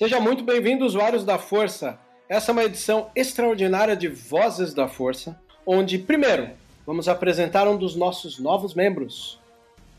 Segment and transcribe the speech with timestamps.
[0.00, 1.98] Seja muito bem-vindo, usuários da Força.
[2.26, 6.48] Essa é uma edição extraordinária de Vozes da Força, onde, primeiro,
[6.86, 9.38] vamos apresentar um dos nossos novos membros.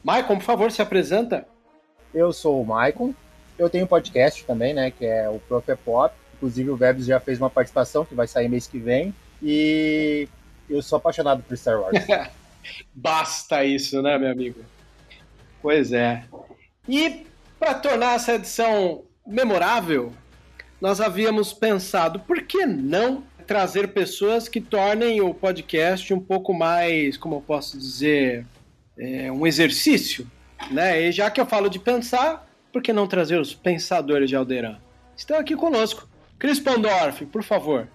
[0.04, 1.48] Maicon, por favor, se apresenta.
[2.12, 3.14] Eu sou o Maicon,
[3.60, 5.70] eu tenho um podcast também, né, que é o Prof.
[5.70, 6.16] é Pop.
[6.38, 9.14] Inclusive o Vebs já fez uma participação que vai sair mês que vem.
[9.40, 10.28] E
[10.68, 12.04] eu sou apaixonado por Star Wars.
[12.92, 14.66] Basta isso, né, meu amigo?
[15.62, 16.24] Pois é.
[16.90, 17.28] E
[17.60, 20.14] para tornar essa edição memorável,
[20.80, 27.18] nós havíamos pensado por que não trazer pessoas que tornem o podcast um pouco mais,
[27.18, 28.46] como eu posso dizer,
[28.98, 30.28] é, um exercício,
[30.70, 31.02] né?
[31.02, 34.78] E já que eu falo de pensar, por que não trazer os pensadores de Alderan?
[35.16, 36.08] Estão aqui conosco.
[36.38, 37.88] Cris Pondorf, por favor.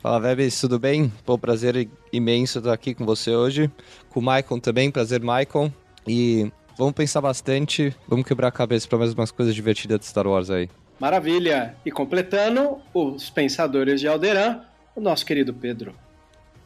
[0.00, 1.12] Fala, Vebs, tudo bem?
[1.26, 3.70] Pô, prazer imenso estar aqui com você hoje.
[4.08, 5.70] Com o Maicon também, prazer, Maicon.
[6.06, 10.26] E vamos pensar bastante, vamos quebrar a cabeça para mais umas coisas divertidas de Star
[10.26, 10.66] Wars aí.
[10.98, 11.76] Maravilha!
[11.84, 14.62] E completando os pensadores de Alderan,
[14.96, 15.94] o nosso querido Pedro.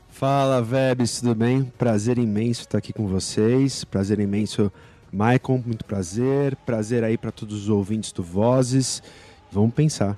[0.09, 1.65] Fala, Vebs, tudo bem?
[1.77, 3.83] Prazer imenso estar aqui com vocês.
[3.83, 4.71] Prazer imenso,
[5.13, 6.55] Maicon, muito prazer.
[6.65, 9.03] Prazer aí para todos os ouvintes do Vozes.
[9.51, 10.17] Vamos pensar.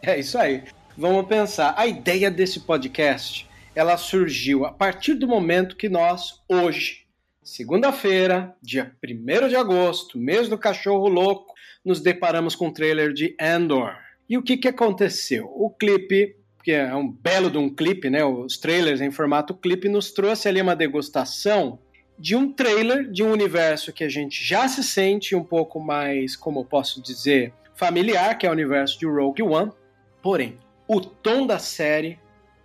[0.00, 0.64] É isso aí.
[0.96, 1.74] Vamos pensar.
[1.76, 7.03] A ideia desse podcast, ela surgiu a partir do momento que nós, hoje,
[7.44, 11.52] segunda-feira, dia 1 de agosto, mês do cachorro louco,
[11.84, 13.94] nos deparamos com o trailer de Andor.
[14.26, 15.52] E o que, que aconteceu?
[15.54, 18.24] O clipe, que é um belo de um clipe, né?
[18.24, 21.78] Os trailers em formato clipe, nos trouxe ali uma degustação
[22.18, 26.34] de um trailer de um universo que a gente já se sente um pouco mais,
[26.34, 29.70] como eu posso dizer, familiar, que é o universo de Rogue One.
[30.22, 32.18] Porém, o tom da série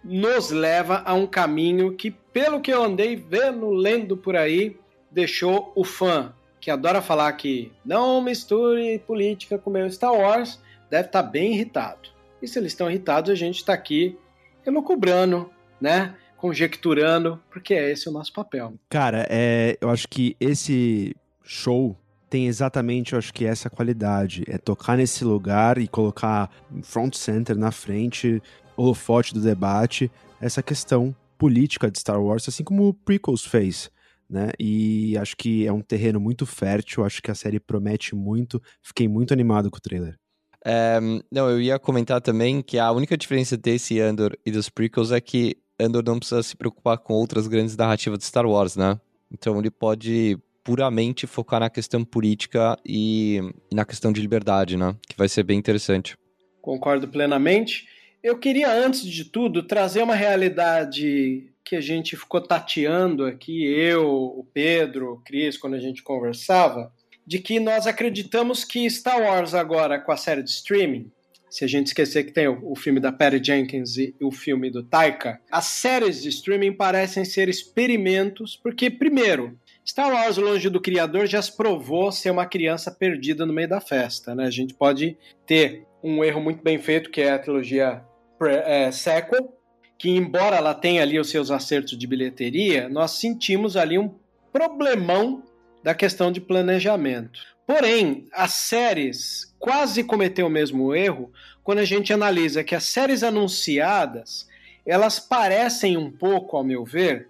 [0.09, 4.75] nos leva a um caminho que, pelo que eu andei vendo, lendo por aí,
[5.12, 10.59] deixou o fã que adora falar que não misture política com meu Star Wars,
[10.90, 12.09] deve estar bem irritado.
[12.42, 14.18] E se eles estão irritados, a gente está aqui
[14.66, 15.50] elucubrando,
[15.80, 16.16] né?
[16.38, 18.74] Conjecturando, porque é esse o nosso papel.
[18.90, 21.98] Cara, é, eu acho que esse show
[22.30, 24.44] tem exatamente, eu acho que essa qualidade.
[24.48, 26.50] É tocar nesse lugar e colocar
[26.84, 28.42] front center na frente,
[28.80, 33.92] holofote do debate, essa questão política de Star Wars, assim como o Prequels fez.
[34.30, 34.52] Né?
[34.60, 38.62] E acho que é um terreno muito fértil, acho que a série promete muito.
[38.81, 40.16] Fiquei muito animado com o trailer.
[40.64, 41.00] É,
[41.31, 45.20] não, eu ia comentar também que a única diferença desse Andor e dos prequels é
[45.20, 49.00] que Andor não precisa se preocupar com outras grandes narrativas de Star Wars, né?
[49.32, 53.40] Então ele pode puramente focar na questão política e,
[53.72, 54.96] e na questão de liberdade, né?
[55.08, 56.18] Que vai ser bem interessante.
[56.62, 57.88] Concordo plenamente.
[58.21, 64.07] Eu queria, antes de tudo, trazer uma realidade que a gente ficou tateando aqui, eu,
[64.10, 66.92] o Pedro, o Cris, quando a gente conversava,
[67.25, 71.10] de que nós acreditamos que Star Wars agora, com a série de streaming,
[71.50, 74.83] se a gente esquecer que tem o, filme da Patty Jenkins e o filme do
[74.83, 81.25] Taika, as séries de streaming parecem ser experimentos, porque, primeiro, Star Wars Longe do Criador
[81.25, 84.45] já se provou ser uma criança perdida no meio da festa, né?
[84.45, 85.18] A gente pode
[85.48, 88.04] ter um erro muito bem feito, que é a trilogia
[88.41, 89.53] é, sequel,
[89.97, 94.13] que embora ela tenha ali os seus acertos de bilheteria, nós sentimos ali um
[94.51, 95.44] problemão
[95.83, 97.39] da questão de planejamento.
[97.68, 101.31] Porém, as séries quase cometeu o mesmo erro
[101.63, 104.47] quando a gente analisa que as séries anunciadas,
[104.86, 107.30] elas parecem um pouco, ao meu ver,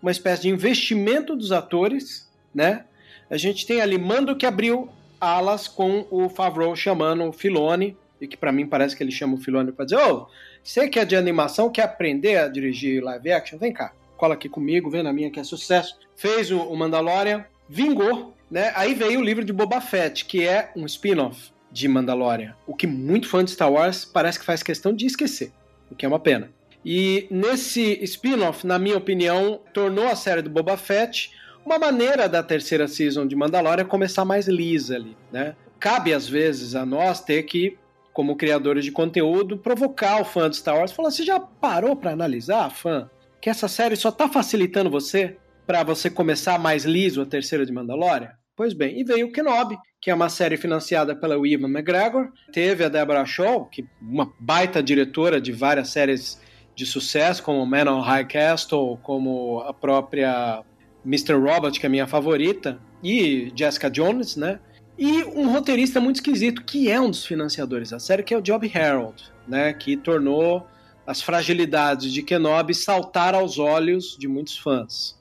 [0.00, 2.84] uma espécie de investimento dos atores, né?
[3.28, 4.88] A gente tem ali Mando que abriu
[5.20, 9.34] alas com o Favreau chamando o Filone, e que para mim parece que ele chama
[9.34, 10.26] o Filone para dizer: Ô, oh,
[10.62, 13.58] você que é de animação, quer aprender a dirigir live action?
[13.58, 15.98] Vem cá, cola aqui comigo, vem na minha que é sucesso.
[16.14, 18.72] Fez o Mandalorian, vingou, né?
[18.76, 22.86] Aí veio o livro de Boba Fett, que é um spin-off de Mandalorian, o que
[22.86, 25.50] muito fã de Star Wars parece que faz questão de esquecer,
[25.90, 26.50] o que é uma pena.
[26.84, 31.32] E nesse spin-off, na minha opinião, tornou a série do Boba Fett
[31.64, 35.56] uma maneira da terceira season de Mandalorian começar mais lisa ali, né?
[35.78, 37.76] Cabe às vezes a nós ter que,
[38.12, 42.12] como criadores de conteúdo, provocar o fã de Star Wars, falar: "Você já parou para
[42.12, 43.10] analisar, fã,
[43.40, 45.36] que essa série só tá facilitando você
[45.66, 49.78] para você começar mais liso a terceira de Mandalorian?" Pois bem, e veio o Kenobi,
[50.00, 52.30] que é uma série financiada pela Ewan McGregor.
[52.52, 56.40] Teve a Deborah Shaw, que uma baita diretora de várias séries
[56.74, 60.62] de sucesso, como Man on High Castle, como a própria
[61.04, 61.34] Mr.
[61.34, 64.60] Robot, que é minha favorita, e Jessica Jones, né?
[65.04, 68.40] E um roteirista muito esquisito, que é um dos financiadores da série, que é o
[68.40, 69.72] Job Harold, né?
[69.72, 70.64] Que tornou
[71.04, 75.18] as fragilidades de Kenobi saltar aos olhos de muitos fãs.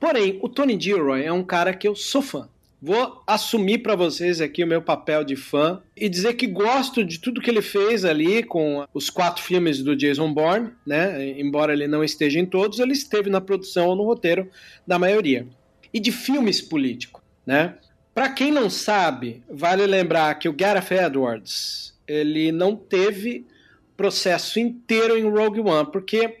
[0.00, 2.48] Porém, o Tony Gilroy é um cara que eu sou fã.
[2.80, 7.20] Vou assumir para vocês aqui o meu papel de fã e dizer que gosto de
[7.20, 11.38] tudo que ele fez ali com os quatro filmes do Jason Bourne, né?
[11.38, 14.48] Embora ele não esteja em todos, ele esteve na produção ou no roteiro
[14.86, 15.46] da maioria.
[15.92, 17.74] E de filmes políticos, né?
[18.18, 23.46] Para quem não sabe, vale lembrar que o Gareth Edwards, ele não teve
[23.96, 26.38] processo inteiro em Rogue One, porque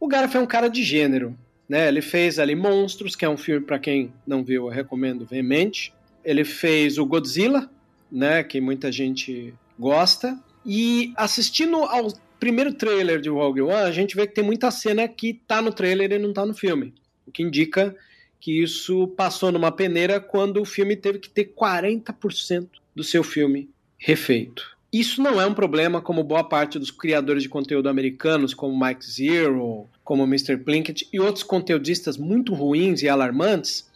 [0.00, 1.38] o Gareth é um cara de gênero.
[1.68, 1.86] Né?
[1.86, 5.94] Ele fez ali Monstros, que é um filme para quem não viu, eu recomendo veemente.
[6.24, 7.70] Ele fez o Godzilla,
[8.10, 10.36] né, que muita gente gosta.
[10.66, 12.08] E assistindo ao
[12.40, 15.70] primeiro trailer de Rogue One, a gente vê que tem muita cena que tá no
[15.70, 16.92] trailer e não tá no filme.
[17.24, 17.94] O que indica
[18.40, 23.68] que isso passou numa peneira quando o filme teve que ter 40% do seu filme
[23.98, 24.78] refeito.
[24.92, 29.08] Isso não é um problema como boa parte dos criadores de conteúdo americanos, como Mike
[29.08, 30.56] Zero, como Mr.
[30.56, 33.88] Plinkett e outros conteudistas muito ruins e alarmantes,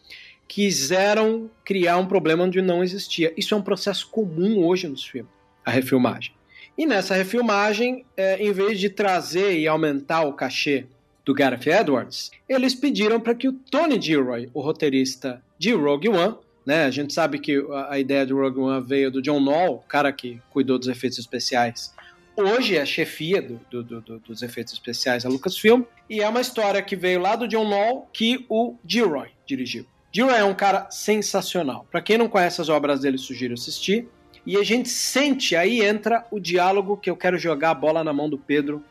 [0.46, 3.32] quiseram criar um problema onde não existia.
[3.37, 5.32] Isso é um processo comum hoje nos filmes,
[5.64, 6.32] a refilmagem.
[6.76, 10.87] E nessa refilmagem, é, em vez de trazer e aumentar o cachê
[11.25, 16.37] do Gareth Edwards, eles pediram para que o Tony Gilroy, o roteirista de Rogue One,
[16.67, 16.85] né?
[16.85, 20.12] A gente sabe que a, ideia de Rogue One veio do John Knoll, o cara
[20.12, 21.94] que cuidou dos efeitos especiais.
[22.37, 25.82] Hoje é a chefia do, do, do, dos efeitos especiais da Lucasfilm.
[26.09, 29.87] E é uma história que veio lá do John Knoll que o Gilroy dirigiu.
[30.12, 31.87] Gilroy é um cara sensacional.
[31.91, 34.09] Para quem não conhece as obras dele, sugiro assistir.
[34.47, 38.12] E a gente sente, aí entra o diálogo que eu quero jogar a bola na
[38.12, 38.85] mão do Pedro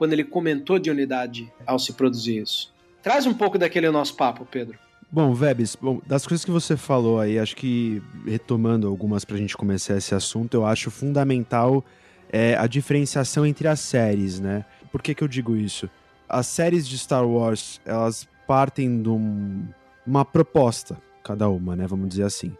[0.00, 2.72] quando ele comentou de unidade ao se produzir isso.
[3.02, 4.78] Traz um pouco daquele nosso papo, Pedro.
[5.12, 9.38] Bom, Vebs, bom, das coisas que você falou aí, acho que retomando algumas para a
[9.38, 11.84] gente começar esse assunto, eu acho fundamental
[12.32, 14.64] é, a diferenciação entre as séries, né?
[14.90, 15.86] Por que, que eu digo isso?
[16.26, 19.66] As séries de Star Wars, elas partem de um,
[20.06, 21.86] uma proposta, cada uma, né?
[21.86, 22.56] Vamos dizer assim.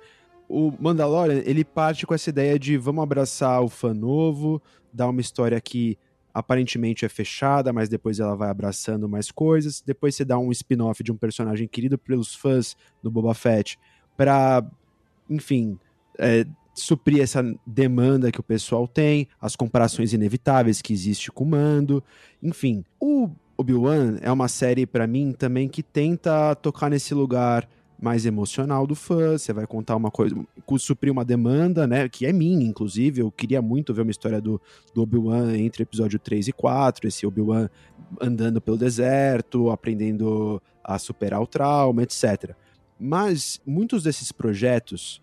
[0.47, 4.61] O Mandalorian, ele parte com essa ideia de vamos abraçar o fã novo,
[4.93, 5.97] dar uma história que
[6.33, 9.83] aparentemente é fechada, mas depois ela vai abraçando mais coisas.
[9.85, 13.79] Depois você dá um spin-off de um personagem querido pelos fãs do Boba Fett
[14.17, 14.65] para,
[15.29, 15.79] enfim,
[16.19, 21.49] é, suprir essa demanda que o pessoal tem, as comparações inevitáveis que existe com o
[21.49, 22.03] Mando,
[22.43, 22.85] enfim.
[22.99, 27.69] O Obi-Wan é uma série para mim também que tenta tocar nesse lugar
[28.01, 30.35] mais emocional do fã, você vai contar uma coisa,
[30.79, 34.61] suprir uma demanda, né, que é minha, inclusive, eu queria muito ver uma história do,
[34.95, 37.69] do Obi-Wan entre episódio 3 e 4, esse Obi-Wan
[38.21, 42.55] andando pelo deserto, aprendendo a superar o trauma, etc.
[42.99, 45.21] Mas muitos desses projetos,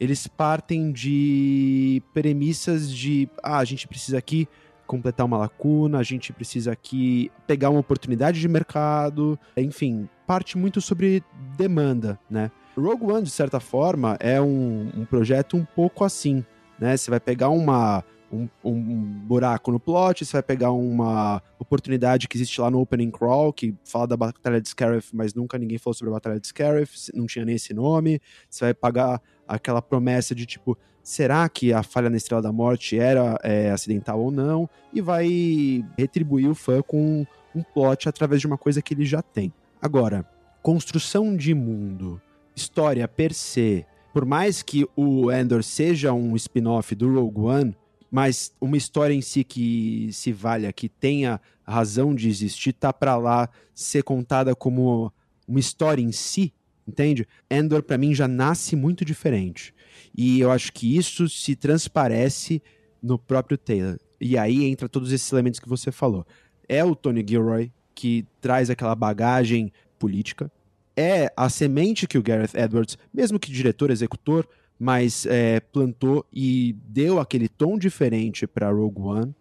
[0.00, 4.48] eles partem de premissas de, ah, a gente precisa aqui
[4.86, 10.80] completar uma lacuna, a gente precisa aqui pegar uma oportunidade de mercado, enfim, parte muito
[10.80, 11.22] sobre
[11.56, 12.50] demanda, né?
[12.76, 16.44] Rogue One, de certa forma, é um, um projeto um pouco assim,
[16.78, 16.96] né?
[16.96, 22.36] Você vai pegar uma, um, um, buraco no plot, você vai pegar uma oportunidade que
[22.36, 25.94] existe lá no Opening Crawl, que fala da Batalha de Scarif, mas nunca ninguém falou
[25.94, 28.20] sobre a Batalha de Scarif, não tinha nem esse nome.
[28.50, 32.98] Você vai pagar aquela promessa de tipo, será que a falha na Estrela da Morte
[32.98, 34.68] era é, acidental ou não?
[34.92, 39.22] E vai retribuir o fã com um plot através de uma coisa que ele já
[39.22, 39.52] tem.
[39.86, 40.28] Agora,
[40.64, 42.20] construção de mundo,
[42.56, 47.76] história per se, por mais que o Endor seja um spin-off do Rogue One,
[48.10, 53.16] mas uma história em si que se valha, que tenha razão de existir, tá para
[53.16, 55.12] lá ser contada como
[55.46, 56.52] uma história em si,
[56.84, 57.24] entende?
[57.48, 59.72] Endor para mim já nasce muito diferente.
[60.18, 62.60] E eu acho que isso se transparece
[63.00, 64.00] no próprio Taylor.
[64.20, 66.26] E aí entra todos esses elementos que você falou.
[66.68, 70.52] É o Tony Gilroy que traz aquela bagagem política.
[70.94, 74.46] É a semente que o Gareth Edwards, mesmo que diretor, executor,
[74.78, 79.34] mas é, plantou e deu aquele tom diferente para Rogue One,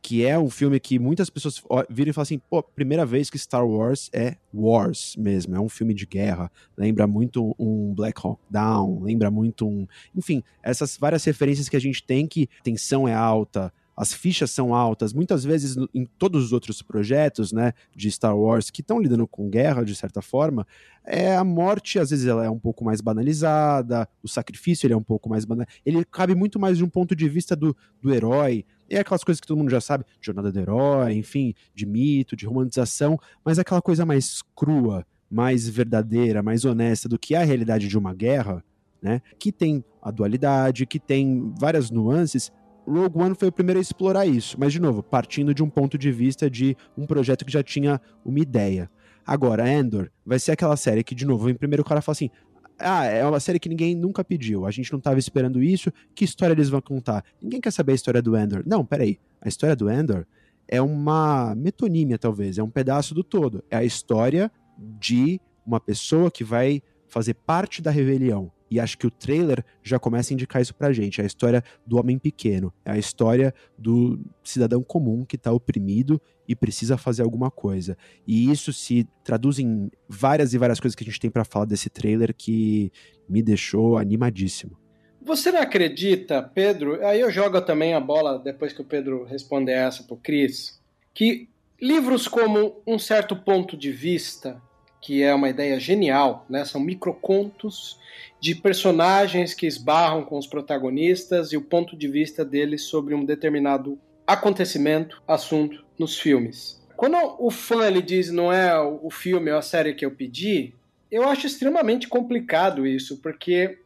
[0.00, 3.38] que é um filme que muitas pessoas viram e falam assim, pô, primeira vez que
[3.38, 8.40] Star Wars é Wars mesmo, é um filme de guerra, lembra muito um Black Hawk
[8.48, 9.86] Down, lembra muito um...
[10.14, 14.72] Enfim, essas várias referências que a gente tem que tensão é alta, as fichas são
[14.72, 19.26] altas, muitas vezes em todos os outros projetos, né, de Star Wars que estão lidando
[19.26, 20.64] com guerra de certa forma,
[21.04, 24.96] é a morte às vezes ela é um pouco mais banalizada, o sacrifício ele é
[24.96, 28.14] um pouco mais banal, ele cabe muito mais de um ponto de vista do, do
[28.14, 32.36] herói, é aquelas coisas que todo mundo já sabe, jornada do herói, enfim, de mito,
[32.36, 37.44] de romantização, mas aquela coisa mais crua, mais verdadeira, mais honesta do que é a
[37.44, 38.64] realidade de uma guerra,
[39.02, 39.20] né?
[39.38, 42.50] Que tem a dualidade, que tem várias nuances,
[42.88, 45.98] Rogue One foi o primeiro a explorar isso, mas de novo, partindo de um ponto
[45.98, 48.90] de vista de um projeto que já tinha uma ideia.
[49.26, 52.30] Agora, Endor vai ser aquela série que, de novo, em primeiro o cara fala assim:
[52.78, 56.24] ah, é uma série que ninguém nunca pediu, a gente não estava esperando isso, que
[56.24, 57.24] história eles vão contar?
[57.42, 58.62] Ninguém quer saber a história do Endor.
[58.64, 60.24] Não, peraí, a história do Endor
[60.68, 63.64] é uma metonímia, talvez, é um pedaço do todo.
[63.70, 68.52] É a história de uma pessoa que vai fazer parte da rebelião.
[68.70, 71.20] E acho que o trailer já começa a indicar isso pra gente.
[71.20, 72.72] É a história do homem pequeno.
[72.84, 77.96] É a história do cidadão comum que tá oprimido e precisa fazer alguma coisa.
[78.26, 81.66] E isso se traduz em várias e várias coisas que a gente tem para falar
[81.66, 82.90] desse trailer que
[83.28, 84.76] me deixou animadíssimo.
[85.20, 87.04] Você não acredita, Pedro?
[87.04, 90.80] Aí eu jogo também a bola depois que o Pedro responder essa pro Cris,
[91.12, 91.48] que
[91.80, 94.60] livros como Um Certo Ponto de Vista,
[95.00, 96.64] que é uma ideia genial, né?
[96.64, 97.98] São microcontos
[98.40, 103.24] de personagens que esbarram com os protagonistas e o ponto de vista deles sobre um
[103.24, 106.78] determinado acontecimento, assunto nos filmes.
[106.96, 110.74] Quando o fã ele diz não é o filme ou a série que eu pedi,
[111.10, 113.78] eu acho extremamente complicado isso, porque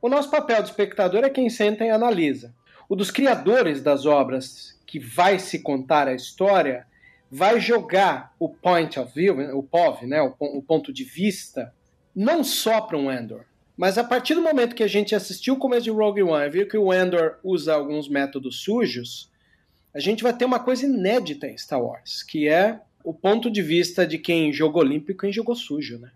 [0.00, 2.54] o nosso papel de espectador é quem senta e analisa.
[2.88, 6.86] O dos criadores das obras que vai se contar a história
[7.30, 11.72] vai jogar o point of view, o POV, né, o, o ponto de vista,
[12.14, 13.44] não só para um Endor,
[13.76, 16.50] mas a partir do momento que a gente assistiu o começo de Rogue One e
[16.50, 19.30] viu que o Endor usa alguns métodos sujos,
[19.94, 23.62] a gente vai ter uma coisa inédita em Star Wars, que é o ponto de
[23.62, 26.10] vista de quem jogou limpo e quem jogou sujo, né?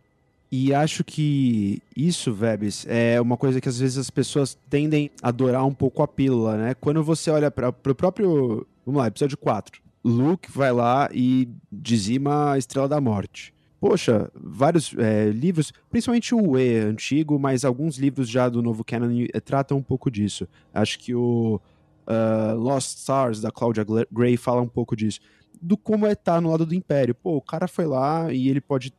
[0.51, 5.29] E acho que isso, Vebs, é uma coisa que às vezes as pessoas tendem a
[5.29, 6.75] adorar um pouco a pílula, né?
[6.75, 8.67] Quando você olha para o próprio.
[8.85, 9.82] Vamos lá, episódio 4.
[10.05, 16.57] Luke vai lá e dizima a Estrela da Morte poxa, vários é, livros, principalmente o
[16.57, 20.47] E antigo, mas alguns livros já do novo canon é, tratam um pouco disso.
[20.73, 21.61] Acho que o
[22.07, 25.19] uh, Lost Stars, da Claudia Gray, fala um pouco disso.
[25.61, 27.13] Do como é estar tá no lado do Império.
[27.13, 28.95] Pô, o cara foi lá e ele pode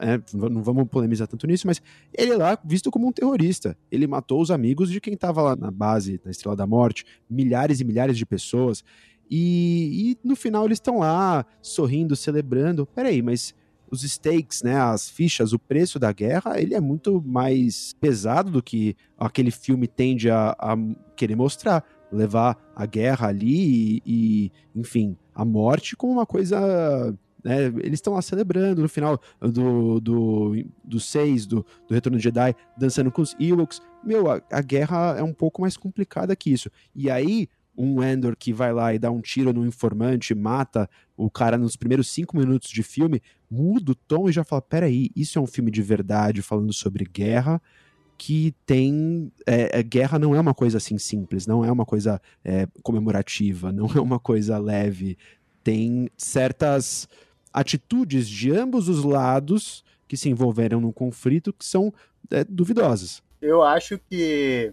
[0.00, 1.82] é, não vamos polemizar tanto nisso, mas
[2.12, 3.74] ele é lá visto como um terrorista.
[3.90, 7.80] Ele matou os amigos de quem estava lá na base da Estrela da Morte, milhares
[7.80, 8.84] e milhares de pessoas.
[9.30, 12.86] E, e no final eles estão lá sorrindo, celebrando.
[12.86, 13.54] Peraí, mas
[13.90, 18.62] os stakes, né, as fichas, o preço da guerra, ele é muito mais pesado do
[18.62, 20.76] que aquele filme tende a, a
[21.16, 21.84] querer mostrar.
[22.12, 27.16] Levar a guerra ali e, e, enfim, a morte como uma coisa
[27.46, 32.24] né, eles estão lá celebrando no final do, do, do 6, do, do Retorno de
[32.24, 33.80] Jedi, dançando com os Ewoks.
[34.04, 36.68] Meu, a, a, guerra é um pouco mais complicada que isso.
[36.92, 41.30] E aí, um Endor que vai lá e dá um tiro no informante, mata o
[41.30, 45.38] cara nos primeiros cinco minutos de filme, muda o tom e já fala: peraí, isso
[45.38, 47.60] é um filme de verdade falando sobre guerra.
[48.18, 49.30] Que tem.
[49.46, 53.70] É, é, guerra não é uma coisa assim simples, não é uma coisa é, comemorativa,
[53.70, 55.18] não é uma coisa leve.
[55.62, 57.06] Tem certas
[57.52, 61.92] atitudes de ambos os lados que se envolveram no conflito que são
[62.30, 63.22] é, duvidosas.
[63.40, 64.72] Eu acho que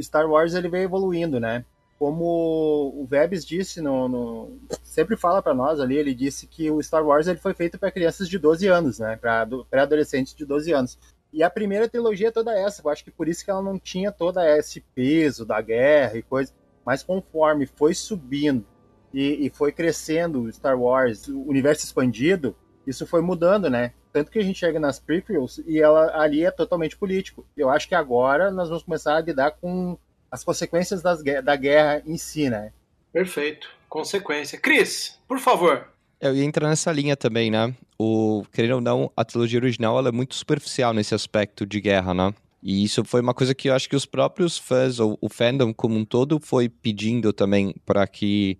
[0.00, 1.64] Star Wars ele vem evoluindo, né?
[2.00, 6.82] Como o Vebs disse, no, no sempre fala para nós ali, ele disse que o
[6.82, 9.16] Star Wars ele foi feito para crianças de 12 anos, né?
[9.16, 10.98] Para pré-adolescentes de 12 anos.
[11.30, 12.80] E a primeira trilogia é toda essa.
[12.82, 16.22] Eu acho que por isso que ela não tinha todo esse peso da guerra e
[16.22, 16.54] coisa.
[16.86, 18.64] Mas conforme foi subindo
[19.12, 23.92] e, e foi crescendo o Star Wars, o universo expandido, isso foi mudando, né?
[24.10, 27.44] Tanto que a gente chega nas prequels e ela ali é totalmente político.
[27.54, 29.98] Eu acho que agora nós vamos começar a lidar com
[30.30, 32.72] as consequências das, da guerra em si, né?
[33.12, 33.68] Perfeito.
[33.88, 34.58] Consequência.
[34.58, 35.88] Cris, por favor.
[36.20, 37.74] Eu ia entrar nessa linha também, né?
[37.98, 42.14] O, querendo ou não, a trilogia original ela é muito superficial nesse aspecto de guerra,
[42.14, 42.34] né?
[42.62, 45.72] E isso foi uma coisa que eu acho que os próprios fãs, ou o fandom
[45.72, 48.58] como um todo, foi pedindo também para que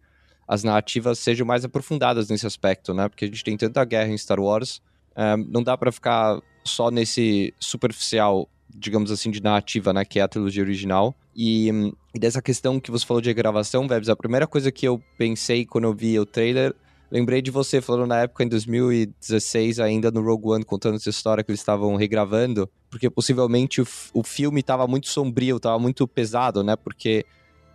[0.49, 3.09] as narrativas sejam mais aprofundadas nesse aspecto, né?
[3.09, 4.83] Porque a gente tem tanta guerra em Star Wars,
[5.17, 10.05] um, eh, não dá para ficar só nesse superficial digamos assim, de narrativa, né?
[10.05, 11.15] Que é a trilogia original.
[11.35, 11.69] E,
[12.15, 15.65] e dessa questão que você falou de gravação, Vebs, a primeira coisa que eu pensei
[15.65, 16.75] quando eu vi o trailer
[17.11, 21.43] Lembrei de você falando na época, em 2016, ainda no Rogue One, contando essa história
[21.43, 26.63] que eles estavam regravando, porque possivelmente o, o filme estava muito sombrio, estava muito pesado,
[26.63, 26.77] né?
[26.77, 27.27] Porque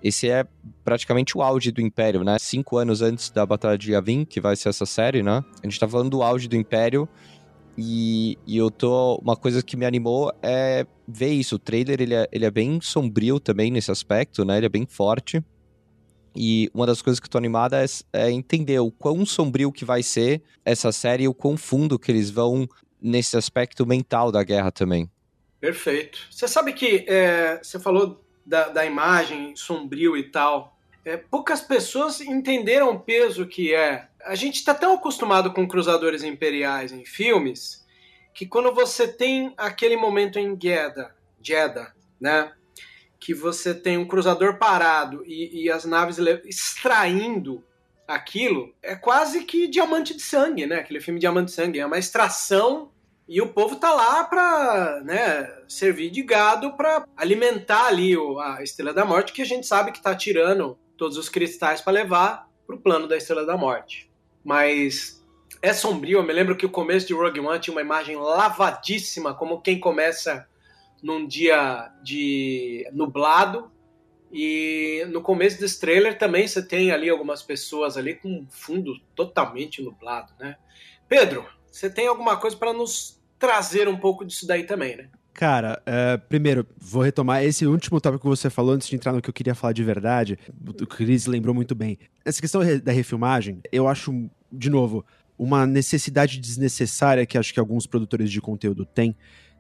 [0.02, 0.46] esse é
[0.86, 2.38] praticamente o auge do Império, né?
[2.40, 5.44] Cinco anos antes da Batalha de Yavin, que vai ser essa série, né?
[5.62, 7.08] A gente tá falando do auge do Império
[7.78, 9.16] e, e, eu tô.
[9.18, 11.56] Uma coisa que me animou é ver isso.
[11.56, 14.58] O trailer ele é, ele é bem sombrio também nesse aspecto, né?
[14.58, 15.44] Ele é bem forte.
[16.36, 19.86] E uma das coisas que eu tô animada é, é entender o quão sombrio que
[19.86, 22.68] vai ser essa série e o quão fundo que eles vão
[23.02, 25.10] nesse aspecto mental da guerra também.
[25.60, 26.20] Perfeito.
[26.30, 30.78] Você sabe que é, você falou da, da imagem sombrio e tal.
[31.06, 36.24] É, poucas pessoas entenderam o peso que é a gente está tão acostumado com cruzadores
[36.24, 37.86] imperiais em filmes
[38.34, 42.52] que quando você tem aquele momento em Jeddah, Jeddah, né?
[43.20, 47.64] Que você tem um cruzador parado e, e as naves extraindo
[48.08, 50.80] aquilo, é quase que diamante de sangue, né?
[50.80, 51.80] Aquele filme Diamante de Sangue.
[51.80, 52.92] É uma extração
[53.28, 58.62] e o povo tá lá para né, servir de gado para alimentar ali o, a
[58.62, 62.50] Estrela da Morte, que a gente sabe que tá tirando todos os cristais para levar
[62.68, 64.10] pro plano da Estrela da Morte
[64.46, 65.26] mas
[65.60, 66.20] é sombrio.
[66.20, 69.80] Eu me lembro que o começo de Rogue One tinha uma imagem lavadíssima, como quem
[69.80, 70.48] começa
[71.02, 73.72] num dia de nublado.
[74.32, 79.82] E no começo desse trailer também você tem ali algumas pessoas ali com fundo totalmente
[79.82, 80.58] nublado, né?
[81.08, 85.10] Pedro, você tem alguma coisa para nos trazer um pouco disso daí também, né?
[85.36, 89.22] Cara, uh, primeiro, vou retomar esse último tópico que você falou antes de entrar no
[89.22, 90.40] que eu queria falar de verdade.
[90.66, 92.00] O Chris lembrou muito bem.
[92.24, 95.06] Essa questão da refilmagem, eu acho, de novo,
[95.38, 99.14] uma necessidade desnecessária que acho que alguns produtores de conteúdo têm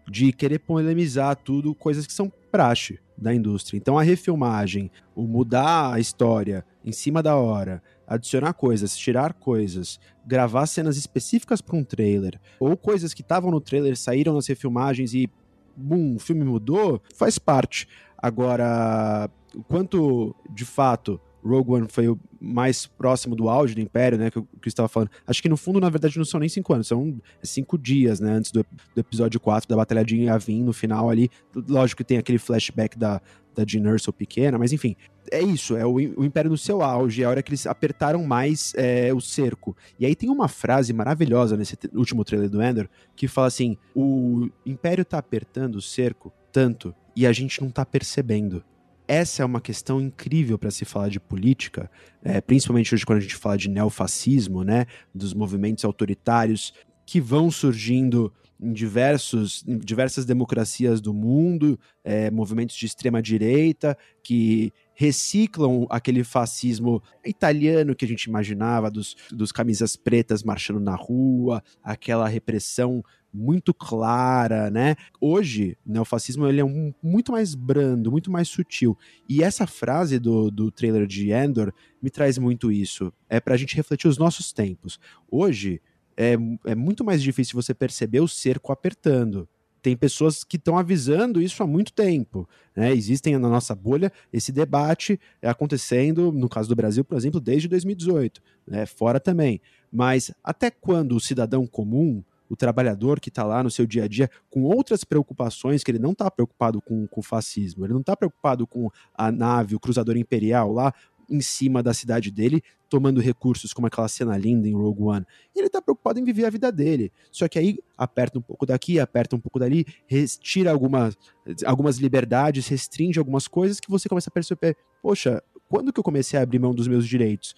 [0.09, 3.77] de querer polemizar tudo, coisas que são praxe da indústria.
[3.77, 9.99] Então a refilmagem, o mudar a história em cima da hora, adicionar coisas, tirar coisas,
[10.25, 15.13] gravar cenas específicas para um trailer, ou coisas que estavam no trailer saíram nas refilmagens
[15.13, 15.29] e
[15.75, 17.87] bum, o filme mudou, faz parte.
[18.17, 19.29] Agora,
[19.67, 24.41] quanto de fato Rogue One foi o mais próximo do auge do Império, né, que
[24.41, 25.11] que eu estava falando.
[25.27, 28.31] Acho que no fundo, na verdade, não são nem cinco anos, são cinco dias, né,
[28.31, 31.29] antes do, do episódio 4, da Batalha de Yavin, no final ali.
[31.67, 33.21] Lógico que tem aquele flashback da,
[33.53, 33.83] da Jean
[34.17, 34.95] pequena, mas enfim,
[35.31, 38.23] é isso, é o, o, Império no seu auge, é a hora que eles apertaram
[38.23, 39.75] mais é, o cerco.
[39.99, 44.49] E aí tem uma frase maravilhosa nesse último trailer do Ender, que fala assim, o
[44.65, 48.63] Império tá apertando o cerco tanto, e a gente não tá percebendo
[49.07, 51.89] essa é uma questão incrível para se falar de política,
[52.23, 56.73] é, principalmente hoje quando a gente fala de neofascismo, né, dos movimentos autoritários
[57.05, 63.97] que vão surgindo em, diversos, em diversas democracias do mundo, é, movimentos de extrema direita
[64.23, 70.95] que reciclam aquele fascismo italiano que a gente imaginava, dos, dos camisas pretas marchando na
[70.95, 73.03] rua, aquela repressão
[73.35, 74.95] muito clara, né?
[75.19, 78.97] Hoje, né, o fascismo ele é um, muito mais brando, muito mais sutil.
[79.27, 83.11] E essa frase do, do trailer de Endor me traz muito isso.
[83.29, 84.97] É pra gente refletir os nossos tempos.
[85.29, 85.81] Hoje,
[86.17, 89.47] é, é muito mais difícil você perceber o cerco apertando
[89.85, 92.49] tem pessoas que estão avisando isso há muito tempo.
[92.75, 92.91] Né?
[92.91, 98.41] Existem na nossa bolha esse debate acontecendo, no caso do Brasil, por exemplo, desde 2018,
[98.65, 98.87] né?
[98.87, 99.61] fora também.
[99.91, 104.07] Mas até quando o cidadão comum o trabalhador que está lá no seu dia a
[104.07, 108.01] dia com outras preocupações, que ele não está preocupado com, com o fascismo, ele não
[108.01, 110.93] está preocupado com a nave, o cruzador imperial lá
[111.29, 115.25] em cima da cidade dele, tomando recursos como aquela cena linda em Rogue One.
[115.55, 117.11] Ele está preocupado em viver a vida dele.
[117.31, 121.17] Só que aí aperta um pouco daqui, aperta um pouco dali, retira algumas,
[121.65, 126.39] algumas liberdades, restringe algumas coisas que você começa a perceber, poxa, quando que eu comecei
[126.39, 127.55] a abrir mão dos meus direitos?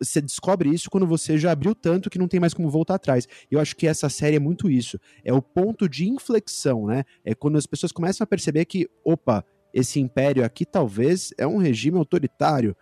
[0.00, 3.28] Você descobre isso quando você já abriu tanto que não tem mais como voltar atrás.
[3.50, 4.98] Eu acho que essa série é muito isso.
[5.24, 7.04] É o ponto de inflexão, né?
[7.24, 11.58] É quando as pessoas começam a perceber que, opa, esse império aqui talvez é um
[11.58, 12.76] regime autoritário.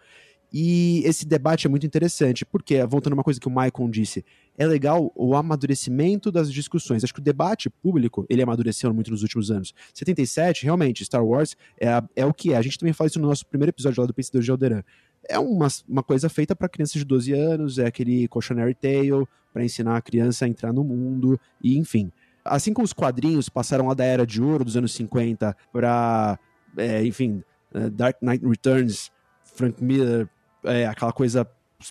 [0.52, 4.22] E esse debate é muito interessante, porque, voltando a uma coisa que o Maicon disse,
[4.58, 7.02] é legal o amadurecimento das discussões.
[7.02, 9.72] Acho que o debate público, ele amadureceu muito nos últimos anos.
[9.94, 12.58] 77, realmente, Star Wars é, a, é o que é.
[12.58, 14.82] A gente também fala isso no nosso primeiro episódio lá do Pensador de Alderan.
[15.26, 19.64] É uma, uma coisa feita para crianças de 12 anos, é aquele cautionary tale para
[19.64, 22.12] ensinar a criança a entrar no mundo, e enfim.
[22.44, 26.38] Assim como os quadrinhos passaram lá da era de ouro dos anos 50 para,
[26.76, 27.42] é, enfim,
[27.74, 29.10] é, Dark Knight Returns,
[29.44, 30.28] Frank Miller,
[30.64, 31.46] é, aquela coisa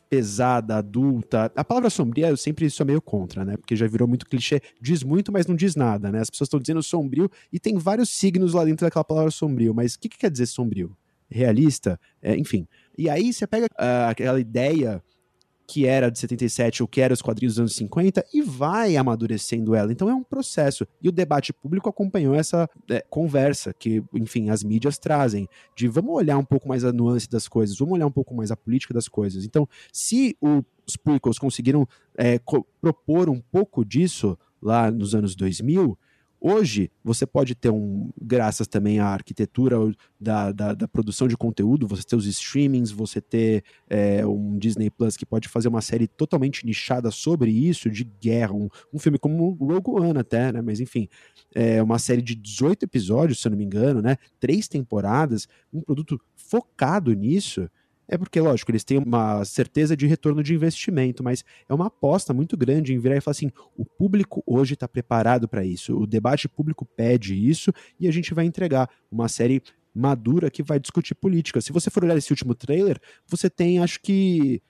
[0.09, 1.51] pesada, adulta.
[1.55, 3.57] A palavra sombria eu sempre sou meio contra, né?
[3.57, 4.61] Porque já virou muito clichê.
[4.79, 6.21] Diz muito, mas não diz nada, né?
[6.21, 9.73] As pessoas estão dizendo sombrio e tem vários signos lá dentro daquela palavra sombrio.
[9.73, 10.95] Mas o que, que quer dizer sombrio?
[11.29, 11.99] Realista?
[12.21, 12.67] É, enfim.
[12.97, 15.03] E aí você pega uh, aquela ideia
[15.71, 19.73] que era de 77 ou que era os quadrinhos dos anos 50 e vai amadurecendo
[19.73, 19.89] ela.
[19.89, 20.85] Então é um processo.
[21.01, 26.13] E o debate público acompanhou essa é, conversa que, enfim, as mídias trazem de vamos
[26.13, 28.93] olhar um pouco mais a nuance das coisas, vamos olhar um pouco mais a política
[28.93, 29.45] das coisas.
[29.45, 32.37] Então, se o, os prequels conseguiram é,
[32.81, 35.97] propor um pouco disso lá nos anos 2000,
[36.43, 39.77] Hoje, você pode ter um, graças também à arquitetura
[40.19, 44.89] da, da, da produção de conteúdo, você ter os streamings, você ter é, um Disney
[44.89, 49.19] Plus que pode fazer uma série totalmente nichada sobre isso, de guerra, um, um filme
[49.19, 50.63] como Rogue One até, né?
[50.63, 51.07] Mas enfim,
[51.53, 54.17] é uma série de 18 episódios, se eu não me engano, né?
[54.39, 57.69] Três temporadas, um produto focado nisso
[58.11, 62.33] é porque, lógico, eles têm uma certeza de retorno de investimento, mas é uma aposta
[62.33, 66.05] muito grande em virar e falar assim: o público hoje está preparado para isso, o
[66.05, 69.63] debate público pede isso e a gente vai entregar uma série
[69.95, 71.61] madura que vai discutir política.
[71.61, 74.61] Se você for olhar esse último trailer, você tem, acho que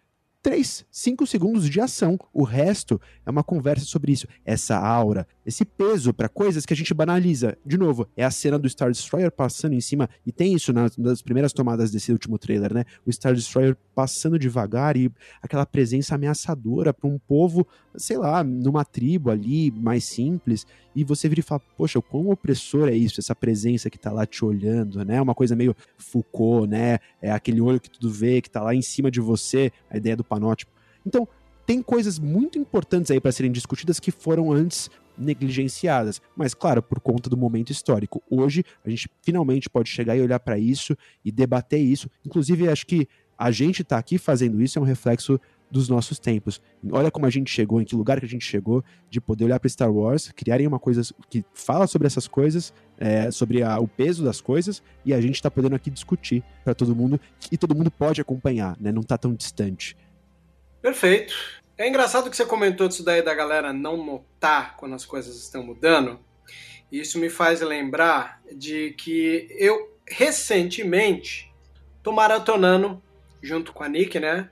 [0.41, 2.17] 3, 5 segundos de ação.
[2.33, 4.27] O resto é uma conversa sobre isso.
[4.43, 7.57] Essa aura, esse peso para coisas que a gente banaliza.
[7.63, 10.97] De novo, é a cena do Star Destroyer passando em cima, e tem isso nas,
[10.97, 12.85] nas primeiras tomadas desse último trailer, né?
[13.05, 18.83] O Star Destroyer passando devagar e aquela presença ameaçadora para um povo, sei lá, numa
[18.83, 23.19] tribo ali, mais simples, e você vira e fala, poxa, o quão opressor é isso,
[23.19, 25.21] essa presença que tá lá te olhando, né?
[25.21, 26.99] Uma coisa meio Foucault, né?
[27.21, 30.17] É aquele olho que tudo vê, que tá lá em cima de você, a ideia
[30.17, 30.71] do panótipo.
[31.05, 31.27] Então,
[31.65, 37.01] tem coisas muito importantes aí para serem discutidas que foram antes negligenciadas, mas claro, por
[37.01, 38.23] conta do momento histórico.
[38.29, 42.09] Hoje a gente finalmente pode chegar e olhar para isso e debater isso.
[42.25, 45.39] Inclusive, acho que a gente tá aqui fazendo isso é um reflexo
[45.69, 46.61] dos nossos tempos.
[46.91, 49.59] Olha como a gente chegou, em que lugar que a gente chegou, de poder olhar
[49.59, 53.87] para Star Wars, criarem uma coisa que fala sobre essas coisas, é, sobre a, o
[53.87, 57.19] peso das coisas, e a gente está podendo aqui discutir para todo mundo,
[57.51, 58.91] e todo mundo pode acompanhar, né?
[58.91, 59.95] Não está tão distante.
[60.81, 61.33] Perfeito.
[61.77, 65.63] É engraçado que você comentou disso daí da galera não notar quando as coisas estão
[65.63, 66.19] mudando.
[66.91, 71.51] Isso me faz lembrar de que eu recentemente
[72.03, 73.01] tô maratonando
[73.41, 74.49] junto com a Nick, né?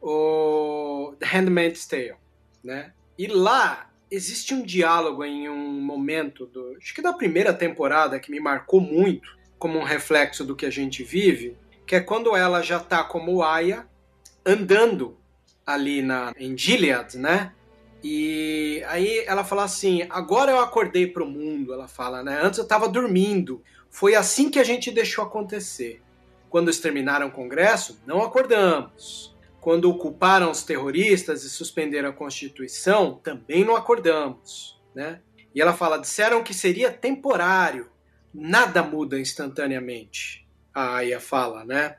[0.00, 2.14] o The Handmaid's Tale,
[2.64, 2.92] né?
[3.18, 8.30] E lá existe um diálogo em um momento do, acho que da primeira temporada que
[8.30, 11.56] me marcou muito como um reflexo do que a gente vive,
[11.86, 13.86] que é quando ela já tá como Aya
[14.44, 15.18] andando
[15.72, 17.52] ali na em Gilead, né?
[18.02, 22.40] E aí ela fala assim: "Agora eu acordei pro mundo", ela fala, né?
[22.42, 23.62] Antes eu tava dormindo.
[23.90, 26.00] Foi assim que a gente deixou acontecer.
[26.48, 29.30] Quando exterminaram o Congresso, não acordamos
[29.60, 34.80] quando culparam os terroristas e suspenderam a Constituição, também não acordamos.
[34.94, 35.20] Né?
[35.54, 37.90] E ela fala: disseram que seria temporário,
[38.32, 40.48] nada muda instantaneamente.
[40.72, 41.96] A Aya fala, né?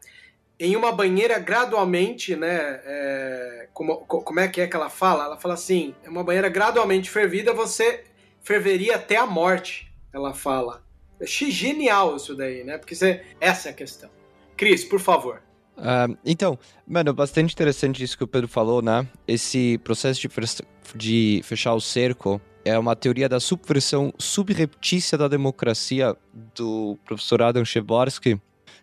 [0.62, 2.80] Em uma banheira gradualmente, né?
[2.86, 5.26] É, como, como é que é que ela fala?
[5.26, 8.04] Ela fala assim: é uma banheira gradualmente fervida, você
[8.43, 9.91] ferveria até a morte.
[10.13, 10.84] Ela fala.
[11.19, 12.78] É genial isso daí, né?
[12.78, 14.08] Porque você, essa é a questão.
[14.56, 15.41] Cris, por favor.
[15.76, 19.08] Uh, então, mano, bastante interessante isso que o Pedro falou, né?
[19.28, 20.30] Esse processo de,
[20.93, 26.15] de fechar o cerco é uma teoria da subversão subreptícia da democracia
[26.56, 28.39] do professor Adam Cheborski,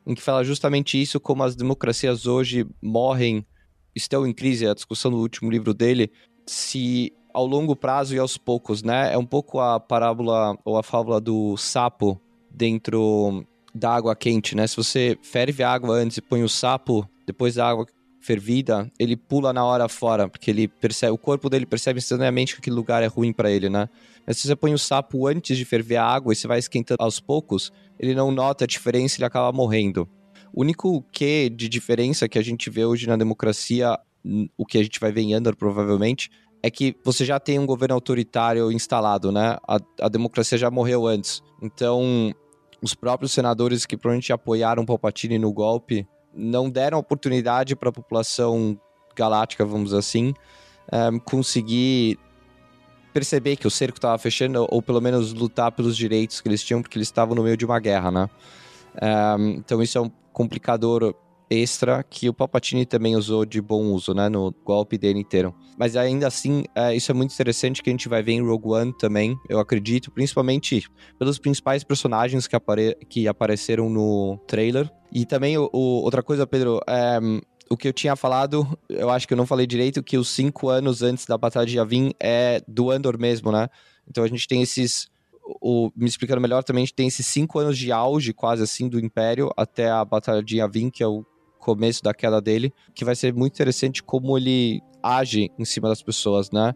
[0.09, 3.47] em que fala justamente isso, como as democracias hoje morrem,
[3.94, 6.11] estão em crise, a discussão do último livro dele,
[6.47, 9.12] se ao longo prazo e aos poucos, né?
[9.12, 12.18] É um pouco a parábola ou a fábula do sapo
[12.51, 13.44] dentro
[13.75, 14.66] da água quente, né?
[14.66, 17.87] Se você ferve a água antes e põe o sapo depois da água
[18.21, 22.61] fervida, ele pula na hora fora, porque ele percebe, o corpo dele percebe instantaneamente que
[22.61, 23.89] aquele lugar é ruim para ele, né?
[24.27, 27.03] Mas se você põe o sapo antes de ferver a água e você vai esquentando
[27.03, 30.09] aos poucos, ele não nota a diferença e ele acaba morrendo.
[30.53, 33.99] O único que de diferença que a gente vê hoje na democracia,
[34.57, 36.31] o que a gente vai ver em Andor provavelmente,
[36.63, 39.57] é que você já tem um governo autoritário instalado, né?
[39.67, 41.43] A, a democracia já morreu antes.
[41.63, 42.35] Então,
[42.83, 46.07] os próprios senadores que provavelmente apoiaram Palpatine no golpe
[46.38, 48.79] não deram oportunidade para a população
[49.14, 50.29] galáctica, vamos assim,
[50.92, 52.18] um, eh, conseguir
[53.12, 56.81] perceber que o cerco estava fechando, ou pelo menos lutar pelos direitos que eles tinham,
[56.81, 58.31] porque eles estavam no meio de uma guerra, né?
[58.94, 61.14] Um, eh, então isso é um complicador
[61.51, 65.55] extra que o Palpatine também usou de bom uso, né, no golpe dele inteiro.
[65.79, 68.69] Mas ainda assim, é, isso é muito interessante que a gente vai ver em Rogue
[68.69, 70.87] One também, eu acredito, principalmente
[71.19, 74.91] pelos principais personagens que, apare que apareceram no trailer.
[75.13, 77.19] E também, o, o outra coisa, Pedro, é,
[77.71, 80.69] o que eu tinha falado, eu acho que eu não falei direito, que os cinco
[80.69, 83.69] anos antes da Batalha de Yavin é do Andor mesmo, né?
[84.09, 85.09] Então a gente tem esses
[85.61, 88.89] o, me explicando melhor, também a gente tem esses cinco anos de auge, quase assim,
[88.89, 91.25] do Império, até a Batalha de Yavin, que é o
[91.59, 96.03] começo da queda dele, que vai ser muito interessante como ele age em cima das
[96.03, 96.75] pessoas, né?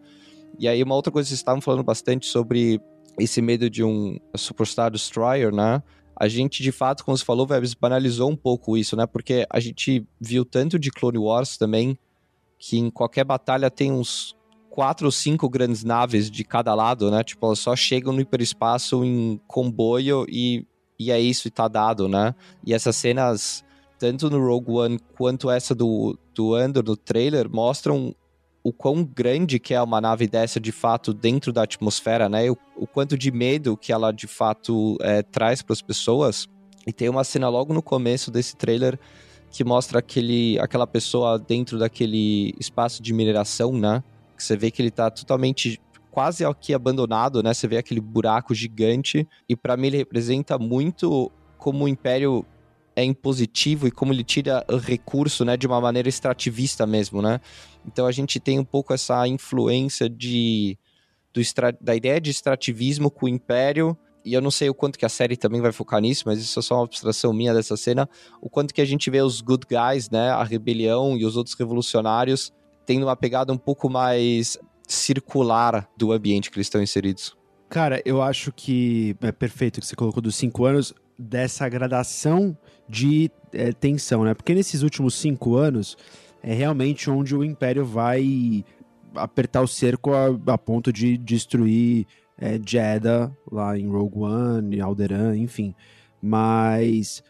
[0.59, 2.81] E aí uma outra coisa, vocês estavam falando bastante sobre
[3.19, 5.83] esse medo de um Superstar Destroyer, né?
[6.17, 9.07] A gente, de fato, como você falou, Vebs, banalizou um pouco isso, né?
[9.07, 11.99] Porque a gente viu tanto de Clone Wars também,
[12.59, 14.37] que em qualquer batalha tem uns
[14.71, 17.23] quatro ou cinco grandes naves de cada lado, né?
[17.23, 20.67] Tipo, elas só chegam no hiperespaço em comboio e,
[20.99, 22.35] e é isso, e tá dado, né?
[22.65, 23.65] E essas cenas
[24.03, 28.13] tanto no Rogue One quanto essa do, do Andor no trailer, mostram
[28.61, 32.51] o quão grande que é uma nave dessa de fato dentro da atmosfera, né?
[32.51, 36.49] O, o quanto de medo que ela de fato é, traz para as pessoas.
[36.85, 38.99] E tem uma cena logo no começo desse trailer
[39.53, 44.03] que mostra aquele, aquela pessoa dentro daquele espaço de mineração, né?
[44.37, 47.55] Que você vê que ele está totalmente quase aqui abandonado, né?
[47.55, 52.45] Você vê aquele buraco gigante e para mim ele representa muito como o Império
[52.95, 57.41] é impositivo e como ele tira o recurso, né, de uma maneira extrativista mesmo, né?
[57.87, 60.79] Então a gente tem um pouco essa influência de
[61.33, 64.99] do extra, da ideia de extrativismo com o império e eu não sei o quanto
[64.99, 67.77] que a série também vai focar nisso, mas isso é só uma abstração minha dessa
[67.77, 68.09] cena,
[68.41, 71.57] o quanto que a gente vê os good guys, né, a rebelião e os outros
[71.57, 72.53] revolucionários
[72.85, 77.37] tendo uma pegada um pouco mais circular do ambiente que eles estão inseridos.
[77.69, 82.57] Cara, eu acho que é perfeito que você colocou dos cinco anos dessa gradação
[82.89, 84.35] de é, tensão, né?
[84.35, 85.97] Porque nesses últimos cinco anos
[86.43, 88.65] é realmente onde o Império vai
[89.15, 92.07] apertar o cerco a, a ponto de destruir
[92.39, 95.75] é, Jeddah lá em Rogue One, Alderaan, enfim.
[96.21, 97.23] Mas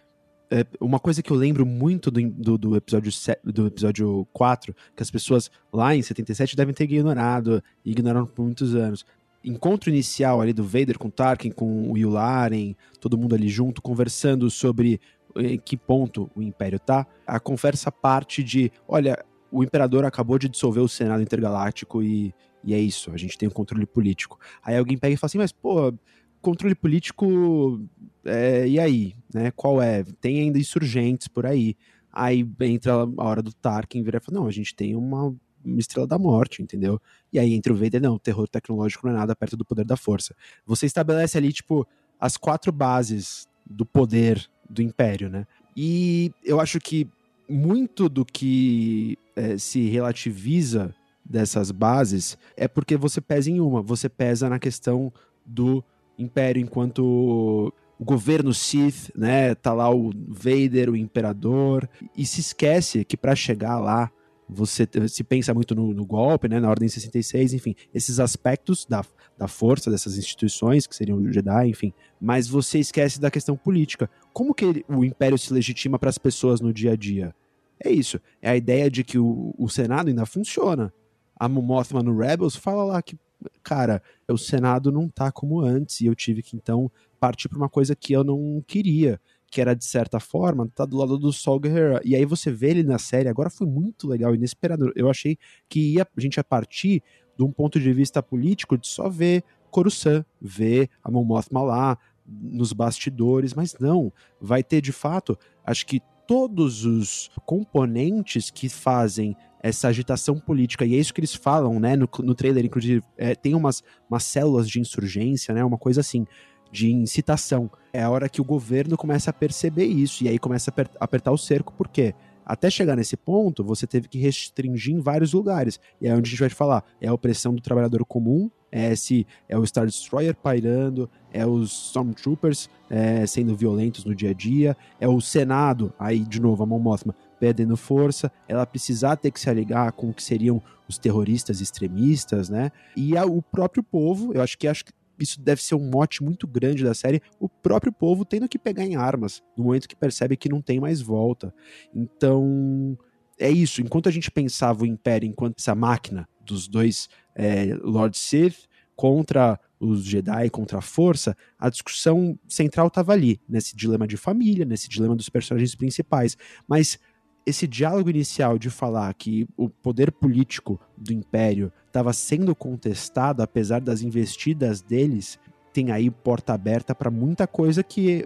[0.51, 3.13] é, uma coisa que eu lembro muito do, do, do, episódio
[3.45, 8.45] do episódio 4, que as pessoas lá em 77 devem ter ignorado, e ignoraram por
[8.45, 9.05] muitos anos
[9.45, 14.51] encontro inicial ali do Vader com Tarkin, com o Yularen, todo mundo ali junto, conversando
[14.51, 15.01] sobre
[15.37, 20.49] em que ponto o Império tá, a conversa parte de, olha, o Imperador acabou de
[20.49, 24.39] dissolver o Senado Intergaláctico e, e é isso, a gente tem o um controle político.
[24.63, 25.93] Aí alguém pega e fala assim, mas pô,
[26.41, 27.81] controle político,
[28.25, 30.05] é, e aí, né, qual é?
[30.21, 31.77] Tem ainda insurgentes por aí.
[32.13, 35.35] Aí entra a hora do Tarkin e vira e fala, não, a gente tem uma
[35.65, 37.01] uma estrela da morte, entendeu?
[37.33, 39.85] E aí entre o Vader, não, o terror tecnológico não é nada perto do poder
[39.85, 40.35] da força.
[40.67, 41.87] Você estabelece ali, tipo,
[42.19, 45.47] as quatro bases do poder do Império, né?
[45.77, 47.07] E eu acho que
[47.49, 54.09] muito do que é, se relativiza dessas bases é porque você pesa em uma, você
[54.09, 55.13] pesa na questão
[55.45, 55.85] do
[56.19, 59.55] Império enquanto o governo Sith, né?
[59.55, 64.11] Tá lá o Vader, o Imperador, e se esquece que para chegar lá
[64.49, 69.05] você se pensa muito no, no, golpe, né, na Ordem 66, enfim, esses aspectos da,
[69.39, 74.11] da força dessas instituições, que seriam o Jedi, enfim, mas você esquece da questão política.
[74.33, 77.35] Como que o Império se legitima para as pessoas no dia a dia?
[77.83, 80.93] É isso, é a ideia de que o, o Senado ainda funciona.
[81.35, 83.19] A Mothma no Rebels fala lá que,
[83.63, 87.69] cara, o Senado não tá como antes, e eu tive que, então, partir para uma
[87.69, 89.21] coisa que eu não queria
[89.53, 92.01] que era de certa forma, tá do lado do Sol Guerrero.
[92.03, 94.91] E aí você vê ele na série, agora foi muito legal, inesperado.
[94.97, 95.37] Eu achei
[95.69, 97.03] que ia, a gente ia partir
[97.37, 101.99] de um ponto de vista político de só ver Coruscant, ver a Mon Mothma lá,
[102.27, 104.11] nos bastidores, mas não,
[104.41, 110.95] vai ter de fato, acho que todos os componentes que fazem essa agitação política, e
[110.95, 114.69] é isso que eles falam, né, no, no trailer, inclusive, é, tem umas, umas células
[114.69, 116.27] de insurgência, né, uma coisa assim,
[116.73, 117.71] de incitação.
[117.93, 121.31] É a hora que o governo começa a perceber isso e aí começa a apertar
[121.31, 125.79] o cerco, porque até chegar nesse ponto, você teve que restringir em vários lugares.
[126.01, 129.27] E é onde a gente vai falar: é a opressão do trabalhador comum, é se
[129.49, 134.77] é o Star Destroyer pairando, é os Stormtroopers é, sendo violentos no dia a dia,
[134.99, 139.41] é o Senado, aí de novo a Mon Mothma perdendo força, ela precisar ter que
[139.41, 142.71] se aligar com o que seriam os terroristas extremistas, né?
[142.97, 146.47] E o próprio povo, eu acho que acho que isso deve ser um mote muito
[146.47, 150.37] grande da série, o próprio povo tendo que pegar em armas no momento que percebe
[150.37, 151.55] que não tem mais volta.
[151.95, 152.97] Então,
[153.39, 153.81] é isso.
[153.81, 159.59] Enquanto a gente pensava o Império enquanto essa máquina dos dois é, Lord Sith contra
[159.81, 164.89] os Jedi, contra a Força, a discussão central estava ali, nesse dilema de família, nesse
[164.89, 166.37] dilema dos personagens principais.
[166.69, 166.99] Mas
[167.45, 173.81] esse diálogo inicial de falar que o poder político do Império estava sendo contestado, apesar
[173.81, 175.39] das investidas deles,
[175.73, 178.25] tem aí porta aberta para muita coisa que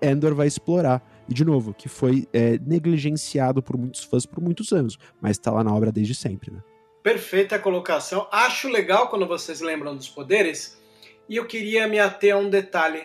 [0.00, 1.02] Endor vai explorar.
[1.28, 5.50] E, de novo, que foi é, negligenciado por muitos fãs por muitos anos, mas está
[5.50, 6.62] lá na obra desde sempre, né?
[7.02, 8.26] Perfeita colocação.
[8.32, 10.80] Acho legal quando vocês lembram dos poderes.
[11.28, 13.04] E eu queria me ater a um detalhe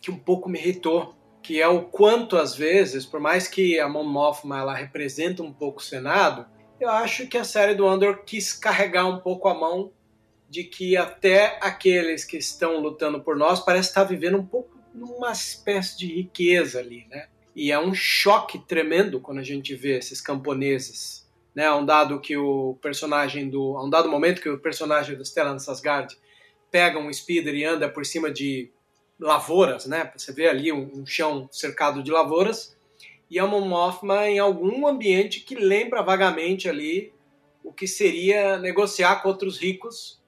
[0.00, 3.86] que um pouco me irritou que é o quanto às vezes, por mais que a
[3.86, 6.46] Mon Mothma ela representa um pouco o Senado,
[6.80, 9.92] eu acho que a série do Andor quis carregar um pouco a mão
[10.48, 15.32] de que até aqueles que estão lutando por nós parece estar vivendo um pouco numa
[15.32, 17.28] espécie de riqueza ali, né?
[17.54, 21.70] E é um choque tremendo quando a gente vê esses camponeses, né?
[21.70, 26.16] Um dado que o personagem do, um dado momento que o personagem do Stellan Skarsgård
[26.70, 28.72] pega um speeder e anda por cima de
[29.18, 30.10] lavouras, né?
[30.16, 32.76] Você vê ali um, um chão cercado de lavouras
[33.30, 37.12] e é uma Mothma em algum ambiente que lembra vagamente ali
[37.62, 40.20] o que seria negociar com outros ricos,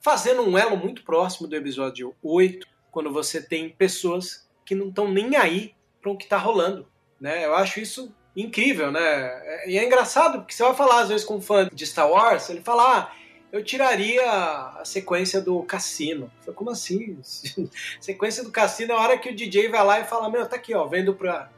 [0.00, 5.10] fazendo um elo muito próximo do episódio 8, quando você tem pessoas que não estão
[5.10, 6.86] nem aí para o que está rolando,
[7.20, 7.44] né?
[7.44, 9.66] Eu acho isso incrível, né?
[9.66, 12.48] E é engraçado porque você vai falar às vezes com um fã de Star Wars,
[12.48, 13.12] ele fala, ah,
[13.54, 16.28] eu tiraria a sequência do cassino.
[16.40, 17.16] Falei, como assim?
[18.00, 20.56] sequência do cassino é a hora que o DJ vai lá e fala, meu, tá
[20.56, 21.48] aqui, ó, vendo pra,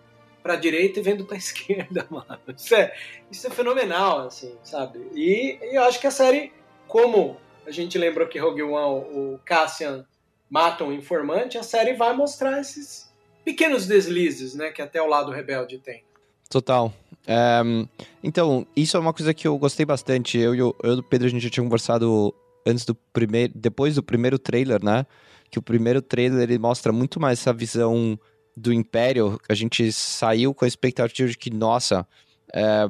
[0.42, 2.38] pra direita e vendo pra esquerda, mano.
[2.54, 2.94] Isso é,
[3.30, 5.08] isso é fenomenal, assim, sabe?
[5.14, 6.52] E, e eu acho que a série,
[6.86, 10.06] como a gente lembrou que Rogue One, o Cassian
[10.50, 13.10] mata um informante, a série vai mostrar esses
[13.42, 16.04] pequenos deslizes, né, que até o lado rebelde tem.
[16.50, 16.92] Total.
[17.28, 17.86] Um,
[18.22, 20.38] então, isso é uma coisa que eu gostei bastante.
[20.38, 22.34] Eu e o, eu, Pedro, a gente já tinha conversado
[22.66, 23.52] antes do primeiro.
[23.54, 25.06] Depois do primeiro trailer, né?
[25.50, 28.18] Que o primeiro trailer ele mostra muito mais essa visão
[28.56, 29.38] do Império.
[29.48, 32.06] A gente saiu com a expectativa de que, nossa,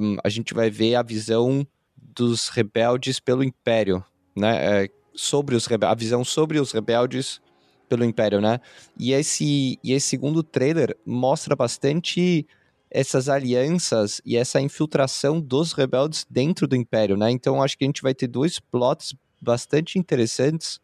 [0.01, 4.05] um, a gente vai ver a visão dos rebeldes pelo Império,
[4.37, 4.85] né?
[4.85, 7.41] É, sobre os a visão sobre os rebeldes
[7.89, 8.61] pelo Império, né?
[8.99, 12.47] E esse, e esse segundo trailer mostra bastante
[12.91, 17.31] essas alianças e essa infiltração dos rebeldes dentro do Império, né?
[17.31, 20.81] Então acho que a gente vai ter dois plots bastante interessantes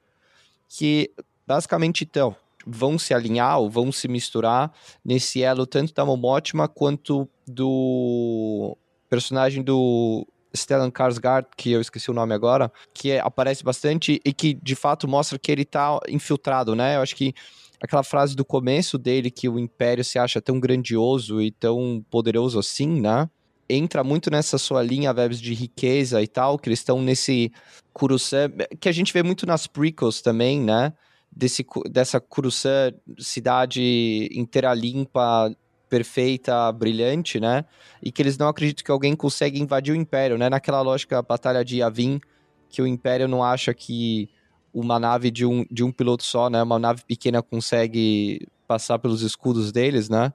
[0.69, 1.11] que
[1.47, 2.35] basicamente então
[2.67, 4.73] vão se alinhar ou vão se misturar
[5.05, 8.77] nesse elo tanto da Momotima quanto do
[9.11, 14.33] personagem do Stellan Skarsgård, que eu esqueci o nome agora, que é, aparece bastante e
[14.33, 16.97] que de fato mostra que ele tá infiltrado, né?
[16.97, 17.35] Eu acho que
[17.83, 22.61] aquela frase do começo dele que o Império se acha tão grandioso e tão poderoso
[22.61, 23.29] assim, né?
[23.69, 27.51] Entra muito nessa sua linha, Vebs, de riqueza e tal, que eles estão nesse
[27.93, 30.93] Coruscant, que a gente vê muito nas prequels também, né?
[31.35, 35.53] Desse, dessa Coruscant, cidade inteira limpa,
[35.89, 37.65] perfeita, brilhante, né?
[38.01, 40.49] E que eles não acreditam que alguém consegue invadir o Império, né?
[40.49, 42.21] Naquela lógica, batalha de Yavin,
[42.69, 44.29] que o Império não acha que
[44.73, 46.63] uma nave de um, de um piloto só, né?
[46.63, 50.33] Uma nave pequena consegue passar pelos escudos deles, né?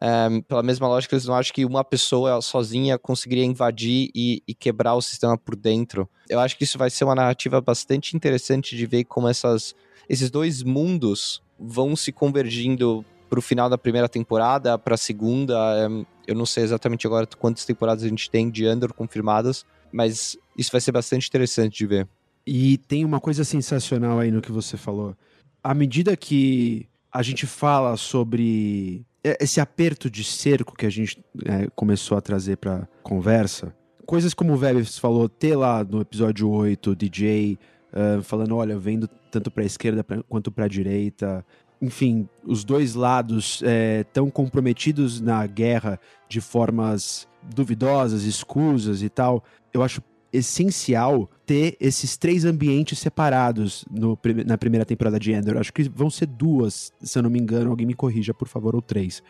[0.00, 4.54] É, pela mesma lógica, eles não acham que uma pessoa sozinha conseguiria invadir e, e,
[4.54, 6.08] quebrar o sistema por dentro.
[6.28, 9.74] Eu acho que isso vai ser uma narrativa bastante interessante de ver como essas,
[10.08, 15.54] esses dois mundos vão se convergindo para o final da primeira temporada, para a segunda.
[15.76, 20.36] É, eu não sei exatamente agora quantas temporadas a gente tem de Andor confirmadas, mas
[20.56, 22.08] isso vai ser bastante interessante de ver.
[22.46, 25.16] E tem uma coisa sensacional aí no que você falou.
[25.62, 31.68] À medida que a gente fala sobre esse aperto de cerco que a gente é,
[31.76, 33.74] começou a trazer para conversa,
[34.04, 37.58] coisas como o Vebs falou, ter lá no episódio 8 o DJ
[37.92, 41.44] uh, falando, olha, vendo tanto para a esquerda pra, quanto para a direita,
[41.80, 49.42] enfim, os dois lados é, tão comprometidos na guerra de formas duvidosas, escusas e tal,
[49.74, 50.02] eu acho
[50.32, 55.58] essencial ter esses três ambientes separados no, na primeira temporada de Endor.
[55.58, 57.70] Acho que vão ser duas, se eu não me engano.
[57.70, 59.22] Alguém me corrija, por favor, ou três.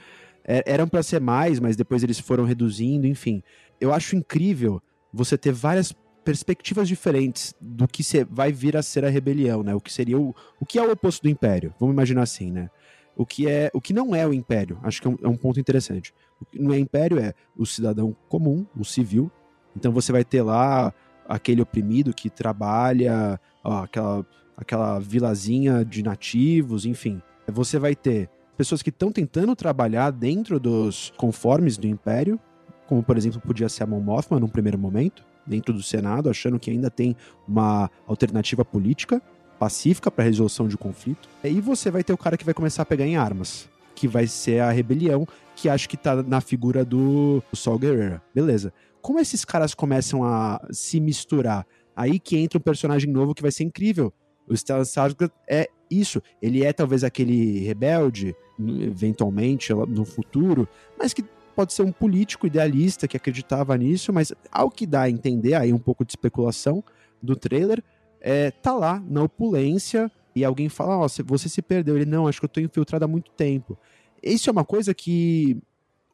[0.44, 3.42] É, eram para ser mais, mas depois eles foram reduzindo, enfim.
[3.80, 4.80] Eu acho incrível
[5.12, 5.92] você ter várias
[6.24, 9.74] perspectivas diferentes do que vai vir a ser a rebelião, né?
[9.74, 11.74] O que seria o, o que é o oposto do império?
[11.78, 12.70] Vamos imaginar assim, né?
[13.16, 14.78] O que é o que não é o império?
[14.82, 16.14] Acho que é um, é um ponto interessante.
[16.40, 19.30] O que não é império é o cidadão comum, o civil.
[19.76, 20.92] Então você vai ter lá
[21.28, 27.20] aquele oprimido que trabalha, ó, aquela aquela vilazinha de nativos, enfim.
[27.48, 32.38] Você vai ter pessoas que estão tentando trabalhar dentro dos conformes do império,
[32.86, 36.58] como por exemplo podia ser a Mon Mothma num primeiro momento dentro do Senado, achando
[36.58, 37.16] que ainda tem
[37.48, 39.20] uma alternativa política
[39.58, 41.28] pacífica para resolução de conflito.
[41.44, 44.26] E você vai ter o cara que vai começar a pegar em armas, que vai
[44.26, 48.20] ser a rebelião, que acho que tá na figura do Sol Guerrera.
[48.34, 48.72] Beleza.
[49.02, 51.66] Como esses caras começam a se misturar?
[51.94, 54.12] Aí que entra um personagem novo que vai ser incrível.
[54.48, 56.22] O Stellan Skarsgård é isso.
[56.40, 61.24] Ele é talvez aquele rebelde, eventualmente, no futuro, mas que
[61.54, 65.72] pode ser um político idealista que acreditava nisso, mas ao que dá a entender, aí
[65.72, 66.82] um pouco de especulação
[67.20, 67.82] do trailer,
[68.20, 71.96] é, tá lá na opulência e alguém fala, ó, oh, você se perdeu.
[71.96, 73.76] Ele, não, acho que eu tô infiltrado há muito tempo.
[74.22, 75.60] Isso é uma coisa que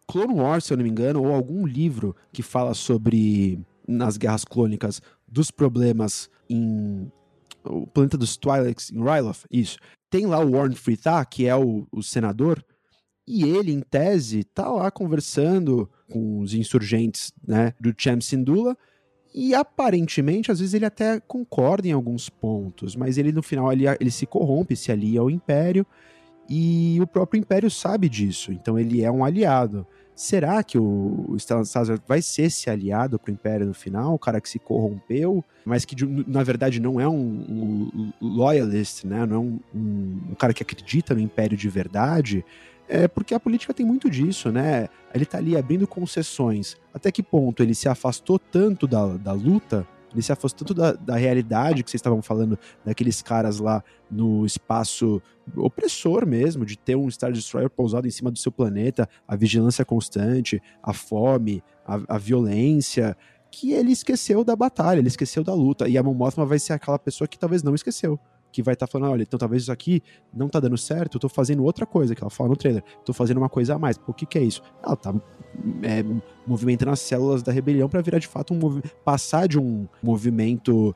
[0.08, 4.44] Clone Wars, se eu não me engano, ou algum livro que fala sobre, nas guerras
[4.44, 7.12] clônicas, dos problemas em
[7.64, 9.78] o planeta dos Twi'leks, em Ryloth, isso.
[10.08, 12.64] Tem lá o Warren Frithah, que é o, o senador,
[13.26, 18.74] e ele, em tese, tá lá conversando com os insurgentes né, do Cham Sindula.
[19.34, 23.84] E aparentemente, às vezes ele até concorda em alguns pontos, mas ele no final ele,
[24.00, 25.86] ele se corrompe, se alia ao Império,
[26.48, 29.86] e o próprio Império sabe disso, então ele é um aliado.
[30.18, 34.14] Será que o, o Skarsgård vai ser esse aliado pro Império no final?
[34.14, 35.94] O cara que se corrompeu, mas que
[36.26, 39.24] na verdade não é um, um loyalist, né?
[39.24, 42.44] Não é um, um, um cara que acredita no Império de verdade.
[42.88, 44.88] É porque a política tem muito disso, né?
[45.14, 46.76] Ele tá ali abrindo concessões.
[46.92, 50.92] Até que ponto ele se afastou tanto da, da luta, ele se afastou tanto da,
[50.92, 55.22] da realidade que vocês estavam falando, daqueles caras lá no espaço
[55.56, 59.84] opressor mesmo, de ter um Star Destroyer pousado em cima do seu planeta, a vigilância
[59.84, 63.16] constante, a fome, a, a violência,
[63.50, 65.88] que ele esqueceu da batalha, ele esqueceu da luta.
[65.88, 68.18] E a Mon Mothma vai ser aquela pessoa que talvez não esqueceu
[68.50, 71.20] que vai estar tá falando, olha, então talvez isso aqui não tá dando certo, eu
[71.20, 73.98] tô fazendo outra coisa, que ela fala no trailer, tô fazendo uma coisa a mais.
[73.98, 74.62] Pô, o que que é isso?
[74.82, 75.14] Ela tá
[75.82, 76.04] é,
[76.46, 80.94] movimentando as células da rebelião para virar de fato um passar de um movimento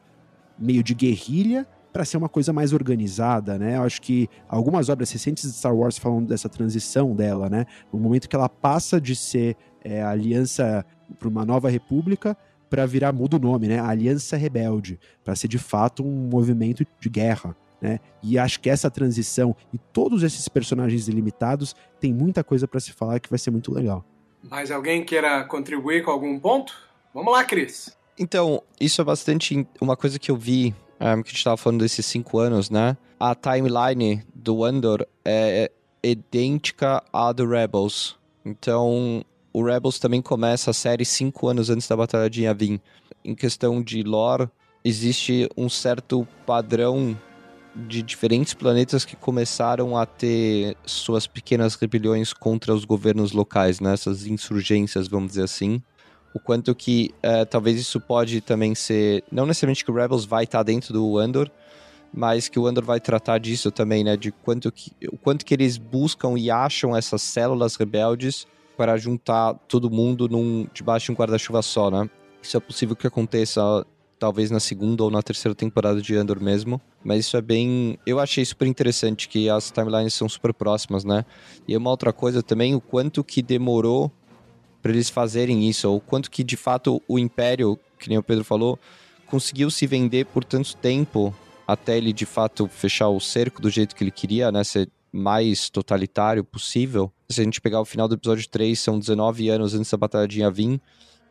[0.59, 3.77] meio de guerrilha para ser uma coisa mais organizada, né?
[3.77, 7.67] Eu acho que algumas obras recentes de Star Wars falam dessa transição dela, né?
[7.93, 10.87] No momento que ela passa de ser é, aliança
[11.19, 12.37] para uma nova república
[12.73, 13.79] para virar muda o nome, né?
[13.79, 17.55] Aliança Rebelde, para ser de fato um movimento de guerra.
[17.83, 18.01] Né?
[18.23, 22.91] E acho que essa transição e todos esses personagens ilimitados tem muita coisa para se
[22.91, 24.03] falar que vai ser muito legal.
[24.43, 26.75] Mais alguém queira contribuir com algum ponto?
[27.13, 27.95] Vamos lá, Cris.
[28.19, 31.81] Então, isso é bastante uma coisa que eu vi, um, que a gente estava falando
[31.81, 32.97] desses cinco anos, né?
[33.21, 35.71] A timeline do Andor é
[36.03, 38.19] idêntica à do Rebels.
[38.47, 39.23] Então,
[39.53, 42.81] o Rebels também começa a série cinco anos antes da Batalha de Yavin.
[43.25, 44.49] Em questão de lore,
[44.85, 47.17] existe um certo padrão
[47.75, 53.95] de diferentes planetas que começaram a ter suas pequenas rebeliões contra os governos locais, né?
[53.95, 55.83] essas insurgências, vamos dizer assim.
[56.35, 59.23] O quanto que é, talvez isso pode também ser.
[59.31, 61.51] Não necessariamente que o Rebels vai estar dentro do Andor,
[62.13, 64.17] mas que o Andor vai tratar disso também, né?
[64.17, 68.47] De quanto que, o quanto que eles buscam e acham essas células rebeldes
[68.77, 72.09] para juntar todo mundo num, debaixo de um guarda-chuva só, né?
[72.43, 73.87] Isso é possível que aconteça
[74.19, 76.81] talvez na segunda ou na terceira temporada de Andor mesmo.
[77.05, 77.99] Mas isso é bem.
[78.07, 81.25] Eu achei super interessante que as timelines são super próximas, né?
[81.67, 84.13] E uma outra coisa também, o quanto que demorou
[84.81, 88.45] para eles fazerem isso, ou quanto que de fato o Império, que nem o Pedro
[88.45, 88.79] falou,
[89.27, 91.35] conseguiu se vender por tanto tempo
[91.67, 94.63] até ele de fato fechar o cerco do jeito que ele queria, né?
[94.63, 97.13] Ser mais totalitário possível.
[97.33, 100.29] Se a gente pegar o final do episódio 3, são 19 anos antes da Batalha
[100.29, 100.81] de Yavin.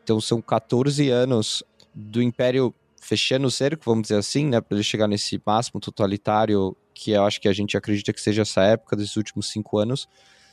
[0.02, 1.62] Então são 14 anos
[1.94, 4.60] do Império fechando o cerco, vamos dizer assim, né?
[4.60, 8.42] Para ele chegar nesse máximo totalitário que eu acho que a gente acredita que seja
[8.42, 10.08] essa época desses últimos cinco anos.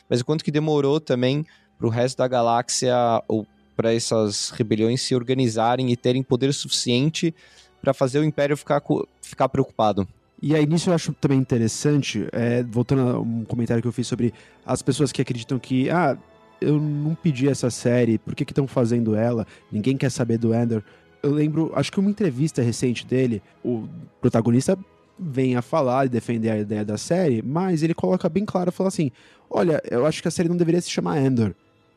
[0.10, 1.46] Mas o quanto que demorou também
[1.78, 2.96] para o resto da galáxia
[3.28, 3.46] ou
[3.76, 7.34] para essas rebeliões se organizarem e terem poder suficiente
[7.82, 8.82] para fazer o Império ficar,
[9.22, 10.08] ficar preocupado.
[10.42, 14.08] E aí, nisso eu acho também interessante, é, voltando a um comentário que eu fiz
[14.08, 14.34] sobre
[14.66, 16.18] as pessoas que acreditam que, ah,
[16.62, 19.46] eu não pedi essa série, por que estão fazendo ela?
[19.72, 20.84] Ninguém quer saber do Ender.
[21.22, 23.88] Eu lembro, acho que uma entrevista recente dele, o
[24.22, 24.78] protagonista
[25.18, 28.88] vem a falar e defender a ideia da série, mas ele coloca bem claro, fala
[28.88, 29.12] assim,
[29.50, 31.54] olha, eu acho que a série não deveria se chamar Endor.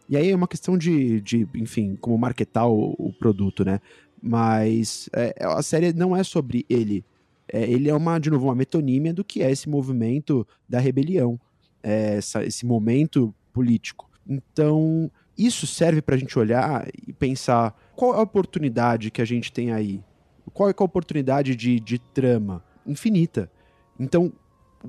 [0.09, 3.81] E aí é uma questão de, de enfim, como marketar o, o produto, né?
[4.21, 7.05] Mas é, a série não é sobre ele.
[7.49, 11.39] É, ele é uma, de novo, uma metonímia do que é esse movimento da rebelião,
[11.83, 14.11] é, essa, esse momento político.
[14.27, 19.25] Então, isso serve para a gente olhar e pensar qual é a oportunidade que a
[19.25, 20.01] gente tem aí.
[20.53, 22.65] Qual é a oportunidade de, de trama?
[22.87, 23.51] Infinita.
[23.99, 24.33] Então,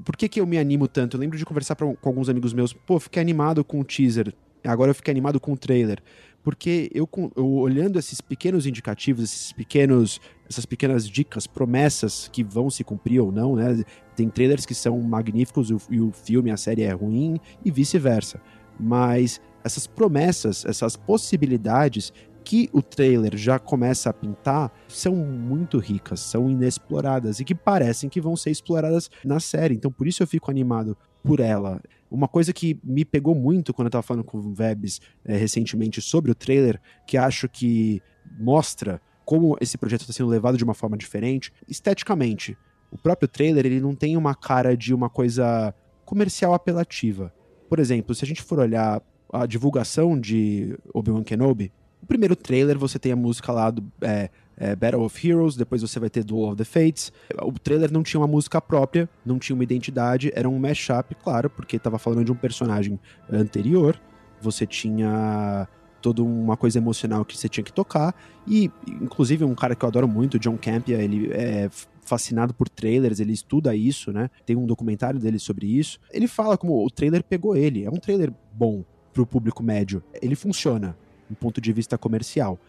[0.03, 1.17] por que, que eu me animo tanto?
[1.17, 4.33] Eu lembro de conversar pra, com alguns amigos meus, pô, fiquei animado com o teaser,
[4.63, 6.01] agora eu fiquei animado com o trailer.
[6.43, 10.19] Porque eu, eu olhando esses pequenos indicativos, esses pequenos,
[10.49, 13.83] essas pequenas dicas, promessas que vão se cumprir ou não, né?
[14.15, 17.71] Tem trailers que são magníficos e o, e o filme, a série é ruim e
[17.71, 18.41] vice-versa.
[18.79, 22.11] Mas essas promessas, essas possibilidades
[22.43, 28.09] que o trailer já começa a pintar são muito ricas, são inexploradas e que parecem
[28.09, 29.75] que vão ser exploradas na série.
[29.75, 31.81] Então por isso eu fico animado por ela.
[32.13, 35.99] Uma coisa que me pegou muito quando eu tava falando com o Vebs é, recentemente
[35.99, 38.03] sobre o trailer, que acho que
[38.39, 42.55] mostra como esse projeto está sendo levado de uma forma diferente, esteticamente.
[42.91, 45.73] O próprio trailer ele não tem uma cara de uma coisa
[46.05, 47.33] comercial apelativa.
[47.67, 49.01] Por exemplo, se a gente for olhar
[49.31, 54.29] a divulgação de Obi-Wan Kenobi, o primeiro trailer você tem a música lá do é,
[54.57, 57.11] é, Battle of Heroes, depois você vai ter Duel of the Fates.
[57.41, 61.49] O trailer não tinha uma música própria, não tinha uma identidade, era um mashup, claro,
[61.49, 62.99] porque estava falando de um personagem
[63.31, 63.99] anterior.
[64.41, 65.67] Você tinha
[66.01, 68.13] toda uma coisa emocional que você tinha que tocar.
[68.45, 68.69] E,
[69.01, 71.69] inclusive, um cara que eu adoro muito, John Campia, ele é
[72.01, 74.29] fascinado por trailers, ele estuda isso, né?
[74.45, 75.99] Tem um documentário dele sobre isso.
[76.11, 77.85] Ele fala como o trailer pegou ele.
[77.85, 78.83] É um trailer bom
[79.13, 80.03] pro público médio.
[80.21, 80.97] Ele funciona
[81.29, 82.59] do ponto de vista comercial.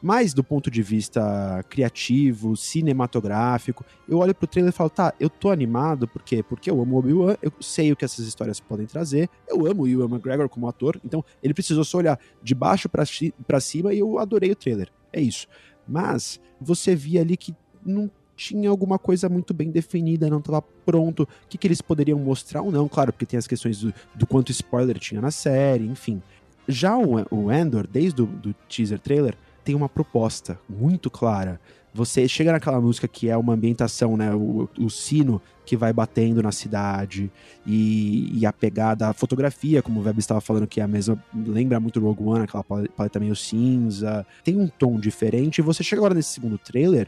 [0.00, 5.28] Mas do ponto de vista criativo, cinematográfico, eu olho pro trailer e falo, tá, eu
[5.28, 6.42] tô animado, por quê?
[6.42, 9.82] Porque eu amo o Obi-Wan, eu sei o que essas histórias podem trazer, eu amo
[9.82, 13.98] o Ewan McGregor como ator, então ele precisou só olhar de baixo para cima e
[13.98, 14.88] eu adorei o trailer.
[15.12, 15.46] É isso.
[15.86, 21.24] Mas você via ali que não tinha alguma coisa muito bem definida, não estava pronto,
[21.24, 24.26] o que, que eles poderiam mostrar ou não, claro, porque tem as questões do, do
[24.26, 26.22] quanto spoiler tinha na série, enfim.
[26.68, 29.36] Já o, o Endor, desde o do teaser trailer,
[29.68, 31.60] tem uma proposta muito clara.
[31.92, 34.34] Você chega naquela música que é uma ambientação, né?
[34.34, 37.30] O, o sino que vai batendo na cidade
[37.66, 41.22] e, e, a pegada, a fotografia, como o Web estava falando, que é a mesma,
[41.34, 44.26] lembra muito Rogue One, aquela paleta meio cinza.
[44.42, 45.58] Tem um tom diferente.
[45.58, 47.06] E você chega agora nesse segundo trailer,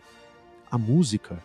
[0.71, 1.39] a música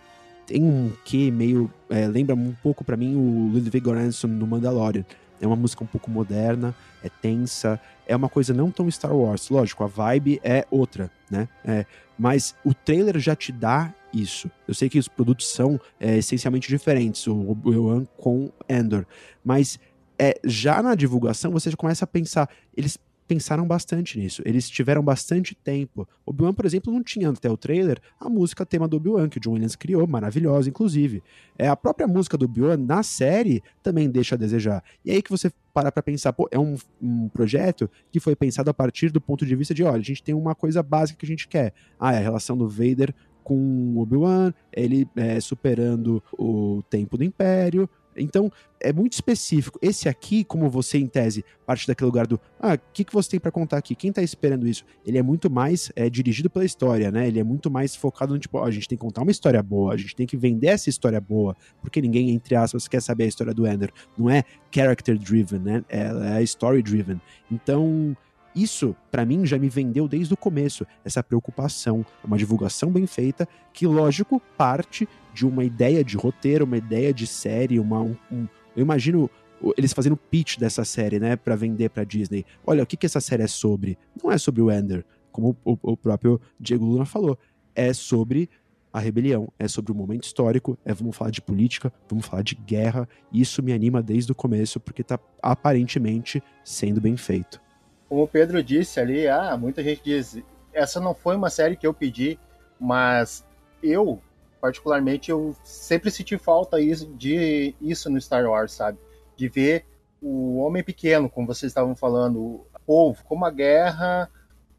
[0.46, 1.72] tem um que meio.
[1.90, 5.06] É, lembra um pouco para mim o Ludwig Göransson no Mandalorian.
[5.40, 9.50] É uma música um pouco moderna, é tensa, é uma coisa não tão Star Wars.
[9.50, 11.48] Lógico, a vibe é outra, né?
[11.64, 11.86] É,
[12.18, 14.50] mas o trailer já te dá isso.
[14.68, 19.06] Eu sei que os produtos são é, essencialmente diferentes, o Obi-Wan com Endor,
[19.44, 19.80] mas
[20.18, 22.98] é, já na divulgação você já começa a pensar, eles
[23.28, 24.42] pensaram bastante nisso.
[24.46, 26.08] Eles tiveram bastante tempo.
[26.26, 29.42] Obi-Wan, por exemplo, não tinha até o trailer a música tema do Obi-Wan, que o
[29.42, 31.24] John Williams criou, maravilhosa, inclusive.
[31.58, 34.84] É, a própria música do Obi-Wan na série também deixa a desejar.
[35.04, 38.70] E aí que você para pra pensar, pô, é um, um projeto que foi pensado
[38.70, 41.26] a partir do ponto de vista de, olha, a gente tem uma coisa básica que
[41.26, 41.74] a gente quer.
[42.00, 43.14] Ah, é a relação do Vader
[43.44, 47.88] com Obi-Wan, ele é, superando o tempo do Império,
[48.18, 49.80] então, é muito específico.
[49.82, 53.32] Esse aqui, como você, em tese, parte daquele lugar do ah, o que, que você
[53.32, 53.96] tem para contar aqui?
[53.96, 54.86] Quem tá esperando isso?
[55.06, 57.28] Ele é muito mais é, dirigido pela história, né?
[57.28, 59.94] Ele é muito mais focado no tipo, a gente tem que contar uma história boa,
[59.94, 63.28] a gente tem que vender essa história boa, porque ninguém, entre aspas, quer saber a
[63.28, 63.92] história do Ender.
[64.18, 64.44] Não é
[64.74, 65.84] character driven, né?
[65.90, 67.20] É, é story driven.
[67.52, 68.16] Então,
[68.56, 73.46] isso, para mim, já me vendeu desde o começo, essa preocupação, uma divulgação bem feita,
[73.74, 78.48] que, lógico, parte de uma ideia de roteiro, uma ideia de série, uma, um, um,
[78.74, 79.30] eu imagino
[79.78, 82.46] eles fazendo pitch dessa série, né, para vender para Disney.
[82.66, 83.98] Olha, o que, que essa série é sobre?
[84.24, 87.38] Não é sobre o Ender, como o, o próprio Diego Luna falou.
[87.74, 88.50] É sobre
[88.94, 92.56] a rebelião, é sobre o momento histórico, é vamos falar de política, vamos falar de
[92.56, 93.10] guerra.
[93.34, 97.65] Isso me anima desde o começo, porque tá aparentemente sendo bem feito
[98.08, 100.42] como o Pedro disse ali, ah, muita gente diz,
[100.74, 102.40] essa não foi uma série que eu pedi,
[102.80, 103.46] mas
[103.82, 104.22] eu,
[104.62, 108.98] particularmente, eu sempre senti falta de isso no Star Wars, sabe?
[109.36, 109.86] De ver
[110.22, 114.30] o homem pequeno, como vocês estavam falando, o povo, como a guerra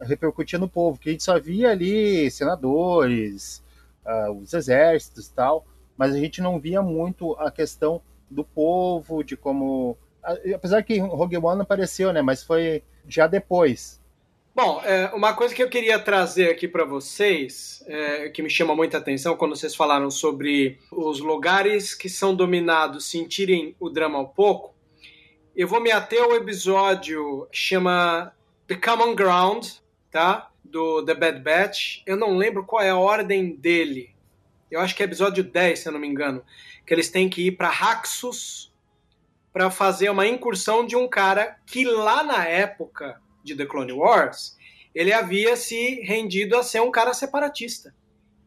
[0.01, 3.63] repercutia no povo, que a gente só via ali senadores,
[4.05, 5.65] uh, os exércitos e tal,
[5.97, 9.97] mas a gente não via muito a questão do povo, de como.
[10.55, 12.23] Apesar que Rogue One apareceu, né?
[12.23, 14.01] Mas foi já depois.
[14.55, 18.75] Bom, é, uma coisa que eu queria trazer aqui para vocês, é, que me chama
[18.75, 24.25] muita atenção quando vocês falaram sobre os lugares que são dominados sentirem o drama um
[24.25, 24.75] pouco,
[25.55, 28.33] eu vou me ater ao episódio que chama
[28.67, 29.67] The Common Ground,
[30.11, 30.51] tá?
[30.65, 32.03] Do The Bad Batch.
[32.07, 34.15] Eu não lembro qual é a ordem dele.
[34.71, 36.43] Eu acho que é episódio 10, se eu não me engano.
[36.87, 38.73] Que eles têm que ir para Raxus
[39.57, 44.55] para fazer uma incursão de um cara que lá na época de The Clone Wars,
[44.95, 47.95] ele havia se rendido a ser um cara separatista.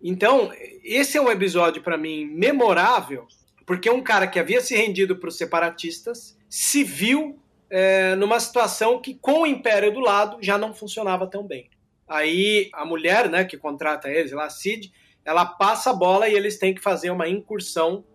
[0.04, 0.52] Então,
[0.84, 3.26] esse é um episódio para mim memorável,
[3.66, 7.40] porque um cara que havia se rendido para os separatistas se viu
[7.72, 11.72] é, numa situação que, com o Império do lado, já não funcionava tão bem.
[12.08, 14.94] Aí a mulher, né, que contrata eles, lá, a Cid,
[15.26, 18.06] ela passa a bola e eles têm que fazer uma incursão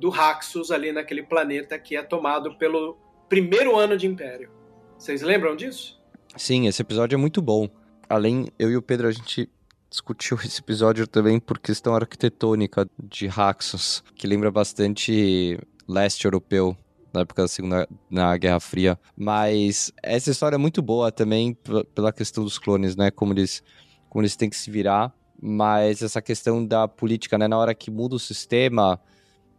[0.00, 2.96] do Raxus ali naquele planeta que é tomado pelo
[3.28, 4.50] primeiro ano de Império.
[4.98, 6.00] Vocês lembram disso?
[6.36, 7.68] Sim, esse episódio é muito bom.
[8.08, 9.48] Além, eu e o Pedro, a gente
[9.90, 16.74] discutiu esse episódio também por questão arquitetônica de Raxus, que lembra bastante leste europeu,
[17.12, 18.98] na época da Segunda na Guerra Fria.
[19.14, 21.56] Mas essa história é muito boa também
[21.94, 23.10] pela questão dos clones, né?
[23.10, 23.62] Como eles,
[24.08, 25.12] como eles têm que se virar.
[25.42, 27.48] Mas essa questão da política, né?
[27.48, 29.00] Na hora que muda o sistema,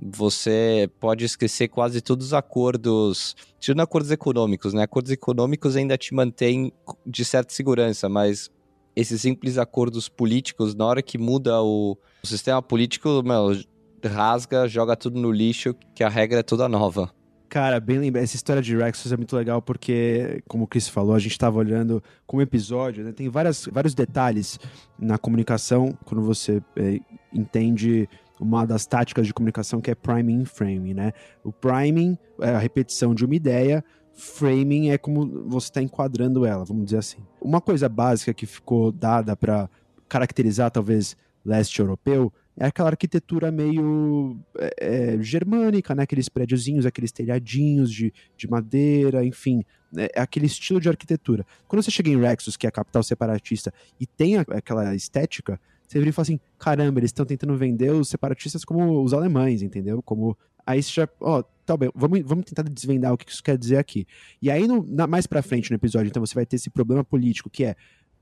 [0.01, 4.83] você pode esquecer quase todos os acordos, tirando acordos econômicos, né?
[4.83, 6.73] Acordos econômicos ainda te mantêm
[7.05, 8.49] de certa segurança, mas
[8.95, 13.55] esses simples acordos políticos, na hora que muda o, o sistema político, meu,
[14.03, 17.13] rasga, joga tudo no lixo, que a regra é toda nova.
[17.47, 18.23] Cara, bem lembrado.
[18.23, 21.57] Essa história de Rexus é muito legal porque, como o Chris falou, a gente estava
[21.59, 23.11] olhando como episódio, né?
[23.11, 24.57] Tem várias, vários detalhes
[24.97, 26.99] na comunicação quando você é,
[27.33, 28.07] entende
[28.41, 31.13] uma das táticas de comunicação que é priming e framing, né?
[31.43, 33.83] O priming é a repetição de uma ideia,
[34.13, 37.19] framing é como você está enquadrando ela, vamos dizer assim.
[37.39, 39.69] Uma coisa básica que ficou dada para
[40.09, 41.15] caracterizar talvez
[41.45, 46.03] leste europeu é aquela arquitetura meio é, é, germânica, né?
[46.03, 49.63] Aqueles prédiozinhos, aqueles telhadinhos de, de madeira, enfim,
[49.95, 51.45] é, é aquele estilo de arquitetura.
[51.67, 55.59] Quando você chega em Rexus, que é a capital separatista, e tem aquela estética,
[55.91, 59.61] você vira e fala assim, caramba, eles estão tentando vender os separatistas como os alemães,
[59.61, 60.01] entendeu?
[60.01, 63.57] Como aí você já, ó, tá bem, vamos, vamos tentar desvendar o que isso quer
[63.57, 64.07] dizer aqui.
[64.41, 67.03] E aí, no, na, mais pra frente no episódio, então você vai ter esse problema
[67.03, 67.75] político que é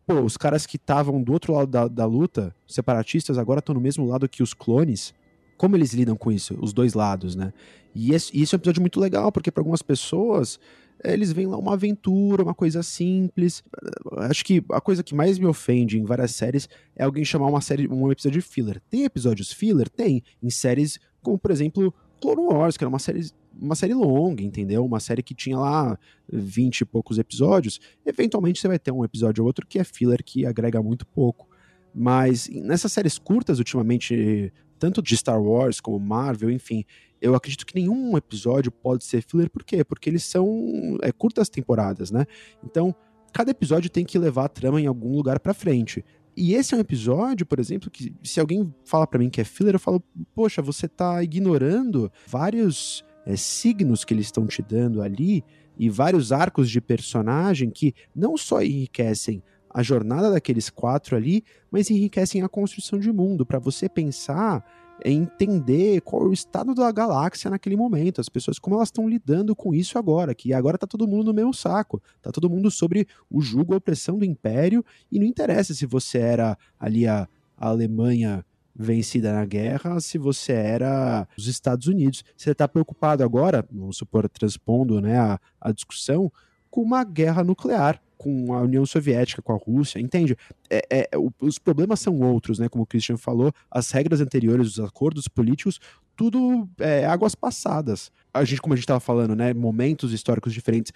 [0.08, 3.82] pô, os caras que estavam do outro lado da, da luta, separatistas, agora estão no
[3.82, 5.14] mesmo lado que os clones.
[5.56, 6.58] Como eles lidam com isso?
[6.60, 7.54] Os dois lados, né?
[7.94, 10.60] E esse, isso é um episódio muito legal, porque para algumas pessoas
[11.04, 13.64] eles veem lá uma aventura, uma coisa simples.
[14.18, 17.62] Acho que a coisa que mais me ofende em várias séries é alguém chamar uma
[17.62, 18.82] série, um episódio de filler.
[18.90, 19.90] Tem episódios filler?
[19.90, 20.24] Tem.
[20.42, 23.30] Em séries como, por exemplo, Clone Wars, que era uma série
[23.62, 24.86] uma série longa, entendeu?
[24.86, 25.98] Uma série que tinha lá
[26.32, 27.80] 20 e poucos episódios.
[28.06, 31.48] Eventualmente você vai ter um episódio ou outro que é filler, que agrega muito pouco.
[31.94, 36.86] Mas nessas séries curtas, ultimamente, tanto de Star Wars como Marvel, enfim,
[37.22, 39.50] eu acredito que nenhum episódio pode ser filler.
[39.50, 39.84] Por quê?
[39.84, 42.26] Porque eles são é, curtas temporadas, né?
[42.64, 42.96] Então,
[43.34, 46.04] cada episódio tem que levar a trama em algum lugar para frente.
[46.36, 49.44] E esse é um episódio, por exemplo, que se alguém fala para mim que é
[49.44, 50.02] filler, eu falo,
[50.34, 55.44] poxa, você tá ignorando vários é, signos que eles estão te dando ali
[55.78, 61.90] e vários arcos de personagem que não só enriquecem a jornada daqueles quatro ali, mas
[61.90, 64.64] enriquecem a construção de mundo, para você pensar
[65.06, 69.56] entender qual é o estado da galáxia naquele momento, as pessoas como elas estão lidando
[69.56, 73.08] com isso agora, que agora tá todo mundo no mesmo saco, tá todo mundo sobre
[73.30, 77.68] o jugo, a opressão do império, e não interessa se você era ali a, a
[77.70, 78.46] Alemanha
[78.76, 82.24] vencida na guerra se você era os Estados Unidos.
[82.36, 86.32] Você está preocupado agora, vamos supor, transpondo né, a, a discussão,
[86.70, 90.36] com uma guerra nuclear com a União Soviética, com a Rússia, entende?
[90.70, 91.10] É, é,
[91.42, 92.68] os problemas são outros, né?
[92.68, 95.80] Como o Christian falou, as regras anteriores, os acordos políticos,
[96.18, 98.12] tudo é águas passadas.
[98.34, 99.54] A gente, como a gente estava falando, né?
[99.54, 100.92] Momentos históricos diferentes.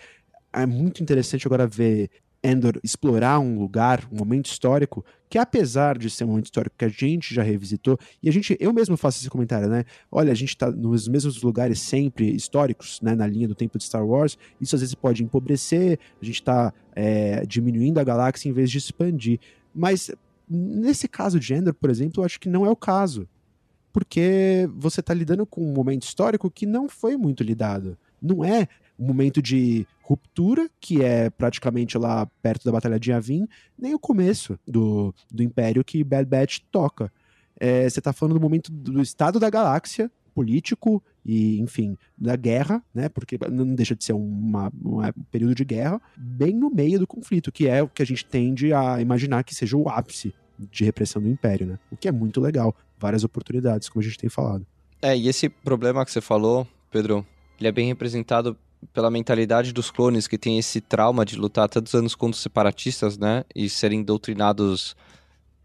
[0.52, 2.10] É muito interessante agora ver
[2.44, 6.86] Endor explorar um lugar, um momento histórico, que apesar de ser um momento histórico que
[6.86, 9.86] a gente já revisitou, e a gente, eu mesmo faço esse comentário, né?
[10.12, 13.16] Olha, a gente tá nos mesmos lugares sempre históricos, né?
[13.16, 16.74] Na linha do tempo de Star Wars, isso às vezes pode empobrecer, a gente tá
[16.96, 19.40] é, diminuindo a galáxia em vez de expandir.
[19.74, 20.12] Mas
[20.50, 23.28] nesse caso de Endor, por exemplo, eu acho que não é o caso.
[23.92, 27.98] Porque você está lidando com um momento histórico que não foi muito lidado.
[28.22, 28.68] Não é
[28.98, 34.00] um momento de ruptura, que é praticamente lá perto da Batalha de Yavin, nem o
[34.00, 37.12] começo do, do Império que Bad Batch toca.
[37.60, 42.84] É, você está falando do momento do estado da galáxia, político e, enfim, da guerra,
[42.94, 43.08] né?
[43.08, 47.08] Porque não deixa de ser uma, uma, um período de guerra, bem no meio do
[47.08, 50.34] conflito, que é o que a gente tende a imaginar que seja o ápice
[50.72, 51.80] de repressão do Império, né?
[51.92, 52.76] O que é muito legal.
[53.00, 54.66] Várias oportunidades, como a gente tem falado.
[55.02, 57.26] É, e esse problema que você falou, Pedro,
[57.60, 58.58] ele é bem representado
[58.92, 63.18] pela mentalidade dos clones que tem esse trauma de lutar tantos anos contra os separatistas,
[63.18, 63.44] né?
[63.56, 64.96] E serem doutrinados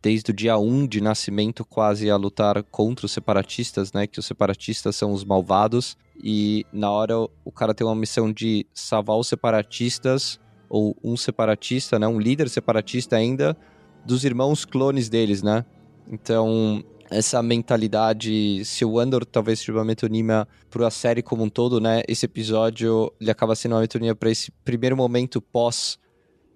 [0.00, 4.06] desde o dia 1 de nascimento quase a lutar contra os separatistas, né?
[4.06, 5.96] Que os separatistas são os malvados.
[6.22, 10.38] E na hora o cara tem uma missão de salvar os separatistas,
[10.68, 12.06] ou um separatista, né?
[12.06, 13.56] Um líder separatista ainda,
[14.04, 15.64] dos irmãos clones deles, né?
[16.10, 21.48] Então, essa mentalidade, se o Andor talvez seja uma metonímia para a série como um
[21.48, 22.02] todo, né?
[22.06, 25.98] Esse episódio ele acaba sendo uma metonímia para esse primeiro momento pós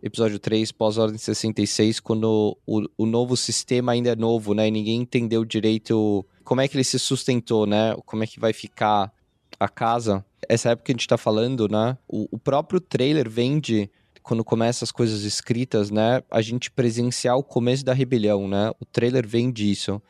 [0.02, 4.66] episódio 3, pós Ordem 66, quando o, o novo sistema ainda é novo, né?
[4.66, 7.94] E ninguém entendeu direito como é que ele se sustentou, né?
[8.04, 9.12] Como é que vai ficar
[9.58, 10.24] a casa.
[10.48, 11.96] Essa época que a gente está falando, né?
[12.08, 13.88] O, o próprio trailer vende
[14.22, 18.70] quando começa as coisas escritas, né, a gente presenciar o começo da rebelião, né?
[18.80, 20.00] O trailer vem disso.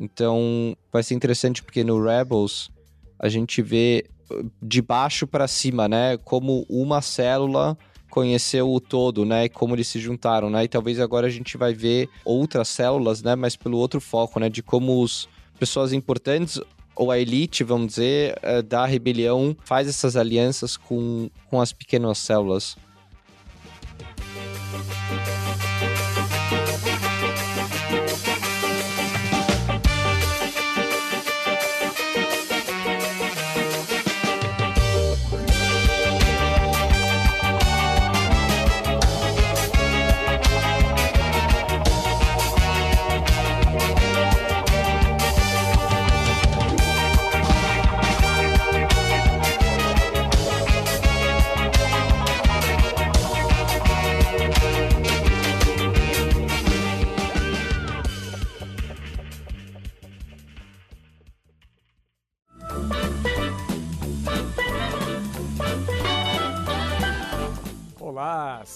[0.00, 2.70] Então, vai ser interessante porque no Rebels
[3.18, 4.06] a gente vê
[4.62, 7.76] de baixo para cima, né, como uma célula
[8.08, 10.64] conheceu o todo, né, e como eles se juntaram, né?
[10.64, 14.48] E talvez agora a gente vai ver outras células, né, mas pelo outro foco, né,
[14.48, 15.28] de como os
[15.58, 16.60] pessoas importantes
[16.96, 22.18] ou a elite, vamos dizer, uh, da rebelião faz essas alianças com, com as pequenas
[22.18, 22.76] células.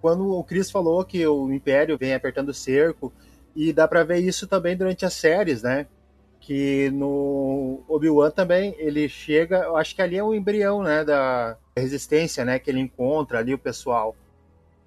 [0.00, 3.12] Quando o Chris falou que o Império vem apertando o cerco,
[3.54, 5.86] e dá para ver isso também durante as séries, né?
[6.40, 11.56] Que no Obi-Wan também ele chega, eu acho que ali é o embrião, né, da
[11.76, 14.16] resistência, né, que ele encontra ali o pessoal.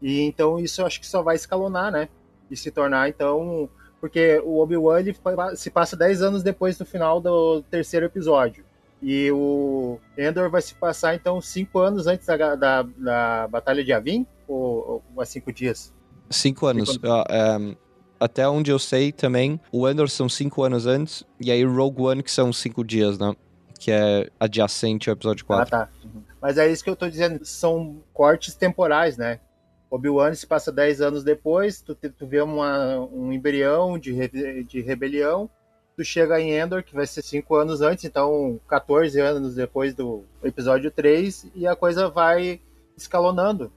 [0.02, 2.10] E então isso eu acho que só vai escalonar, né?
[2.50, 3.70] E se tornar então,
[4.02, 5.16] porque o Obi-Wan ele
[5.56, 8.66] se passa 10 anos depois do final do terceiro episódio.
[9.02, 13.92] E o Endor vai se passar, então, cinco anos antes da, da, da Batalha de
[13.92, 14.26] Avin?
[14.54, 15.94] Ou, ou há cinco dias?
[16.30, 16.92] Cinco anos.
[16.92, 17.26] Cinco anos.
[17.62, 17.76] Um,
[18.20, 22.24] até onde eu sei também, o Endor são cinco anos antes, e aí Rogue One
[22.24, 23.36] que são cinco dias, né?
[23.78, 25.76] Que é adjacente ao episódio 4.
[25.76, 25.92] Ah, tá.
[26.06, 26.24] Uhum.
[26.42, 29.42] Mas é isso que eu tô dizendo, são cortes temporais, né?
[29.90, 34.82] Obi-Wan se passa 10 anos depois, tu, tu vê uma, um embrião de, re, de
[34.82, 35.50] rebelião,
[35.96, 40.24] tu chega em Endor, que vai ser 5 anos antes, então 14 anos depois do
[40.42, 42.62] episódio 3, e a coisa vai
[42.98, 43.72] escalonando.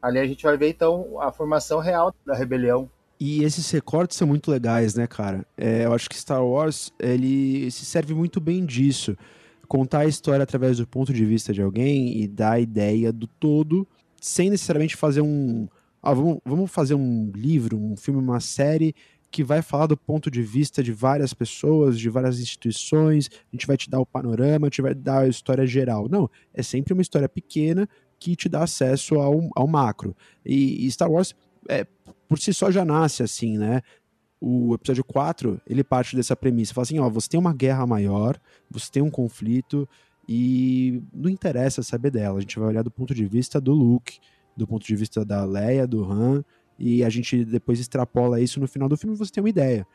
[0.00, 2.88] Ali a gente vai ver então a formação real da rebelião.
[3.18, 5.46] E esses recortes são muito legais, né, cara?
[5.56, 9.16] É, eu acho que Star Wars ele se serve muito bem disso.
[9.66, 13.26] Contar a história através do ponto de vista de alguém e dar a ideia do
[13.26, 13.88] todo,
[14.20, 15.66] sem necessariamente fazer um.
[16.02, 18.94] Ah, vamos, vamos fazer um livro, um filme, uma série
[19.30, 23.66] que vai falar do ponto de vista de várias pessoas, de várias instituições, a gente
[23.66, 26.08] vai te dar o panorama, a gente vai dar a história geral.
[26.08, 27.88] Não, é sempre uma história pequena
[28.18, 30.16] que te dá acesso ao, ao macro.
[30.44, 31.34] E, e Star Wars,
[31.68, 31.86] é,
[32.28, 33.82] por si só, já nasce assim, né?
[34.40, 36.74] O episódio 4, ele parte dessa premissa.
[36.74, 38.38] Fala assim, ó, você tem uma guerra maior,
[38.70, 39.88] você tem um conflito,
[40.28, 42.38] e não interessa saber dela.
[42.38, 44.18] A gente vai olhar do ponto de vista do Luke,
[44.56, 46.44] do ponto de vista da Leia, do Han,
[46.78, 49.86] e a gente depois extrapola isso no final do filme e você tem uma ideia.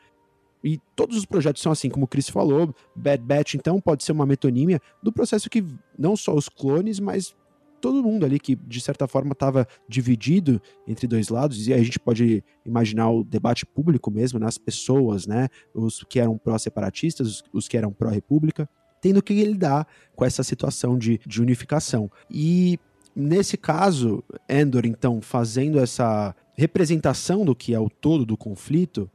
[0.64, 2.74] E todos os projetos são assim, como o Chris falou.
[2.94, 5.64] Bad Batch, então, pode ser uma metonímia do processo que
[5.98, 7.34] não só os clones, mas
[7.82, 11.66] todo mundo ali que, de certa forma, estava dividido entre dois lados.
[11.66, 14.62] E a gente pode imaginar o debate público mesmo, nas né?
[14.64, 15.48] pessoas, né?
[15.74, 18.68] Os que eram pró-separatistas, os, os que eram pró-república.
[19.02, 22.08] tendo que lidar com essa situação de, de unificação.
[22.30, 22.78] E
[23.16, 29.10] nesse caso, Endor, então, fazendo essa representação do que é o todo do conflito,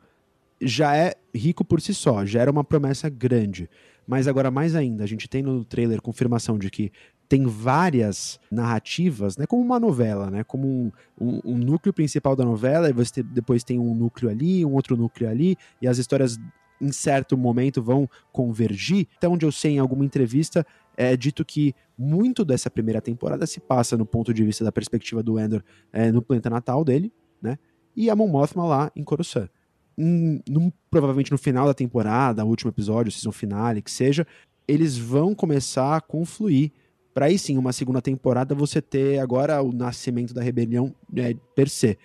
[0.61, 3.69] já é rico por si só, já era uma promessa grande.
[4.05, 6.91] Mas agora, mais ainda, a gente tem no trailer confirmação de que
[7.27, 12.45] tem várias narrativas, né, como uma novela, né, como um, um, um núcleo principal da
[12.45, 16.39] novela, e você depois tem um núcleo ali, um outro núcleo ali, e as histórias
[16.79, 19.07] em certo momento vão convergir.
[19.17, 20.65] Até onde eu sei em alguma entrevista,
[20.95, 25.21] é dito que muito dessa primeira temporada se passa no ponto de vista da perspectiva
[25.21, 27.11] do Endor é, no planeta natal dele,
[27.41, 27.57] né,
[27.95, 29.49] e a Mon Mothma lá em Coruscant.
[29.97, 34.27] Num, provavelmente no final da temporada, último episódio, season finale, que seja,
[34.67, 36.71] eles vão começar a confluir
[37.17, 41.67] para aí sim, uma segunda temporada, você ter agora o nascimento da rebelião é, per
[41.67, 41.97] se.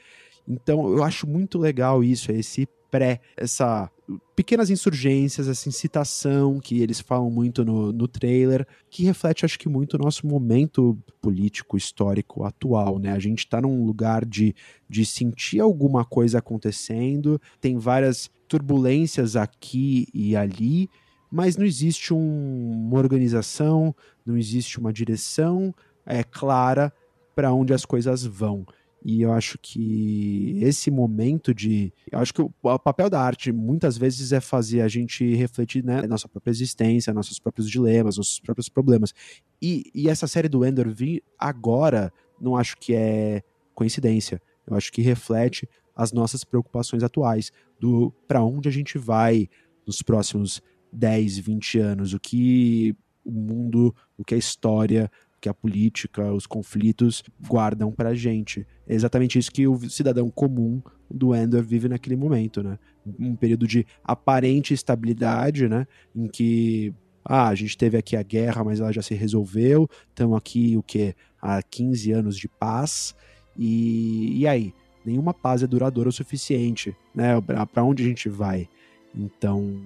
[0.49, 3.91] Então, eu acho muito legal isso, esse pré, essa
[4.35, 9.69] pequenas insurgências, essa incitação que eles falam muito no, no trailer, que reflete, acho que,
[9.69, 13.13] muito o nosso momento político, histórico atual, né?
[13.13, 14.55] A gente está num lugar de,
[14.89, 20.89] de sentir alguma coisa acontecendo, tem várias turbulências aqui e ali,
[21.33, 25.75] mas não existe um, uma organização, não existe uma direção
[26.05, 26.93] é, clara
[27.35, 28.67] para onde as coisas vão.
[29.03, 31.91] E eu acho que esse momento de.
[32.11, 35.83] Eu acho que o, o, papel da arte muitas vezes é fazer a gente refletir
[35.83, 39.15] né, nossa própria existência, nossos próprios dilemas, nossos próprios problemas.
[39.61, 43.43] E, e essa série do Ender vir agora, não acho que é
[43.75, 44.41] coincidência.
[44.67, 45.67] Eu acho que reflete
[45.97, 49.49] as nossas preocupações atuais, do para onde a gente vai
[49.87, 50.63] nos próximos
[50.93, 56.33] 10, 20 anos, o que o mundo, o que a história, o que a política,
[56.33, 58.67] os conflitos guardam pra gente.
[58.87, 62.79] É exatamente isso que o cidadão comum do Endor vive naquele momento, né?
[63.19, 65.87] Um período de aparente estabilidade, né?
[66.15, 69.89] Em que ah, a gente teve aqui a guerra, mas ela já se resolveu.
[70.09, 73.15] Estamos aqui o que há 15 anos de paz.
[73.57, 74.75] E, e aí,
[75.05, 77.41] nenhuma paz é duradoura o suficiente, né?
[77.73, 78.69] Para onde a gente vai?
[79.15, 79.81] Então,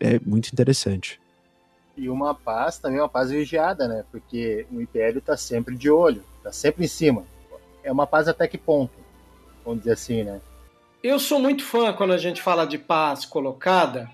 [0.00, 1.20] é muito interessante.
[1.96, 4.04] E uma paz também é uma paz vigiada, né?
[4.10, 7.24] Porque o Império está sempre de olho, está sempre em cima.
[7.84, 8.92] É uma paz até que ponto?
[9.64, 10.40] Vamos dizer assim, né?
[11.02, 14.08] Eu sou muito fã quando a gente fala de paz colocada,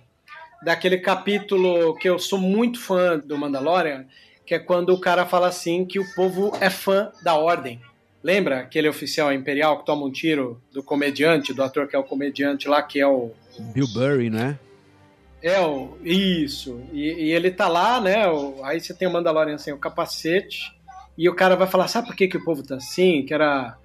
[0.63, 4.07] daquele capítulo que eu sou muito fã do Mandalorian,
[4.45, 7.81] que é quando o cara fala assim que o povo é fã da ordem.
[8.23, 12.05] Lembra aquele oficial imperial que toma um tiro do comediante, do ator que é o
[12.05, 13.31] comediante lá, que é o.
[13.73, 14.59] Bill Burry, né?
[15.43, 16.81] É, o, isso.
[16.93, 18.29] E, e, ele tá lá, né?
[18.29, 20.75] O, aí você tem o Mandalorian sem o capacete,
[21.17, 23.25] e o cara vai falar: sabe por que, que o povo tá assim?
[23.25, 23.77] Que era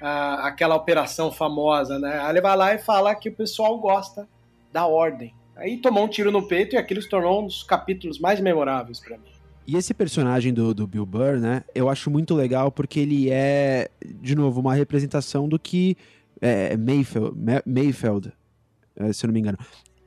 [0.00, 2.20] a, aquela operação famosa, né?
[2.20, 4.28] Aí ele vai lá e fala que o pessoal gosta
[4.72, 5.34] da ordem.
[5.56, 9.00] Aí tomou um tiro no peito e aquilo se tornou um dos capítulos mais memoráveis
[9.00, 9.28] para mim.
[9.66, 11.64] E esse personagem do, do Bill Burr, né?
[11.74, 15.96] Eu acho muito legal porque ele é, de novo, uma representação do que
[16.40, 17.36] é, Mayfeld,
[17.66, 18.32] Mayfeld
[18.98, 19.58] é, se eu não me engano,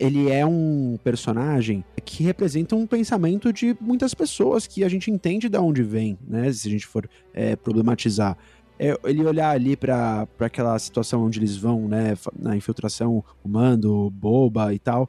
[0.02, 5.48] ele é um personagem que representa um pensamento de muitas pessoas que a gente entende
[5.48, 6.52] de onde vem, né?
[6.52, 8.36] Se a gente for é, problematizar.
[8.80, 12.18] É, ele olhar ali para aquela situação onde eles vão, né?
[12.36, 15.08] Na infiltração, o mando, boba e tal,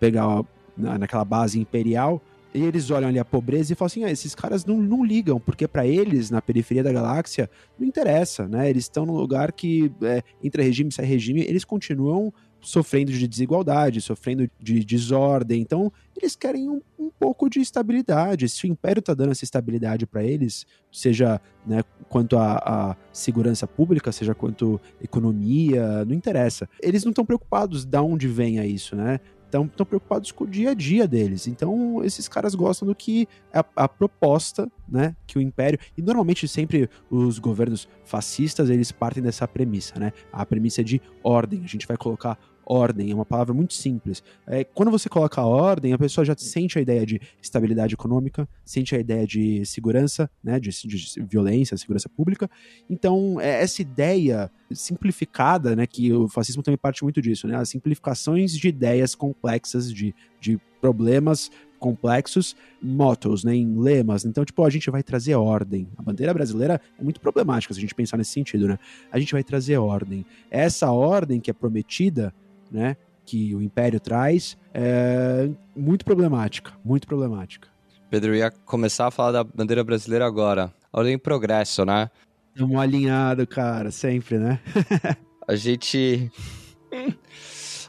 [0.00, 0.42] pegar
[0.76, 2.20] na, naquela base imperial.
[2.52, 5.38] E eles olham ali a pobreza e falam assim: ah, esses caras não, não ligam,
[5.38, 8.68] porque para eles, na periferia da galáxia, não interessa, né?
[8.68, 13.28] Eles estão num lugar que, é, entre regime e sai regime, eles continuam sofrendo de
[13.28, 15.60] desigualdade, sofrendo de desordem.
[15.60, 18.48] Então, eles querem um, um pouco de estabilidade.
[18.48, 24.12] Se o Império está dando essa estabilidade para eles, seja né, quanto à segurança pública,
[24.12, 26.68] seja quanto economia, não interessa.
[26.80, 29.20] Eles não estão preocupados de onde venha isso, né?
[29.44, 31.46] Estão preocupados com o dia a dia deles.
[31.46, 35.14] Então, esses caras gostam do que a, a proposta, né?
[35.28, 35.78] Que o Império.
[35.96, 40.12] E normalmente sempre os governos fascistas eles partem dessa premissa, né?
[40.32, 41.62] A premissa é de ordem.
[41.62, 42.36] A gente vai colocar
[42.66, 44.22] ordem, é uma palavra muito simples.
[44.46, 48.94] É, quando você coloca ordem, a pessoa já sente a ideia de estabilidade econômica, sente
[48.94, 52.50] a ideia de segurança, né, de, de violência, segurança pública.
[52.88, 57.68] Então, é, essa ideia simplificada, né, que o fascismo também parte muito disso, né, as
[57.68, 61.50] simplificações de ideias complexas, de, de problemas
[61.84, 64.24] complexos, mottos, né, em lemas.
[64.24, 65.86] Então, tipo, a gente vai trazer ordem.
[65.98, 68.78] A bandeira brasileira é muito problemática se a gente pensar nesse sentido, né?
[69.12, 70.24] A gente vai trazer ordem.
[70.50, 72.32] Essa ordem que é prometida
[72.74, 77.68] né, que o Império traz, é muito problemática, muito problemática.
[78.10, 80.72] Pedro ia começar a falar da bandeira brasileira agora.
[80.92, 82.10] Ordem em progresso, né?
[82.52, 84.60] Estamos alinhados, cara, sempre, né?
[85.46, 86.30] a gente.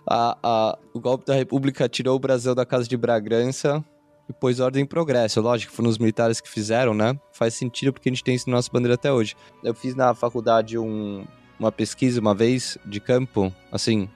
[0.08, 3.84] A, a, o golpe da República tirou o Brasil da Casa de Bragança
[4.30, 5.42] e pôs ordem em progresso.
[5.42, 7.20] Lógico, foram os militares que fizeram, né?
[7.34, 9.36] Faz sentido porque a gente tem isso na nossa bandeira até hoje.
[9.64, 11.26] Eu fiz na faculdade um,
[11.60, 14.10] uma pesquisa uma vez de campo, assim,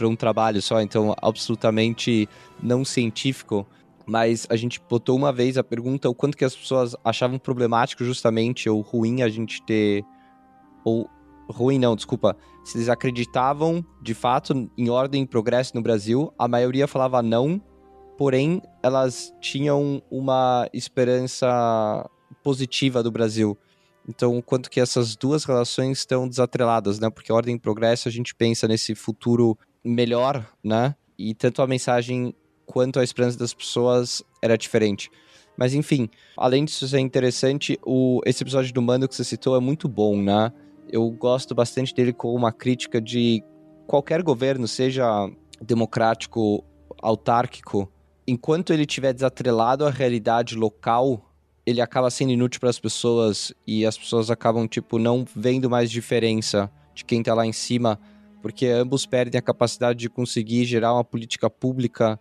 [0.00, 2.26] para um trabalho só, então absolutamente
[2.62, 3.66] não científico.
[4.06, 8.02] Mas a gente botou uma vez a pergunta o quanto que as pessoas achavam problemático
[8.02, 10.02] justamente ou ruim a gente ter
[10.82, 11.06] ou
[11.50, 12.34] ruim não, desculpa,
[12.64, 17.60] se eles acreditavam de fato em ordem e progresso no Brasil, a maioria falava não,
[18.16, 22.08] porém elas tinham uma esperança
[22.42, 23.58] positiva do Brasil.
[24.08, 27.10] Então, quanto que essas duas relações estão desatreladas, né?
[27.10, 30.94] Porque ordem e progresso a gente pensa nesse futuro melhor, né?
[31.18, 32.34] E tanto a mensagem
[32.66, 35.10] quanto a esperança das pessoas era diferente.
[35.56, 39.60] Mas enfim, além disso ser interessante, o, esse episódio do Mando que você citou é
[39.60, 40.52] muito bom, né?
[40.90, 43.42] Eu gosto bastante dele com uma crítica de
[43.86, 46.64] qualquer governo, seja democrático,
[47.02, 47.92] autárquico,
[48.26, 51.30] enquanto ele estiver desatrelado à realidade local,
[51.66, 55.90] ele acaba sendo inútil para as pessoas e as pessoas acabam tipo não vendo mais
[55.90, 57.98] diferença de quem está lá em cima,
[58.42, 62.18] porque ambos perdem a capacidade de conseguir gerar uma política pública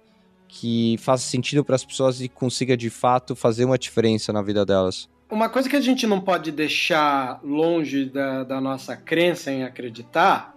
[0.48, 4.66] que faça sentido para as pessoas e consiga de fato fazer uma diferença na vida
[4.66, 5.08] delas.
[5.30, 10.56] Uma coisa que a gente não pode deixar longe da, da nossa crença em acreditar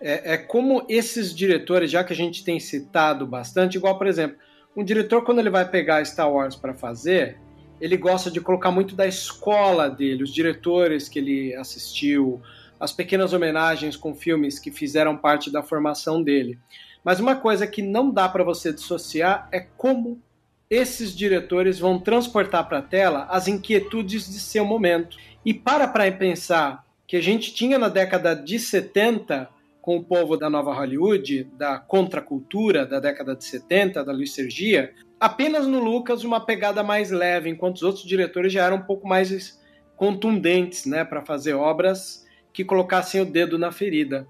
[0.00, 4.36] é, é, como esses diretores, já que a gente tem citado bastante, igual, por exemplo,
[4.76, 7.38] um diretor, quando ele vai pegar Star Wars para fazer,
[7.80, 12.42] ele gosta de colocar muito da escola dele, os diretores que ele assistiu,
[12.84, 16.58] as pequenas homenagens com filmes que fizeram parte da formação dele.
[17.02, 20.20] Mas uma coisa que não dá para você dissociar é como
[20.68, 25.16] esses diretores vão transportar para a tela as inquietudes de seu momento.
[25.44, 29.48] E para para pensar que a gente tinha na década de 70
[29.80, 34.92] com o povo da nova Hollywood, da contracultura da década de 70, da Luiz Sergia,
[35.18, 39.08] apenas no Lucas uma pegada mais leve, enquanto os outros diretores já eram um pouco
[39.08, 39.58] mais
[39.96, 42.23] contundentes, né, para fazer obras
[42.54, 44.26] que colocassem o dedo na ferida.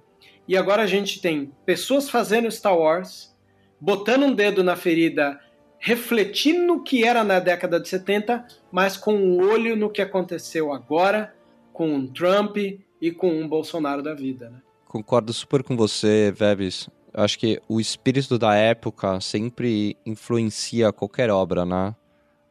[0.48, 3.32] E agora a gente tem pessoas fazendo Star Wars,
[3.80, 5.38] botando um dedo na ferida
[5.84, 10.72] refletindo no que era na década de 70, mas com um olho no que aconteceu
[10.72, 11.34] agora
[11.74, 14.48] com um Trump e com um Bolsonaro da vida.
[14.48, 14.62] Né?
[14.88, 16.88] Concordo super com você, Vebs.
[17.12, 21.94] Acho que o espírito da época sempre influencia qualquer obra, né?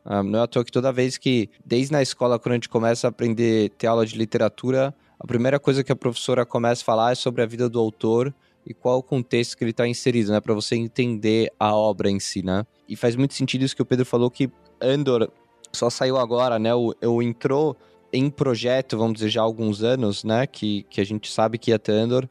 [0.05, 2.55] Um, ah, não é à toa que toda vez que, desde na escola, quando a
[2.57, 4.93] gente começa a aprender ter aula de literatura,
[5.23, 8.35] a primeira coisa que a professora começa a falar é sobre a vida do autor
[8.65, 10.41] e qual o contexto que ele está inserido, né?
[10.41, 12.65] Para você entender a obra em si, né?
[12.89, 14.51] E faz muito sentido isso que o Pedro falou, que
[14.81, 15.31] Andor
[15.71, 16.75] só saiu agora, né?
[16.75, 17.77] O, o entrou
[18.11, 20.45] em projeto, vamos dizer, já há alguns anos, né?
[20.45, 22.27] Que, que a gente sabe que ia ter Andor,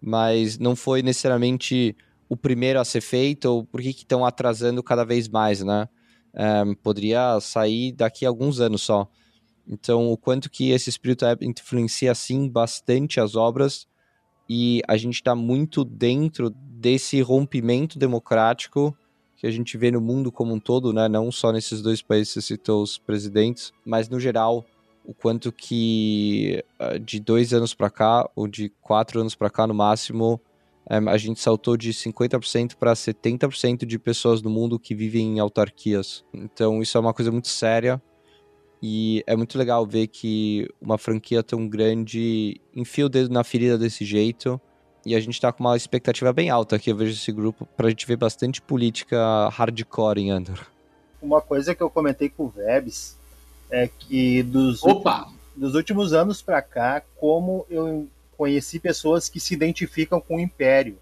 [0.00, 1.94] mas não foi necessariamente
[2.26, 5.86] o primeiro a ser feito, ou por que estão atrasando cada vez mais, né?
[6.64, 9.06] Um, poderia sair daqui a alguns anos só.
[9.72, 13.86] Então, o quanto que esse espírito influencia, assim, bastante as obras,
[14.48, 18.96] e a gente está muito dentro desse rompimento democrático
[19.36, 21.08] que a gente vê no mundo como um todo, né?
[21.08, 24.66] Não só nesses dois países que citou os presidentes, mas no geral
[25.04, 29.66] o quanto que ah, de dois anos para cá ou de quatro anos para cá
[29.66, 30.38] no máximo
[30.90, 35.38] eh, a gente saltou de 50% para 70% de pessoas no mundo que vivem em
[35.38, 36.22] autarquias.
[36.34, 38.02] Então isso é uma coisa muito séria
[38.82, 43.76] e é muito legal ver que uma franquia tão grande enfia o dedo na ferida
[43.76, 44.60] desse jeito.
[45.04, 47.88] E a gente tá com uma expectativa bem alta aqui, eu vejo esse grupo, pra
[47.88, 50.66] gente ver bastante política hardcore em Andor.
[51.22, 53.18] Uma coisa que eu comentei com o Vebs
[53.70, 55.28] é que dos, Opa!
[55.56, 60.98] dos últimos anos para cá, como eu conheci pessoas que se identificam com o Império,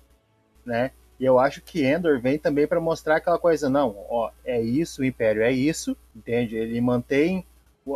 [0.65, 0.93] né?
[1.19, 5.03] E eu acho que Endor vem também para mostrar aquela coisa, não, ó, é isso,
[5.03, 6.57] o Império é isso, entende?
[6.57, 7.45] Ele mantém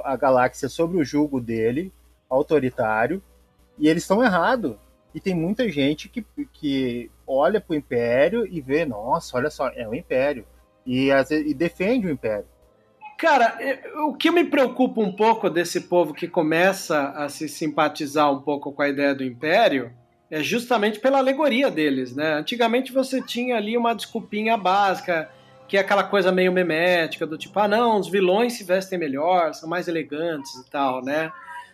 [0.05, 1.93] a galáxia sobre o jugo dele,
[2.29, 3.23] autoritário,
[3.79, 4.77] e eles estão errados.
[5.15, 9.69] E tem muita gente que, que olha para o Império e vê, nossa, olha só,
[9.69, 10.47] é o Império.
[10.87, 12.47] E, e defende o Império.
[13.19, 13.57] Cara,
[14.07, 18.73] o que me preocupa um pouco desse povo que começa a se simpatizar um pouco
[18.73, 19.93] com a ideia do Império
[20.29, 22.35] é justamente pela alegoria deles, né?
[22.35, 25.31] Antigamente você tinha ali uma desculpinha básica,
[25.69, 29.55] que é aquela coisa meio memética, do tipo, ah, não, os vilões se vestem melhor,
[29.55, 31.33] são mais elegantes e tal, né?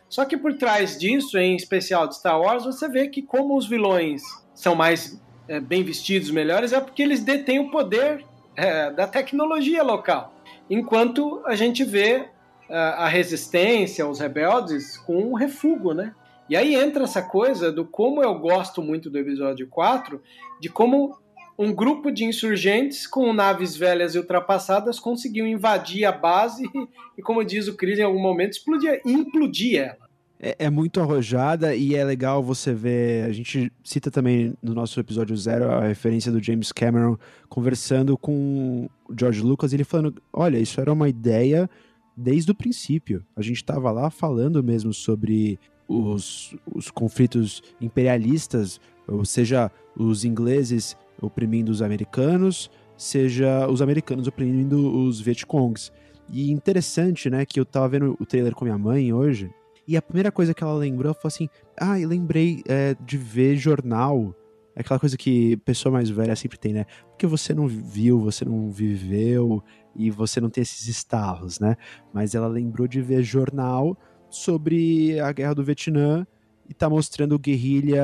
[0.08, 3.66] Só que por trás disso, em especial de Star Wars, você vê que como os
[3.66, 4.22] vilões
[4.54, 8.24] são mais é, bem vestidos, melhores, é porque eles detêm o poder
[8.56, 10.32] é, da tecnologia local.
[10.70, 12.28] Enquanto a gente vê
[12.68, 16.14] é, a resistência, os rebeldes, com um refúgio, né?
[16.48, 20.22] E aí entra essa coisa do como eu gosto muito do episódio 4,
[20.60, 21.18] de como
[21.58, 26.62] um grupo de insurgentes com naves velhas e ultrapassadas conseguiu invadir a base
[27.18, 30.08] e, como diz o Chris, em algum momento explodir, implodir ela.
[30.40, 33.24] É, é, muito arrojada e é legal você ver.
[33.24, 38.88] A gente cita também no nosso episódio zero a referência do James Cameron conversando com
[39.08, 41.68] o George Lucas, ele falando: olha, isso era uma ideia
[42.16, 43.24] desde o princípio.
[43.34, 50.96] A gente estava lá falando mesmo sobre os, os conflitos imperialistas, ou seja, os ingleses
[51.20, 55.92] oprimindo os americanos, seja os americanos oprimindo os Vietcongs.
[56.30, 59.50] E interessante, né, que eu tava vendo o trailer com minha mãe hoje,
[59.88, 61.48] e a primeira coisa que ela lembrou foi assim:
[61.80, 64.34] ah, lembrei é, de ver jornal.
[64.76, 66.84] Aquela coisa que pessoa mais velha sempre tem, né?
[67.08, 69.64] Porque você não viu, você não viveu
[69.96, 71.74] e você não tem esses estalos, né?
[72.12, 73.98] Mas ela lembrou de ver jornal
[74.30, 76.24] sobre a guerra do Vietnã
[76.68, 78.02] e tá mostrando guerrilha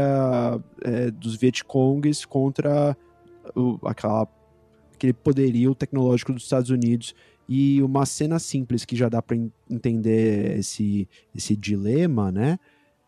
[0.82, 2.96] é, dos Vietcongs contra
[3.54, 4.26] o, aquela,
[4.94, 7.14] aquele poderio tecnológico dos Estados Unidos.
[7.46, 9.36] E uma cena simples que já dá para
[9.68, 12.58] entender esse, esse dilema, né?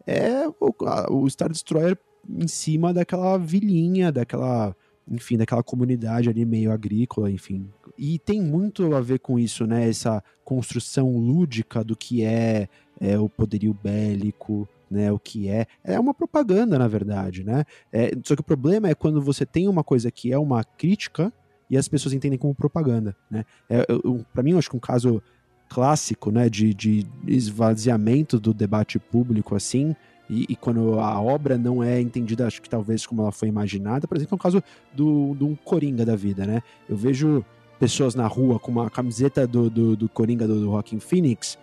[0.06, 0.74] É o,
[1.10, 1.98] o Star Destroyer
[2.28, 4.76] em cima daquela vilinha, daquela
[5.08, 7.70] enfim, daquela comunidade ali meio agrícola, enfim.
[7.96, 9.88] E tem muito a ver com isso, né?
[9.88, 12.68] Essa construção lúdica do que é,
[13.00, 15.66] é o poderio bélico, né, o que é.
[15.84, 17.64] É uma propaganda, na verdade, né?
[17.92, 21.32] É, só que o problema é quando você tem uma coisa que é uma crítica
[21.68, 23.44] e as pessoas entendem como propaganda, né?
[23.68, 23.84] É,
[24.32, 25.22] para mim, eu acho que um caso
[25.68, 29.96] clássico, né, de, de esvaziamento do debate público, assim,
[30.28, 34.08] e, e, quando a obra não é entendida, acho que talvez como ela foi imaginada,
[34.08, 34.62] por exemplo, é um caso
[34.92, 36.62] do, do um Coringa da vida, né?
[36.88, 37.44] Eu vejo
[37.78, 41.58] pessoas na rua com uma camiseta do, do, do Coringa do, do Rockin' Phoenix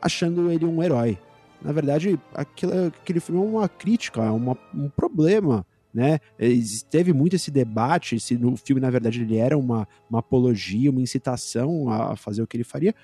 [0.00, 1.18] achando ele um herói,
[1.60, 6.20] na verdade, aquele filme é uma crítica, é uma, um problema, né?
[6.90, 11.00] Teve muito esse debate se no filme, na verdade, ele era uma, uma apologia, uma
[11.00, 12.94] incitação a fazer o que ele faria.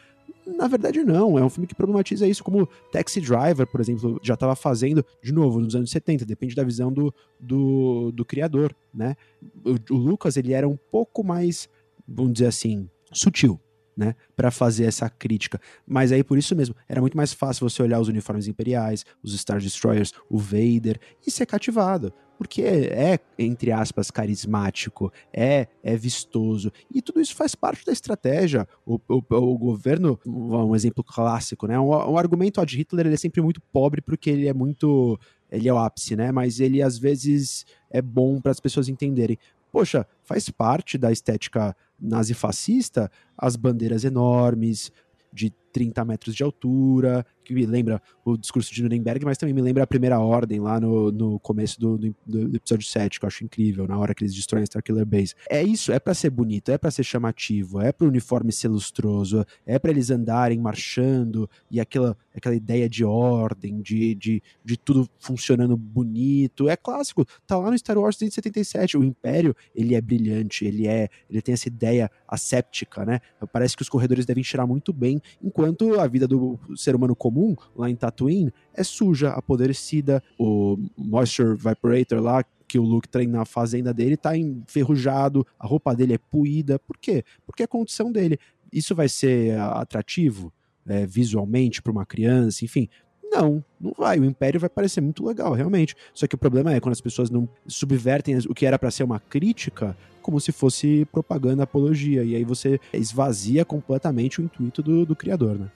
[0.47, 1.39] Na verdade, não.
[1.39, 5.33] É um filme que problematiza isso, como Taxi Driver, por exemplo, já estava fazendo, de
[5.33, 6.25] novo, nos anos 70.
[6.25, 9.17] Depende da visão do, do, do criador, né?
[9.65, 11.69] O, o Lucas, ele era um pouco mais,
[12.07, 13.59] vamos dizer assim, sutil
[13.97, 15.61] né, para fazer essa crítica.
[15.87, 19.39] Mas aí por isso mesmo, era muito mais fácil você olhar os uniformes imperiais, os
[19.39, 26.73] Star Destroyers, o Vader e ser cativado, porque é, entre aspas carismático, é é vistoso
[26.93, 28.67] e tudo isso faz parte da estratégia.
[28.85, 33.19] O, o, o governo, um exemplo clássico, né, um, um argumento ad Hitler ele é
[33.19, 35.19] sempre muito pobre porque ele é muito
[35.51, 36.33] ele é o ápice, né?
[36.33, 39.39] Mas ele às vezes é bom para as pessoas entenderem.
[39.71, 44.93] Poxa, faz parte da estética nazifascista as bandeiras enormes,
[45.33, 49.61] de 30 metros de altura, que me lembra o discurso de Nuremberg, mas também me
[49.61, 53.27] lembra a primeira ordem lá no, no começo do, do, do, episódio 7, que eu
[53.27, 55.35] acho incrível, na hora que eles destroem a Starkiller Base.
[55.49, 58.69] É isso, é para ser bonito, é para ser chamativo, é para o uniforme ser
[58.69, 64.77] lustroso, é para eles andarem marchando e aquela, aquela ideia de ordem, de, de, de
[64.77, 66.69] tudo funcionando bonito.
[66.69, 71.09] É clássico, tá lá no Star Wars 177, o Império, ele é brilhante, ele é,
[71.29, 73.21] ele tem essa ideia asséptica, né?
[73.53, 77.34] Parece que os corredores devem cheirar muito bem enquanto a vida do ser humano comum
[77.77, 80.23] lá em Tatooine é suja, apodrecida.
[80.39, 85.95] O Moisture Vibrator lá, que o Luke treina na fazenda dele, tá enferrujado, a roupa
[85.95, 86.79] dele é puída.
[86.79, 87.25] Por quê?
[87.47, 88.39] Porque é a condição dele.
[88.73, 90.53] Isso vai ser atrativo
[90.87, 92.89] é, visualmente para uma criança, enfim.
[93.23, 94.19] Não, não vai.
[94.19, 95.97] O Império vai parecer muito legal, realmente.
[96.13, 99.03] Só que o problema é quando as pessoas não subvertem o que era para ser
[99.03, 102.25] uma crítica como se fosse propaganda, apologia.
[102.25, 105.71] E aí você esvazia completamente o intuito do, do criador, né?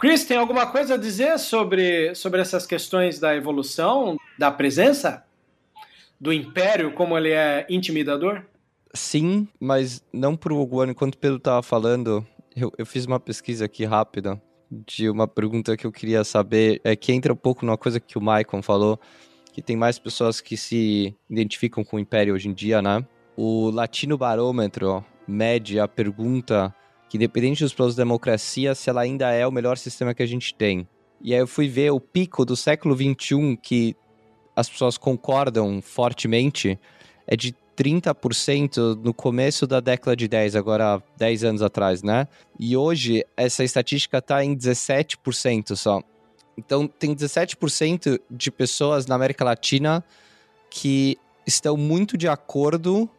[0.00, 5.26] Chris, tem alguma coisa a dizer sobre, sobre essas questões da evolução, da presença
[6.18, 8.42] do Império, como ele é intimidador?
[8.94, 10.92] Sim, mas não por Rogue One.
[10.92, 12.26] Enquanto o Pedro estava falando,
[12.56, 14.40] eu, eu fiz uma pesquisa aqui rápida
[14.70, 18.16] de uma pergunta que eu queria saber, é que entra um pouco numa coisa que
[18.16, 18.98] o Maicon falou,
[19.52, 23.04] que tem mais pessoas que se identificam com o Império hoje em dia, né?
[23.36, 26.74] O Latino Barômetro mede a pergunta
[27.10, 30.26] que, independente dos planos da democracia, se ela ainda é o melhor sistema que a
[30.26, 30.86] gente tem.
[31.20, 33.96] E aí eu fui ver o pico do século XXI, que
[34.54, 36.78] as pessoas concordam fortemente,
[37.26, 42.28] é de 30% no começo da década de 10, agora 10 anos atrás, né?
[42.58, 46.00] E hoje essa estatística está em 17% só.
[46.56, 50.04] Então tem 17% de pessoas na América Latina
[50.70, 53.10] que estão muito de acordo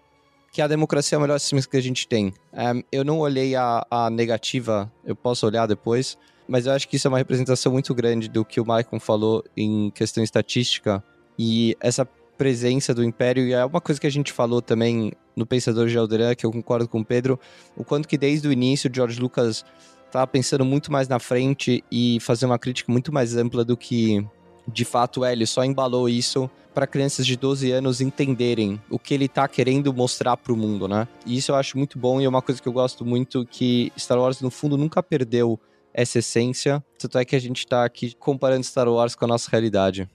[0.51, 2.33] que a democracia é o melhor sistema que a gente tem.
[2.53, 6.17] Um, eu não olhei a, a negativa, eu posso olhar depois,
[6.47, 9.43] mas eu acho que isso é uma representação muito grande do que o Maicon falou
[9.55, 11.01] em questão estatística.
[11.39, 12.05] E essa
[12.37, 15.97] presença do Império, e é uma coisa que a gente falou também no Pensador de
[15.97, 17.39] Alderan, que eu concordo com o Pedro,
[17.77, 19.63] o quanto que desde o início George Lucas
[20.05, 24.25] estava pensando muito mais na frente e fazer uma crítica muito mais ampla do que
[24.67, 29.13] de fato é, ele só embalou isso para crianças de 12 anos entenderem o que
[29.13, 31.07] ele tá querendo mostrar para o mundo, né?
[31.25, 33.91] E isso eu acho muito bom e é uma coisa que eu gosto muito que
[33.97, 35.59] Star Wars no fundo nunca perdeu
[35.93, 39.49] essa essência, tanto é que a gente tá aqui comparando Star Wars com a nossa
[39.51, 40.09] realidade.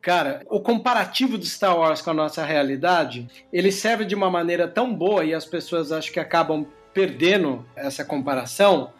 [0.00, 4.66] Cara, o comparativo de Star Wars com a nossa realidade, ele serve de uma maneira
[4.66, 8.92] tão boa e as pessoas acho que acabam perdendo essa comparação,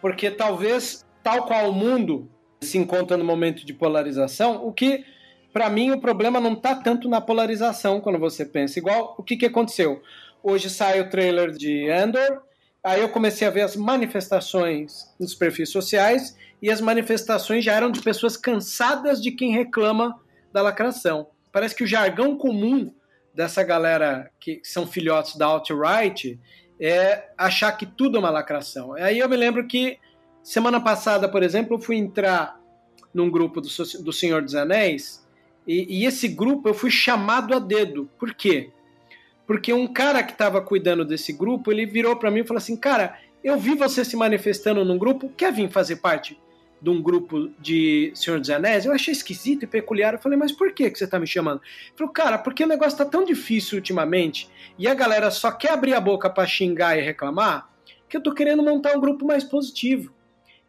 [0.00, 2.28] porque talvez, tal qual o mundo
[2.60, 5.04] se encontra no momento de polarização, o que,
[5.52, 8.78] para mim, o problema não está tanto na polarização quando você pensa.
[8.78, 10.02] Igual, o que, que aconteceu?
[10.42, 12.42] Hoje sai o trailer de Andor,
[12.82, 17.90] aí eu comecei a ver as manifestações nos perfis sociais, e as manifestações já eram
[17.90, 20.20] de pessoas cansadas de quem reclama
[20.52, 21.28] da lacração.
[21.52, 22.92] Parece que o jargão comum
[23.32, 26.38] dessa galera que são filhotes da alt-right
[26.80, 28.94] é achar que tudo é uma lacração.
[28.94, 29.98] Aí eu me lembro que
[30.42, 32.58] semana passada, por exemplo, eu fui entrar
[33.14, 33.68] num grupo do,
[34.02, 35.26] do Senhor dos Anéis
[35.68, 38.10] e, e esse grupo eu fui chamado a dedo.
[38.18, 38.70] Por quê?
[39.46, 42.76] Porque um cara que estava cuidando desse grupo, ele virou para mim e falou assim:
[42.76, 46.38] Cara, eu vi você se manifestando num grupo, quer vir fazer parte
[46.80, 50.14] de um grupo de Senhor dos Anéis, eu achei esquisito e peculiar.
[50.14, 51.60] Eu falei, mas por que, que você tá me chamando?
[51.60, 55.72] Ele falou, cara, porque o negócio tá tão difícil ultimamente e a galera só quer
[55.72, 57.68] abrir a boca para xingar e reclamar
[58.08, 60.14] que eu tô querendo montar um grupo mais positivo.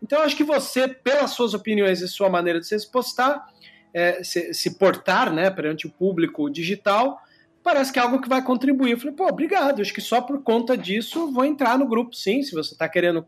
[0.01, 3.45] Então eu acho que você, pelas suas opiniões e sua maneira de se postar,
[3.93, 7.19] é, se, se, portar né, perante o público digital,
[7.63, 8.91] parece que é algo que vai contribuir.
[8.91, 12.41] Eu falei, pô, obrigado, acho que só por conta disso vou entrar no grupo, sim,
[12.41, 13.25] se você está querendo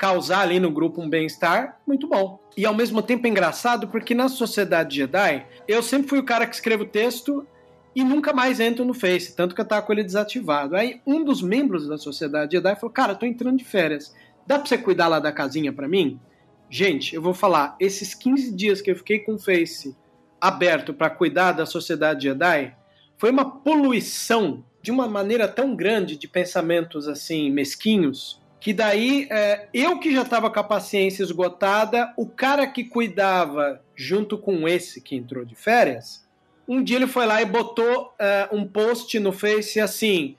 [0.00, 2.40] causar ali no grupo um bem-estar, muito bom.
[2.56, 6.46] E ao mesmo tempo é engraçado porque na sociedade Jedi, eu sempre fui o cara
[6.46, 7.46] que escreve o texto
[7.94, 10.74] e nunca mais entro no Face, tanto que eu tava com ele desativado.
[10.74, 14.14] Aí um dos membros da sociedade Jedi falou: Cara, tô entrando de férias,
[14.46, 16.18] dá pra você cuidar lá da casinha pra mim?
[16.70, 19.96] Gente, eu vou falar, esses 15 dias que eu fiquei com o Face
[20.40, 22.74] aberto para cuidar da sociedade Jedi,
[23.18, 29.68] foi uma poluição de uma maneira tão grande de pensamentos assim mesquinhos que daí é,
[29.72, 35.00] eu que já estava com a paciência esgotada, o cara que cuidava junto com esse
[35.00, 36.28] que entrou de férias,
[36.68, 40.36] um dia ele foi lá e botou é, um post no Face assim: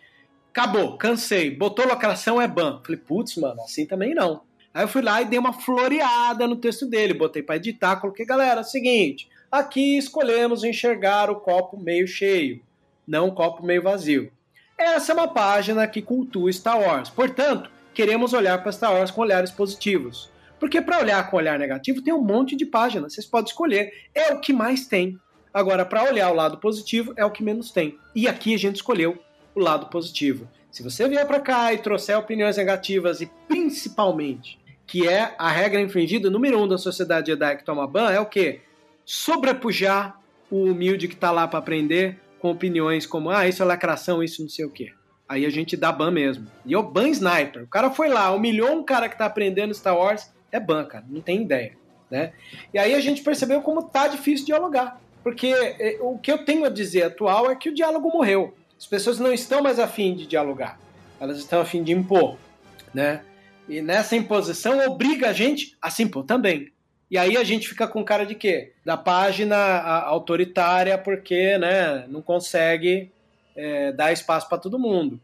[0.52, 2.80] acabou, cansei, botou lacração é ban.
[2.86, 4.44] Falei, putz, mano, assim também não.
[4.74, 8.26] Aí eu fui lá e dei uma floreada no texto dele, botei para editar, coloquei,
[8.26, 12.62] galera, seguinte, aqui escolhemos enxergar o copo meio cheio,
[13.06, 14.32] não o copo meio vazio.
[14.78, 17.10] Essa é uma página que cultua Star Wars.
[17.10, 20.32] Portanto, queremos olhar para Star Wars com olhares positivos.
[20.60, 23.92] Porque para olhar com olhar negativo tem um monte de páginas, vocês podem escolher.
[24.16, 25.20] É o que mais tem.
[25.54, 27.98] Agora, para olhar o lado positivo, é o que menos tem.
[28.16, 29.20] E aqui a gente escolheu
[29.54, 30.48] o lado positivo.
[30.72, 34.61] Se você vier para cá e trouxer opiniões negativas e principalmente
[34.92, 38.26] que é a regra infringida número um da sociedade Jedi que toma ban, é o
[38.26, 38.60] quê?
[39.06, 40.20] Sobrepujar
[40.52, 44.42] o humilde que está lá para aprender com opiniões como, ah, isso é lacração, isso
[44.42, 44.92] não sei o quê.
[45.30, 46.46] Aí a gente dá ban mesmo.
[46.66, 47.64] E é o ban sniper.
[47.64, 51.06] O cara foi lá, humilhou um cara que tá aprendendo Star Wars, é ban, cara.
[51.08, 51.78] Não tem ideia.
[52.10, 52.34] Né?
[52.74, 55.00] E aí a gente percebeu como tá difícil dialogar.
[55.24, 58.54] Porque é, o que eu tenho a dizer atual é que o diálogo morreu.
[58.78, 60.78] As pessoas não estão mais afim de dialogar.
[61.18, 62.36] Elas estão afim de impor.
[62.94, 63.22] Né?
[63.72, 66.74] E nessa imposição obriga a gente a se impor também.
[67.10, 68.74] E aí a gente fica com cara de quê?
[68.84, 69.56] Da página
[70.02, 73.10] autoritária porque né, não consegue
[73.56, 75.22] é, dar espaço para todo mundo.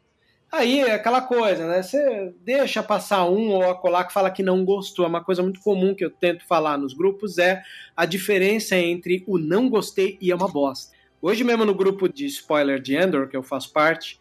[0.49, 1.83] Aí é aquela coisa, né?
[1.83, 5.03] Você deixa passar um ou acolá que fala que não gostou.
[5.03, 7.61] É uma coisa muito comum que eu tento falar nos grupos é
[7.97, 10.95] a diferença entre o não gostei e é uma bosta.
[11.21, 14.17] Hoje mesmo no grupo de spoiler de Endor, que eu faço parte,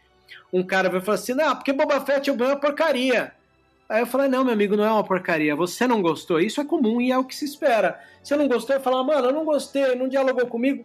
[0.52, 3.32] um cara vai falar assim: não, porque Boba Fett é uma porcaria.
[3.88, 5.54] Aí eu falei: não, meu amigo, não é uma porcaria.
[5.54, 6.40] Você não gostou.
[6.40, 8.00] Isso é comum e é o que se espera.
[8.22, 10.84] Você não gostou e falar, mano, eu não gostei, não dialogou comigo.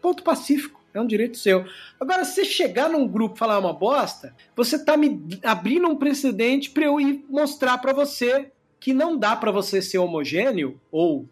[0.00, 0.80] Ponto pacífico.
[0.92, 1.64] É um direito seu.
[2.00, 6.70] Agora, se chegar num grupo e falar uma bosta, você tá me abrindo um precedente
[6.70, 8.50] para eu ir mostrar para você
[8.80, 11.28] que não dá para você ser homogêneo ou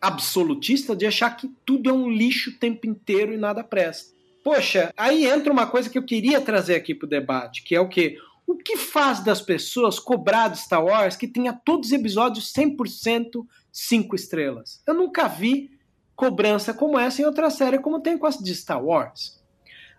[0.00, 4.16] absolutista de achar que tudo é um lixo o tempo inteiro e nada presta.
[4.42, 7.88] Poxa, aí entra uma coisa que eu queria trazer aqui pro debate, que é o
[7.88, 8.16] que
[8.48, 13.46] o que faz das pessoas cobrar de Star Wars que tenha todos os episódios 100%
[13.70, 14.82] 5 estrelas?
[14.86, 15.70] Eu nunca vi
[16.16, 19.38] cobrança como essa em outra série, como tem com as de Star Wars.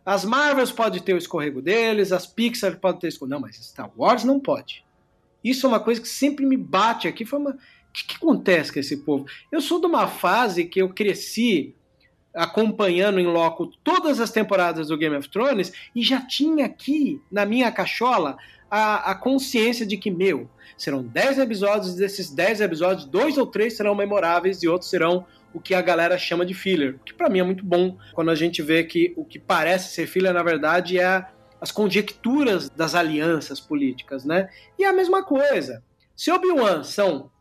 [0.04, 3.36] As Marvels podem ter o escorrego deles, as Pixar podem ter escorrego.
[3.36, 4.84] Não, mas Star Wars não pode.
[5.44, 7.26] Isso é uma coisa que sempre me bate aqui.
[7.26, 7.52] Foi uma...
[7.52, 9.28] O que, que acontece com esse povo?
[9.52, 11.76] Eu sou de uma fase que eu cresci
[12.34, 17.46] acompanhando em loco todas as temporadas do Game of Thrones e já tinha aqui na
[17.46, 18.38] minha cachola
[18.70, 23.76] a, a consciência de que, meu, serão 10 episódios, desses 10 episódios, dois ou três
[23.76, 27.40] serão memoráveis e outros serão o que a galera chama de filler, que para mim
[27.40, 31.00] é muito bom quando a gente vê que o que parece ser filler na verdade
[31.00, 31.26] é
[31.60, 34.50] as conjecturas das alianças políticas, né?
[34.78, 35.84] E é a mesma coisa.
[36.16, 37.32] Se Obi-Wan são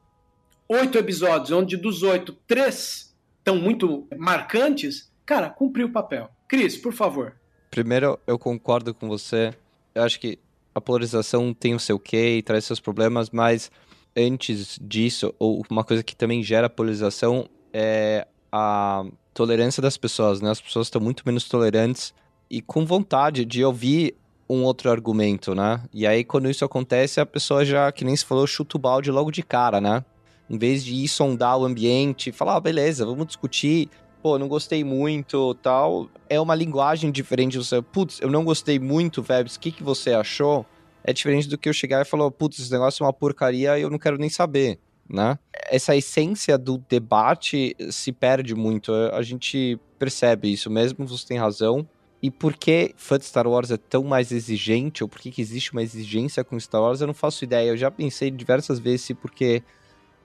[0.68, 3.07] oito episódios, onde dos oito, três
[3.48, 6.30] estão muito marcantes, cara, cumpriu o papel.
[6.46, 7.34] Cris, por favor.
[7.70, 9.54] Primeiro, eu concordo com você.
[9.94, 10.38] Eu acho que
[10.74, 13.70] a polarização tem o seu quê e traz seus problemas, mas
[14.16, 20.50] antes disso, ou uma coisa que também gera polarização é a tolerância das pessoas, né?
[20.50, 22.14] As pessoas estão muito menos tolerantes
[22.50, 24.14] e com vontade de ouvir
[24.48, 25.82] um outro argumento, né?
[25.92, 29.10] E aí, quando isso acontece, a pessoa já, que nem se falou, chuta o balde
[29.10, 30.04] logo de cara, né?
[30.48, 33.88] Em vez de ir sondar o ambiente, falar, ah, beleza, vamos discutir.
[34.22, 36.08] Pô, não gostei muito, tal.
[36.28, 37.58] É uma linguagem diferente.
[37.58, 40.66] Você, putz, eu não gostei muito, Vebs, o que, que você achou?
[41.04, 43.88] É diferente do que eu chegar e falar, putz, esse negócio é uma porcaria eu
[43.88, 45.38] não quero nem saber, né?
[45.70, 48.92] Essa essência do debate se perde muito.
[48.92, 51.86] A gente percebe isso mesmo, você tem razão
[52.22, 55.40] e por que fã de Star Wars é tão mais exigente, ou por que, que
[55.40, 57.70] existe uma exigência com Star Wars, eu não faço ideia.
[57.70, 59.62] Eu já pensei diversas vezes se porque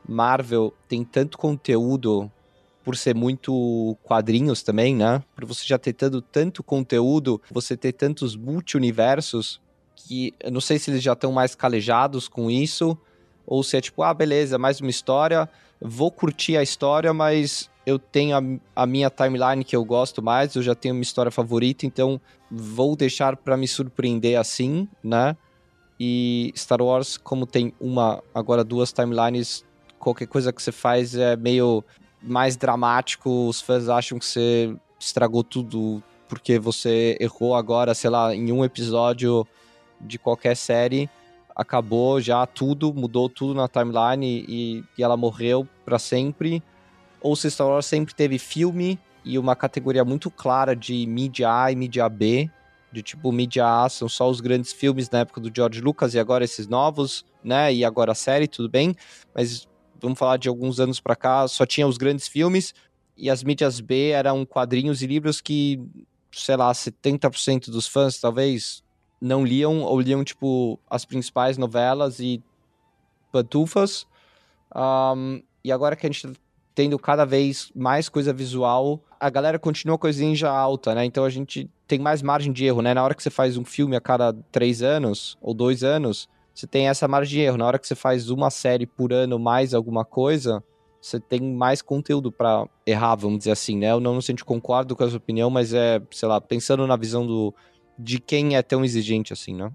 [0.07, 2.31] Marvel tem tanto conteúdo,
[2.83, 5.23] por ser muito quadrinhos também, né?
[5.35, 9.61] Por você já ter tanto, tanto conteúdo, você ter tantos multi-universos,
[9.95, 12.97] que eu não sei se eles já estão mais calejados com isso,
[13.45, 15.49] ou se é tipo, ah, beleza, mais uma história,
[15.79, 20.55] vou curtir a história, mas eu tenho a, a, minha timeline que eu gosto mais,
[20.55, 22.19] eu já tenho uma história favorita, então
[22.49, 25.37] vou deixar para me surpreender assim, né?
[25.99, 29.63] E Star Wars, como tem uma, agora duas timelines,
[30.03, 31.83] qualquer coisa que você faz é meio
[32.21, 38.33] mais dramático, os fãs acham que você estragou tudo porque você errou agora, sei lá,
[38.33, 39.45] em um episódio
[39.99, 41.09] de qualquer série,
[41.55, 46.63] acabou já tudo, mudou tudo na timeline e, e ela morreu para sempre
[47.23, 51.71] ou se Star Wars sempre teve filme e uma categoria muito clara de mídia A
[51.71, 52.51] e mídia B,
[52.91, 56.19] de tipo, mídia A são só os grandes filmes na época do George Lucas e
[56.19, 57.73] agora esses novos, né?
[57.73, 58.93] E agora a série, tudo bem,
[59.33, 59.67] mas
[60.03, 62.73] vamos falar de alguns anos para cá, só tinha os grandes filmes
[63.17, 65.81] e as mídias B eram quadrinhos e livros que,
[66.31, 68.83] sei lá, 70% dos fãs talvez
[69.21, 72.43] não liam ou liam tipo as principais novelas e
[73.31, 74.05] pantufas.
[74.75, 76.33] Um, e agora que a gente
[76.75, 81.05] tendo cada vez mais coisa visual, a galera continua com a alta, né?
[81.05, 82.93] Então a gente tem mais margem de erro, né?
[82.93, 86.67] Na hora que você faz um filme a cada três anos ou dois anos, você
[86.67, 87.57] tem essa margem de erro.
[87.57, 90.63] Na hora que você faz uma série por ano mais alguma coisa,
[91.01, 93.91] você tem mais conteúdo para errar, vamos dizer assim, né?
[93.91, 96.95] Eu não, sei se concordo com a sua opinião, mas é, sei lá, pensando na
[96.95, 97.53] visão do,
[97.97, 99.71] de quem é tão exigente assim, né?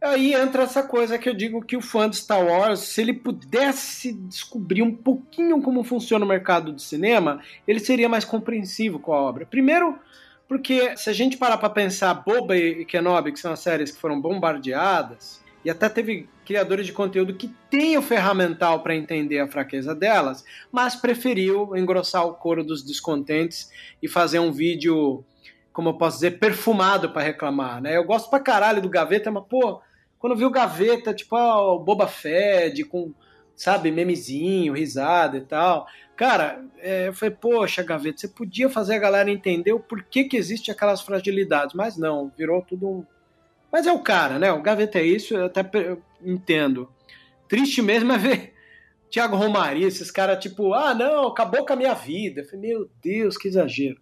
[0.00, 3.12] Aí entra essa coisa que eu digo que o fã de Star Wars, se ele
[3.12, 9.12] pudesse descobrir um pouquinho como funciona o mercado de cinema, ele seria mais compreensivo com
[9.12, 9.46] a obra.
[9.46, 9.98] Primeiro,
[10.46, 14.00] porque se a gente parar para pensar, Boba e Kenobi, que são as séries que
[14.00, 19.48] foram bombardeadas, e até teve criadores de conteúdo que têm o ferramental para entender a
[19.48, 23.68] fraqueza delas, mas preferiu engrossar o couro dos descontentes
[24.00, 25.24] e fazer um vídeo,
[25.72, 27.96] como eu posso dizer, perfumado para reclamar, né?
[27.96, 29.82] Eu gosto pra caralho do Gaveta, mas pô,
[30.20, 33.12] quando vi o Gaveta, tipo, ah, o Boba Fett, com,
[33.56, 35.88] sabe, memezinho, risada e tal.
[36.14, 40.36] Cara, é, eu falei, poxa, Gaveta, você podia fazer a galera entender o porquê que
[40.36, 43.15] existe aquelas fragilidades, mas não, virou tudo um.
[43.76, 44.50] Mas é o cara, né?
[44.50, 45.60] O Gaveta é isso, eu até
[46.24, 46.90] entendo.
[47.46, 48.54] Triste mesmo é ver
[49.10, 52.40] Tiago Romaria, esses caras, tipo, ah, não, acabou com a minha vida.
[52.40, 54.00] Eu falei, meu Deus, que exagero.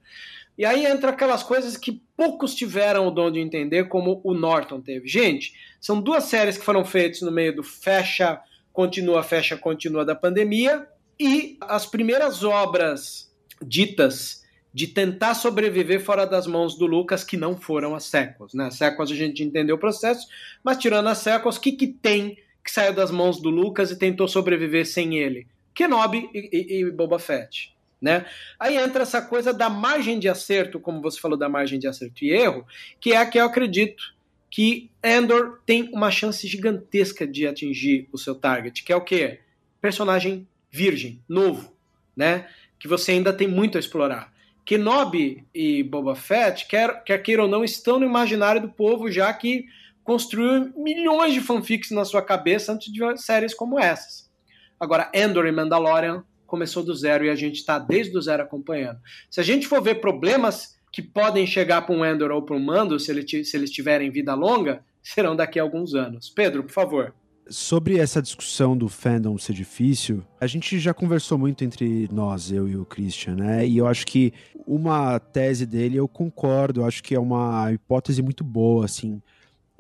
[0.57, 4.81] E aí entra aquelas coisas que poucos tiveram o dom de entender, como o Norton
[4.81, 5.09] teve.
[5.09, 8.41] Gente, são duas séries que foram feitas no meio do fecha,
[8.73, 10.87] continua, fecha, continua da pandemia,
[11.19, 13.29] e as primeiras obras
[13.61, 14.44] ditas
[14.75, 18.53] de tentar sobreviver fora das mãos do Lucas, que não foram as sequels.
[18.55, 18.67] Né?
[18.67, 20.27] As a gente entendeu o processo,
[20.65, 23.99] mas tirando as sequels, o que, que tem que saiu das mãos do Lucas e
[23.99, 25.47] tentou sobreviver sem ele?
[25.75, 27.73] Kenobi e, e, e Boba Fett.
[28.01, 28.27] Né?
[28.59, 32.25] Aí entra essa coisa da margem de acerto, como você falou da margem de acerto
[32.25, 32.67] e erro,
[32.99, 34.15] que é a que eu acredito
[34.51, 39.41] que Endor tem uma chance gigantesca de atingir o seu target, que é o quê?
[39.81, 41.73] Personagem virgem, novo,
[42.17, 42.49] né?
[42.79, 44.34] Que você ainda tem muito a explorar.
[44.65, 49.33] Kenobi e Boba Fett, quer, quer queira ou não, estão no imaginário do povo, já
[49.33, 49.67] que
[50.03, 54.31] construiu milhões de fanfics na sua cabeça antes de séries como essas.
[54.79, 59.01] Agora, Endor e Mandalorian começou do zero e a gente está desde o zero acompanhando.
[59.31, 62.61] Se a gente for ver problemas que podem chegar para um Endor ou para um
[62.61, 66.31] Mando, se, ele, se eles tiverem vida longa, serão daqui a alguns anos.
[66.31, 67.15] Pedro, por favor.
[67.49, 72.67] Sobre essa discussão do fandom ser difícil, a gente já conversou muito entre nós, eu
[72.69, 73.67] e o Christian, né?
[73.67, 74.33] E eu acho que
[74.67, 79.21] uma tese dele eu concordo, eu acho que é uma hipótese muito boa, assim.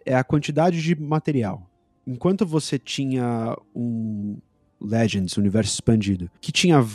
[0.04, 1.66] É a quantidade de material.
[2.06, 4.36] Enquanto você tinha um
[4.78, 6.86] Legends, Universo Expandido, que tinha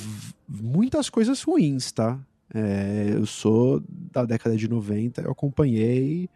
[0.48, 2.20] muitas coisas ruins, tá?
[2.54, 6.30] É, eu sou da década de 90, eu acompanhei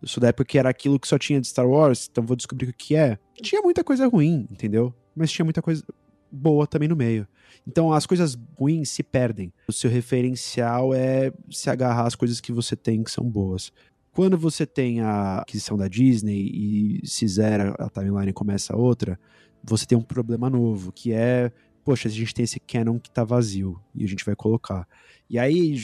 [0.00, 2.36] eu sou da época que era aquilo que só tinha de Star Wars, então vou
[2.36, 3.18] descobrir o que é.
[3.42, 4.94] Tinha muita coisa ruim, entendeu?
[5.14, 5.84] Mas tinha muita coisa
[6.30, 7.26] boa também no meio.
[7.66, 9.52] Então as coisas ruins se perdem.
[9.68, 13.72] O seu referencial é se agarrar às coisas que você tem que são boas.
[14.12, 16.50] Quando você tem a aquisição da Disney
[17.02, 19.18] e se zera a timeline e começa outra,
[19.62, 21.50] você tem um problema novo, que é,
[21.84, 24.86] poxa, a gente tem esse canon que tá vazio e a gente vai colocar.
[25.30, 25.76] E aí,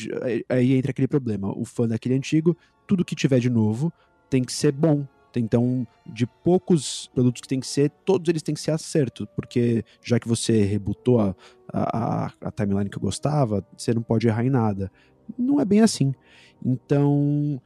[0.48, 1.50] aí entra aquele problema.
[1.56, 2.56] O fã daquele antigo
[2.88, 3.92] tudo que tiver de novo
[4.30, 5.06] tem que ser bom.
[5.36, 9.84] Então, de poucos produtos que tem que ser, todos eles têm que ser acerto, porque
[10.02, 11.34] já que você rebutou a,
[11.72, 14.90] a, a timeline que eu gostava, você não pode errar em nada.
[15.38, 16.14] Não é bem assim.
[16.64, 17.60] Então,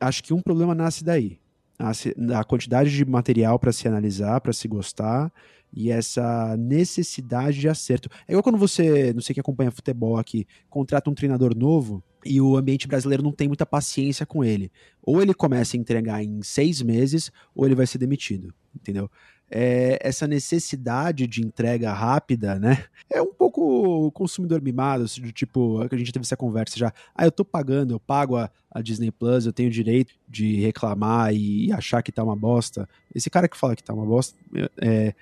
[0.00, 1.38] acho que um problema nasce daí.
[1.78, 1.90] A,
[2.38, 5.32] a quantidade de material para se analisar, para se gostar,
[5.72, 8.08] e essa necessidade de acerto.
[8.28, 12.40] É igual quando você, não sei que acompanha futebol aqui, contrata um treinador novo e
[12.40, 14.70] o ambiente brasileiro não tem muita paciência com ele.
[15.02, 19.10] Ou ele começa a entregar em seis meses, ou ele vai ser demitido, entendeu?
[19.50, 22.84] É, essa necessidade de entrega rápida, né?
[23.10, 26.92] É um pouco consumidor mimado, assim, do tipo, a gente teve essa conversa já.
[27.14, 30.56] Ah, eu tô pagando, eu pago a, a Disney Plus, eu tenho o direito de
[30.60, 32.88] reclamar e achar que tá uma bosta.
[33.14, 34.38] Esse cara que fala que tá uma bosta,
[34.80, 35.14] é,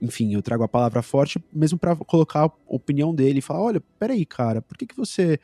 [0.00, 3.80] enfim, eu trago a palavra forte mesmo para colocar a opinião dele e falar: olha,
[3.98, 5.38] peraí, cara, por que, que você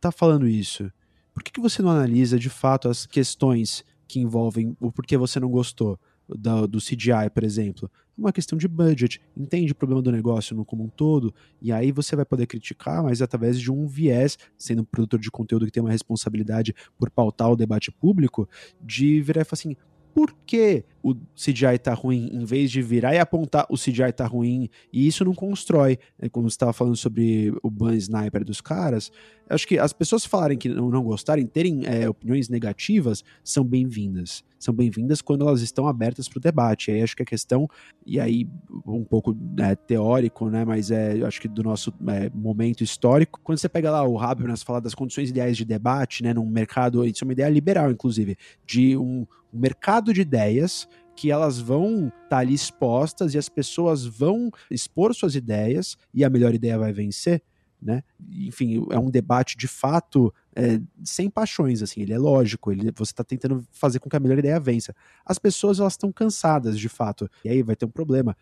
[0.00, 0.90] tá falando isso?
[1.32, 5.40] Por que, que você não analisa de fato as questões que envolvem o porquê você
[5.40, 5.98] não gostou
[6.28, 7.90] do, do CGI, por exemplo?
[8.16, 11.72] É uma questão de budget, entende o problema do negócio no como um todo, e
[11.72, 15.66] aí você vai poder criticar, mas através de um viés, sendo um produtor de conteúdo
[15.66, 18.48] que tem uma responsabilidade por pautar o debate público,
[18.80, 19.76] de virar e falar assim:
[20.14, 24.26] por que o CGI tá ruim, em vez de virar e apontar o CGI tá
[24.26, 28.62] ruim, e isso não constrói, é, como você estava falando sobre o ban sniper dos
[28.62, 29.12] caras,
[29.50, 34.42] acho que as pessoas falarem que não, não gostarem, terem é, opiniões negativas, são bem-vindas.
[34.58, 36.90] São bem-vindas quando elas estão abertas para o debate.
[36.90, 37.68] Aí acho que a questão,
[38.06, 38.48] e aí
[38.86, 43.58] um pouco é, teórico, né, mas é, acho que do nosso é, momento histórico, quando
[43.58, 47.22] você pega lá o Habermas falar das condições ideais de debate, né, num mercado, isso
[47.22, 52.28] é uma ideia liberal, inclusive, de um, um mercado de ideias que elas vão estar
[52.28, 56.92] tá ali expostas e as pessoas vão expor suas ideias e a melhor ideia vai
[56.92, 57.42] vencer,
[57.80, 58.02] né?
[58.30, 63.12] Enfim, é um debate de fato é, sem paixões, assim, ele é lógico, ele, você
[63.12, 64.94] está tentando fazer com que a melhor ideia vença.
[65.24, 68.36] As pessoas, elas estão cansadas, de fato, e aí vai ter um problema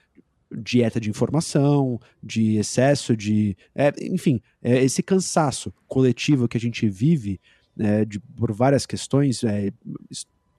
[0.50, 3.56] dieta de informação, de excesso de.
[3.74, 7.40] É, enfim, é, esse cansaço coletivo que a gente vive
[7.78, 9.72] é, de, por várias questões é,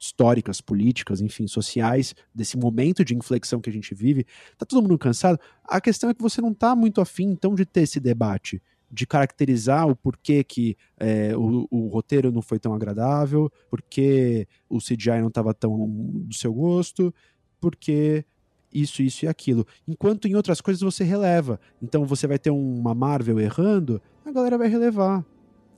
[0.04, 4.26] históricas, políticas, enfim, sociais, desse momento de inflexão que a gente vive,
[4.58, 5.40] tá todo mundo cansado.
[5.64, 8.62] A questão é que você não tá muito afim, então, de ter esse debate,
[8.92, 14.80] de caracterizar o porquê que é, o, o, roteiro não foi tão agradável, porque o
[14.80, 17.14] CGI não estava tão do seu gosto,
[17.62, 18.26] porque
[18.74, 19.66] isso, isso e aquilo.
[19.88, 21.60] Enquanto em outras coisas você releva.
[21.82, 25.26] Então você vai ter uma Marvel errando, a galera vai relevar.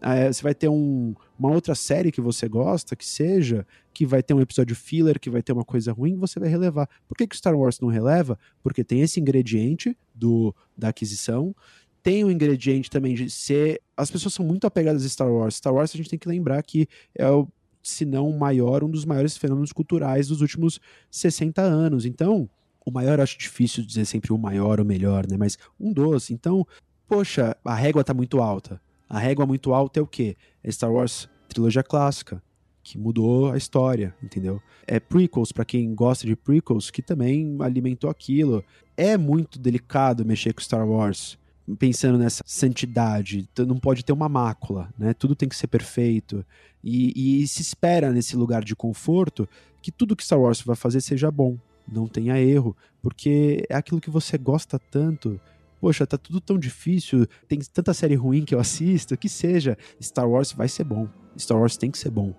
[0.02, 3.66] É, você vai ter um, uma outra série que você gosta, que seja,
[3.96, 6.90] que vai ter um episódio filler, que vai ter uma coisa ruim, você vai relevar.
[7.08, 8.38] Por que, que Star Wars não releva?
[8.62, 11.56] Porque tem esse ingrediente do, da aquisição,
[12.04, 13.82] tem o ingrediente também de ser.
[13.96, 15.56] As pessoas são muito apegadas a Star Wars.
[15.56, 17.48] Star Wars a gente tem que lembrar que é o,
[17.82, 20.78] se não o maior, um dos maiores fenômenos culturais dos últimos
[21.10, 22.06] 60 anos.
[22.06, 22.50] Então,
[22.86, 25.38] o maior acho difícil dizer sempre o maior ou melhor, né?
[25.38, 26.30] Mas um dos.
[26.32, 26.68] Então,
[27.08, 28.82] poxa, a régua tá muito alta.
[29.08, 30.36] A régua muito alta é o quê?
[30.62, 32.44] É Star Wars trilogia clássica,
[32.86, 34.62] que mudou a história, entendeu?
[34.86, 38.64] É prequels, para quem gosta de prequels, que também alimentou aquilo.
[38.96, 41.36] É muito delicado mexer com Star Wars,
[41.80, 43.50] pensando nessa santidade.
[43.68, 45.16] Não pode ter uma mácula, né?
[45.16, 46.46] Tudo tem que ser perfeito.
[46.84, 49.50] E, e se espera nesse lugar de conforto
[49.82, 51.58] que tudo que Star Wars vai fazer seja bom,
[51.92, 55.42] não tenha erro, porque é aquilo que você gosta tanto
[55.82, 60.28] poxa, tá tudo tão difícil, tem tanta série ruim que eu assisto, que seja, Star
[60.28, 61.08] Wars vai ser bom.
[61.38, 62.34] Star Wars tem que ser bom.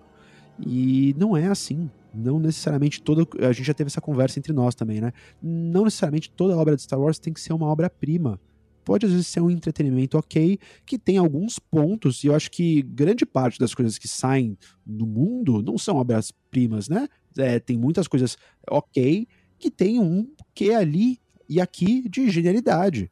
[0.59, 1.89] E não é assim.
[2.13, 3.27] Não necessariamente toda.
[3.47, 5.11] A gente já teve essa conversa entre nós também, né?
[5.41, 8.39] Não necessariamente toda obra de Star Wars tem que ser uma obra-prima.
[8.83, 12.81] pode às vezes ser um entretenimento ok, que tem alguns pontos, e eu acho que
[12.83, 17.07] grande parte das coisas que saem do mundo não são obras-primas, né?
[17.37, 18.37] É, tem muitas coisas
[18.69, 19.27] ok,
[19.59, 21.19] que tem um que ali
[21.49, 23.11] e aqui de genialidade.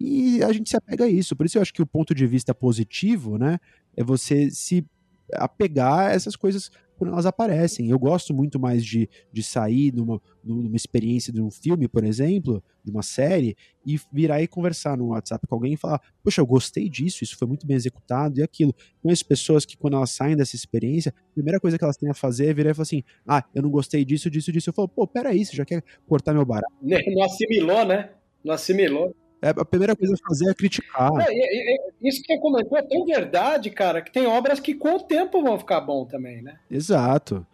[0.00, 1.34] E a gente se apega a isso.
[1.36, 3.58] Por isso eu acho que o ponto de vista positivo, né,
[3.96, 4.86] é você se
[5.34, 7.90] apegar a essas coisas quando elas aparecem.
[7.90, 12.62] Eu gosto muito mais de, de sair numa, numa experiência de um filme, por exemplo,
[12.84, 16.46] de uma série, e virar e conversar no WhatsApp com alguém e falar: Poxa, eu
[16.46, 18.74] gostei disso, isso foi muito bem executado e aquilo.
[19.02, 22.14] Conheço pessoas que, quando elas saem dessa experiência, a primeira coisa que elas têm a
[22.14, 24.70] fazer é virar e falar assim: Ah, eu não gostei disso, disso, disso.
[24.70, 26.72] Eu falo: Pô, peraí, você já quer cortar meu barato?
[26.82, 28.10] Não assimilou, né?
[28.44, 29.14] Não assimilou.
[29.46, 31.12] É, a primeira coisa a fazer é criticar.
[31.20, 34.74] É, é, é, isso que você comentou é tão verdade, cara, que tem obras que
[34.74, 36.58] com o tempo vão ficar bom também, né?
[36.68, 37.46] Exato.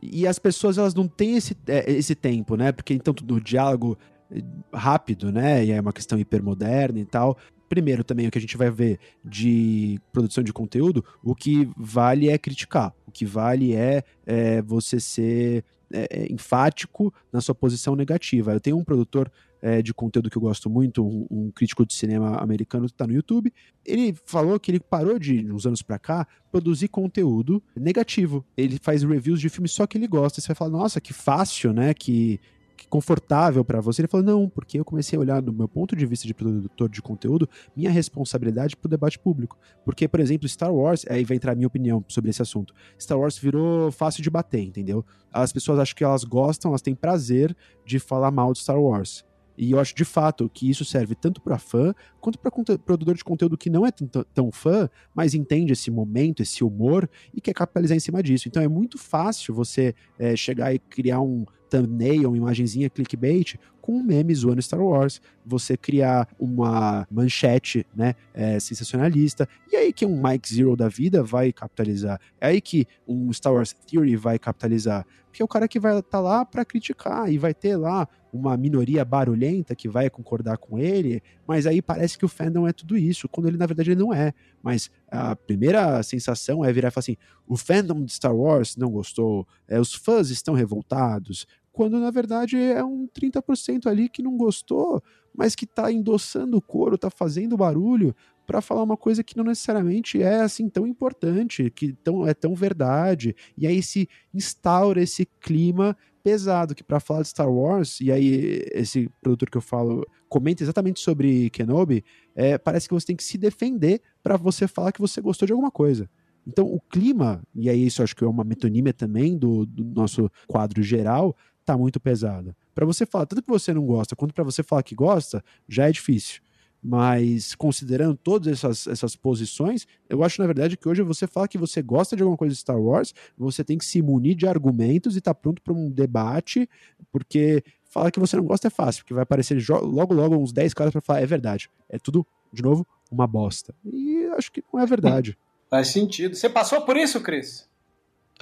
[0.00, 2.70] E as pessoas elas não têm esse, é, esse tempo, né?
[2.70, 3.98] Porque então do diálogo
[4.30, 4.40] é,
[4.72, 5.64] rápido, né?
[5.64, 7.36] E é uma questão hipermoderna e tal.
[7.68, 12.28] Primeiro, também o que a gente vai ver de produção de conteúdo, o que vale
[12.28, 12.94] é criticar.
[13.06, 18.52] O que vale é, é você ser é, enfático na sua posição negativa.
[18.52, 19.30] Eu tenho um produtor
[19.62, 23.06] é, de conteúdo que eu gosto muito, um, um crítico de cinema americano que está
[23.06, 23.52] no YouTube.
[23.84, 28.44] Ele falou que ele parou de, uns anos para cá, produzir conteúdo negativo.
[28.56, 30.40] Ele faz reviews de filmes só que ele gosta.
[30.40, 31.92] Você vai falar, nossa, que fácil, né?
[31.92, 32.40] Que,
[32.76, 34.00] que confortável para você.
[34.00, 36.88] Ele falou, não, porque eu comecei a olhar do meu ponto de vista de produtor
[36.88, 39.58] de conteúdo, minha responsabilidade pro debate público.
[39.84, 42.74] Porque, por exemplo, Star Wars, aí vai entrar a minha opinião sobre esse assunto.
[42.98, 45.04] Star Wars virou fácil de bater, entendeu?
[45.30, 47.54] As pessoas acham que elas gostam, elas têm prazer
[47.84, 49.24] de falar mal de Star Wars.
[49.62, 53.22] E eu acho de fato que isso serve tanto para fã quanto para produtor de
[53.22, 53.90] conteúdo que não é
[54.32, 58.48] tão fã, mas entende esse momento, esse humor e quer capitalizar em cima disso.
[58.48, 63.92] Então é muito fácil você é, chegar e criar um thumbnail, uma imagenzinha clickbait com
[63.92, 70.06] um meme zoando Star Wars, você criar uma manchete, né, é, sensacionalista, e aí que
[70.06, 74.38] um Mike Zero da vida vai capitalizar, é aí que um Star Wars Theory vai
[74.38, 77.76] capitalizar, porque é o cara que vai estar tá lá para criticar e vai ter
[77.76, 82.66] lá uma minoria barulhenta que vai concordar com ele, mas aí parece que o fandom
[82.66, 84.32] é tudo isso, quando ele na verdade ele não é.
[84.62, 87.16] Mas a primeira sensação é virar e falar assim:
[87.46, 92.56] o fandom de Star Wars não gostou, é, os fãs estão revoltados, quando na verdade
[92.56, 95.02] é um 30% ali que não gostou,
[95.34, 98.14] mas que está endossando o coro, está fazendo barulho
[98.46, 102.52] para falar uma coisa que não necessariamente é assim tão importante, que tão, é tão
[102.52, 103.36] verdade.
[103.56, 108.64] E aí se instaura esse clima pesado que para falar de Star Wars, e aí
[108.72, 113.24] esse produtor que eu falo comenta exatamente sobre Kenobi, é, parece que você tem que
[113.24, 116.10] se defender para você falar que você gostou de alguma coisa.
[116.46, 120.30] Então o clima, e aí isso acho que é uma metonímia também do, do nosso
[120.46, 121.36] quadro geral,
[121.70, 122.54] tá muito pesado.
[122.74, 125.88] Para você falar tanto que você não gosta, quanto para você falar que gosta, já
[125.88, 126.40] é difícil.
[126.82, 131.58] Mas considerando todas essas, essas posições, eu acho na verdade que hoje você fala que
[131.58, 135.16] você gosta de alguma coisa de Star Wars, você tem que se munir de argumentos
[135.16, 136.68] e tá pronto para um debate,
[137.12, 140.72] porque falar que você não gosta é fácil, porque vai aparecer logo logo uns 10
[140.72, 141.70] caras para falar é verdade.
[141.88, 143.74] É tudo, de novo, uma bosta.
[143.84, 145.36] E acho que não é verdade.
[145.68, 146.34] Faz sentido.
[146.34, 147.68] Você passou por isso, Cris?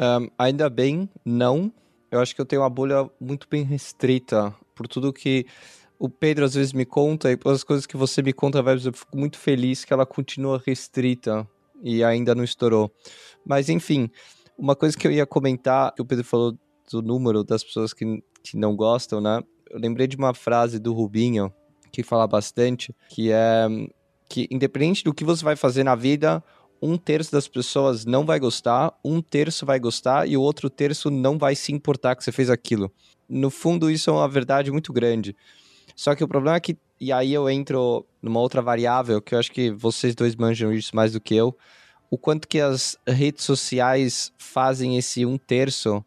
[0.01, 1.73] Um, ainda bem, não.
[2.11, 5.47] Eu acho que eu tenho uma bolha muito bem restrita por tudo que
[5.99, 9.17] o Pedro às vezes me conta e pelas coisas que você me conta, eu fico
[9.17, 11.47] muito feliz que ela continua restrita
[11.83, 12.91] e ainda não estourou.
[13.45, 14.09] Mas enfim,
[14.57, 16.57] uma coisa que eu ia comentar, que o Pedro falou
[16.91, 19.43] do número das pessoas que, que não gostam, né?
[19.71, 21.53] Eu lembrei de uma frase do Rubinho
[21.93, 23.67] que fala bastante, que é
[24.29, 26.45] que independente do que você vai fazer na vida,
[26.81, 31.11] um terço das pessoas não vai gostar, um terço vai gostar e o outro terço
[31.11, 32.91] não vai se importar que você fez aquilo.
[33.29, 35.37] No fundo, isso é uma verdade muito grande.
[35.95, 39.39] Só que o problema é que, e aí eu entro numa outra variável, que eu
[39.39, 41.57] acho que vocês dois manjam isso mais do que eu,
[42.11, 46.05] o quanto que as redes sociais fazem esse um terço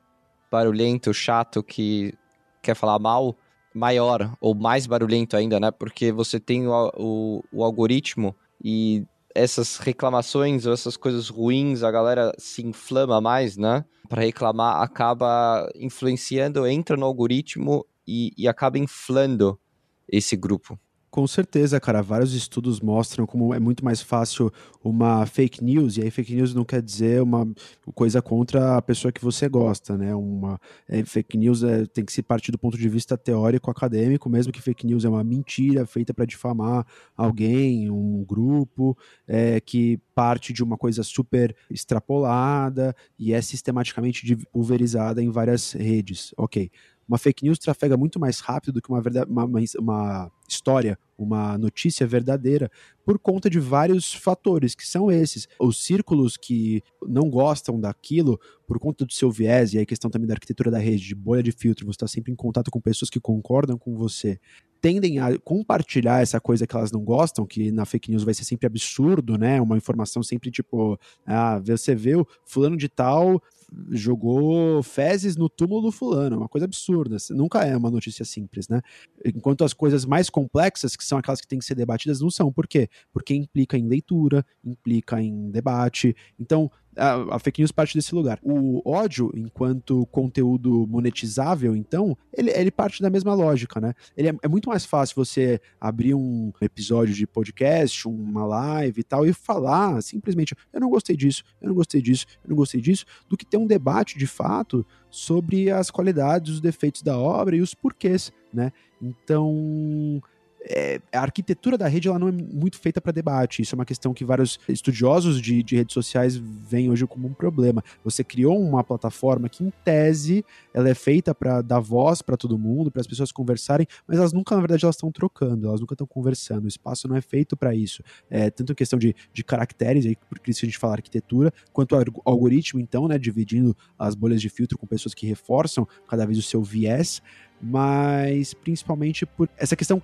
[0.50, 2.14] barulhento, chato, que
[2.62, 3.36] quer falar mal,
[3.74, 5.72] maior, ou mais barulhento ainda, né?
[5.72, 9.06] Porque você tem o, o, o algoritmo e
[9.36, 13.86] essas reclamações ou essas coisas ruins, a galera se inflama mais, né?
[14.08, 19.60] Para reclamar, acaba influenciando, entra no algoritmo e, e acaba inflando
[20.08, 20.78] esse grupo.
[21.12, 22.02] Com certeza, cara.
[22.02, 24.50] Vários estudos mostram como é muito mais fácil
[24.82, 27.46] uma fake news, e aí fake news não quer dizer uma
[27.94, 30.16] coisa contra a pessoa que você gosta, né?
[30.16, 30.58] Uma
[30.88, 34.54] é, fake news é, tem que se partir do ponto de vista teórico, acadêmico, mesmo
[34.54, 36.86] que fake news é uma mentira feita para difamar
[37.16, 38.98] alguém, um grupo,
[39.28, 46.34] é, que parte de uma coisa super extrapolada e é sistematicamente pulverizada em várias redes.
[46.38, 46.72] Ok.
[47.12, 50.98] Uma fake news trafega muito mais rápido do que uma, verdade, uma, uma, uma história,
[51.18, 52.72] uma notícia verdadeira,
[53.06, 55.46] por conta de vários fatores, que são esses.
[55.60, 60.10] Os círculos que não gostam daquilo, por conta do seu viés, e aí a questão
[60.10, 62.80] também da arquitetura da rede, de bolha de filtro, você está sempre em contato com
[62.80, 64.40] pessoas que concordam com você,
[64.80, 68.46] tendem a compartilhar essa coisa que elas não gostam, que na fake news vai ser
[68.46, 69.62] sempre absurdo, né?
[69.62, 73.42] Uma informação sempre tipo, ah, você o fulano de tal
[73.92, 77.18] jogou fezes no túmulo do fulano, uma coisa absurda.
[77.32, 78.82] Nunca é uma notícia simples, né?
[79.26, 82.52] Enquanto as coisas mais complexas, que são aquelas que têm que ser debatidas, não são.
[82.52, 82.90] Por quê?
[83.14, 86.16] Porque implica em leitura, implica em debate.
[86.40, 88.40] Então, a, a, fake news parte desse lugar.
[88.44, 93.94] O ódio, enquanto conteúdo monetizável, então, ele, ele parte da mesma lógica, né?
[94.16, 99.04] Ele é, é, muito mais fácil você abrir um episódio de podcast, uma live e
[99.04, 102.82] tal, e falar simplesmente, eu não gostei disso, eu não gostei disso, eu não gostei
[102.82, 107.56] disso, do que ter um debate de fato sobre as qualidades, os defeitos da obra
[107.56, 108.72] e os porquês, né?
[109.02, 110.22] Então,
[110.64, 113.62] é, a arquitetura da rede ela não é muito feita para debate.
[113.62, 117.34] Isso é uma questão que vários estudiosos de, de, redes sociais veem hoje como um
[117.34, 117.84] problema.
[118.04, 122.58] Você criou uma plataforma que, em tese, ela é feita para dar voz para todo
[122.58, 125.94] mundo, para as pessoas conversarem, mas elas nunca, na verdade, elas estão trocando, elas nunca
[125.94, 126.66] estão conversando.
[126.66, 128.04] O espaço não é feito para isso.
[128.30, 132.04] É, tanto questão de, de caracteres, aí, por isso a gente fala arquitetura, quanto ao
[132.26, 136.42] algoritmo, então, né, dividindo as bolhas de filtro com pessoas que reforçam cada vez o
[136.42, 137.22] seu viés
[137.62, 140.02] mas principalmente por essa questão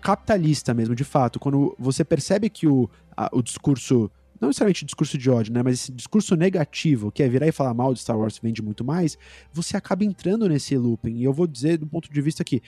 [0.00, 1.38] capitalista mesmo, de fato.
[1.38, 4.10] Quando você percebe que o, a, o discurso
[4.40, 7.74] não necessariamente discurso de ódio, né, mas esse discurso negativo, que é virar e falar
[7.74, 9.18] mal de Star Wars vende muito mais,
[9.52, 11.16] você acaba entrando nesse looping.
[11.16, 12.62] E eu vou dizer do ponto de vista que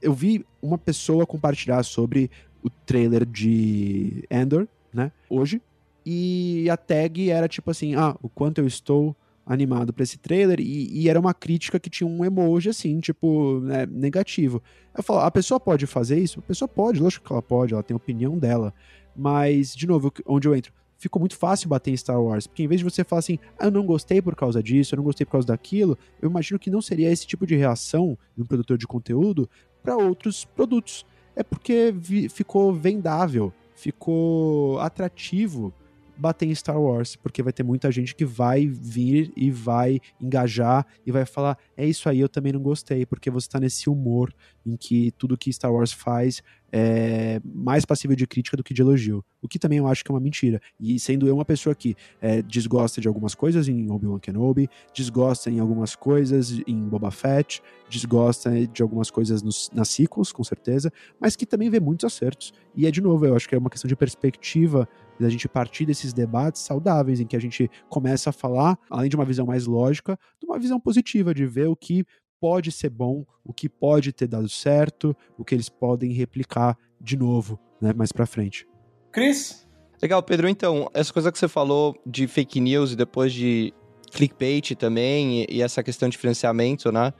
[0.00, 2.30] eu vi uma pessoa compartilhar sobre
[2.62, 5.60] o trailer de Endor, né, hoje,
[6.04, 9.16] e a tag era tipo assim, ah, o quanto eu estou
[9.46, 13.60] animado para esse trailer e, e, era uma crítica que tinha um emoji assim, tipo,
[13.60, 14.60] né, negativo.
[14.96, 16.40] Eu falo, a pessoa pode fazer isso?
[16.40, 18.74] A pessoa pode, lógico que ela pode, ela tem a opinião dela.
[19.14, 20.72] Mas, de novo, onde eu entro?
[20.98, 23.66] Ficou muito fácil bater em Star Wars, porque em vez de você falar assim, ah,
[23.66, 26.70] eu não gostei por causa disso, eu não gostei por causa daquilo, eu imagino que
[26.70, 29.48] não seria esse tipo de reação de um produtor de conteúdo
[29.82, 31.06] para outros produtos.
[31.36, 31.94] É porque
[32.30, 35.72] ficou vendável, ficou atrativo
[36.16, 40.86] bater em Star Wars, porque vai ter muita gente que vai vir e vai engajar
[41.04, 44.32] e vai falar: é isso aí, eu também não gostei, porque você tá nesse humor
[44.64, 48.82] em que tudo que Star Wars faz é mais passível de crítica do que de
[48.82, 49.24] elogio.
[49.40, 50.60] O que também eu acho que é uma mentira.
[50.80, 55.50] E sendo eu uma pessoa que é, desgosta de algumas coisas em Obi-Wan Kenobi, desgosta
[55.50, 60.92] em algumas coisas em Boba Fett, desgosta de algumas coisas nos, nas sequels, com certeza,
[61.20, 62.52] mas que também vê muitos acertos.
[62.74, 64.88] E é de novo, eu acho que é uma questão de perspectiva
[65.18, 69.16] da gente partir desses debates saudáveis em que a gente começa a falar, além de
[69.16, 72.04] uma visão mais lógica, de uma visão positiva, de ver o que
[72.40, 77.16] pode ser bom, o que pode ter dado certo, o que eles podem replicar de
[77.16, 78.66] novo, né, mais para frente.
[79.10, 79.66] Cris?
[80.00, 80.48] Legal, Pedro.
[80.48, 83.72] Então, essa coisa que você falou de fake news e depois de
[84.12, 87.12] clickbait também, e, essa questão de financiamento, né?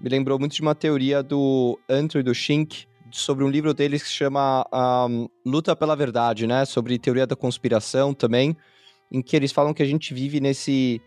[0.00, 4.02] Me lembrou muito de uma teoria do Andrew e do Shink, sobre um livro deles
[4.02, 4.66] que chama
[5.08, 6.64] um, Luta pela Verdade, né?
[6.64, 8.56] Sobre teoria da conspiração também,
[9.10, 11.00] em que eles falam que a gente vive nesse,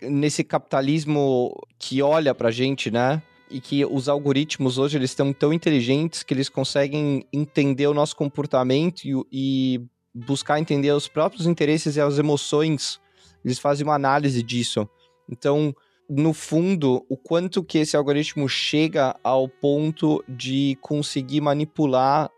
[0.00, 3.22] nesse capitalismo que olha pra gente, né?
[3.50, 8.16] E que os algoritmos hoje eles estão tão inteligentes que eles conseguem entender o nosso
[8.16, 9.80] comportamento e, e
[10.14, 12.98] buscar entender os próprios interesses e as emoções.
[13.44, 14.88] Eles fazem uma análise disso.
[15.28, 15.74] Então,
[16.14, 22.30] no fundo, o quanto que esse algoritmo chega ao ponto de conseguir manipular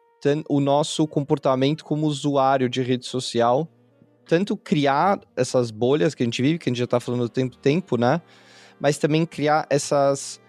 [0.48, 3.68] o nosso comportamento como usuário de rede social,
[4.24, 7.28] tanto criar essas bolhas que a gente vive, que a gente já está falando do
[7.28, 8.22] tempo tempo, né?
[8.80, 10.40] Mas também criar essas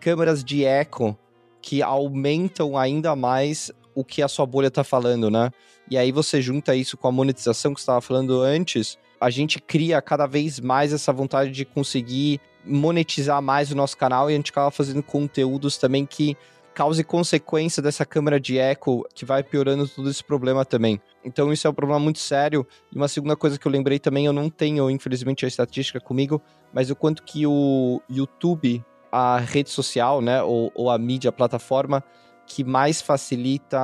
[0.00, 1.16] câmeras de eco
[1.60, 5.50] que aumentam ainda mais o que a sua bolha está falando, né?
[5.90, 9.60] E aí você junta isso com a monetização que você estava falando antes, a gente
[9.60, 14.36] cria cada vez mais essa vontade de conseguir monetizar mais o nosso canal e a
[14.36, 16.36] gente acaba fazendo conteúdos também que
[16.74, 21.00] cause consequência dessa câmera de eco que vai piorando todo esse problema também.
[21.24, 22.66] Então isso é um problema muito sério.
[22.92, 26.40] E uma segunda coisa que eu lembrei também, eu não tenho infelizmente a estatística comigo,
[26.72, 31.32] mas o quanto que o YouTube, a rede social, né, ou, ou a mídia, a
[31.32, 32.02] plataforma
[32.46, 33.78] que mais facilita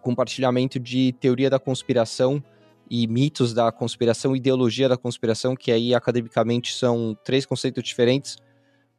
[0.00, 2.42] compartilhamento de teoria da conspiração
[2.90, 8.36] e mitos da conspiração, ideologia da conspiração, que aí academicamente são três conceitos diferentes,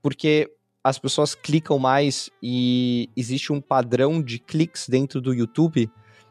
[0.02, 0.52] porque
[0.84, 5.90] as pessoas clicam mais e existe um padrão de cliques dentro do YouTube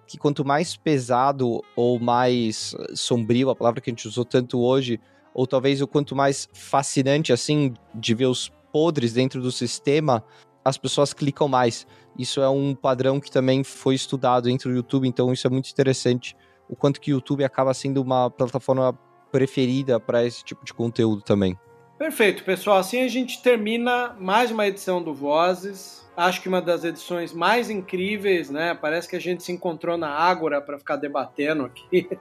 [0.09, 4.98] que quanto mais pesado ou mais sombrio, a palavra que a gente usou tanto hoje,
[5.35, 10.24] ou talvez o quanto mais fascinante assim de ver os podres dentro do sistema,
[10.64, 11.86] as pessoas clicam mais.
[12.18, 15.70] Isso é um padrão que também foi estudado entre o YouTube, então isso é muito
[15.70, 16.35] interessante.
[16.69, 18.93] O quanto que o YouTube acaba sendo uma plataforma
[19.31, 21.59] preferida para esse tipo de conteúdo também.
[21.99, 22.78] Perfeito, pessoal.
[22.78, 26.09] Assim a gente termina mais uma edição do Vozes.
[26.16, 28.73] Acho que uma das edições mais incríveis, né?
[28.73, 32.09] Parece que a gente se encontrou na Ágora para ficar debatendo aqui.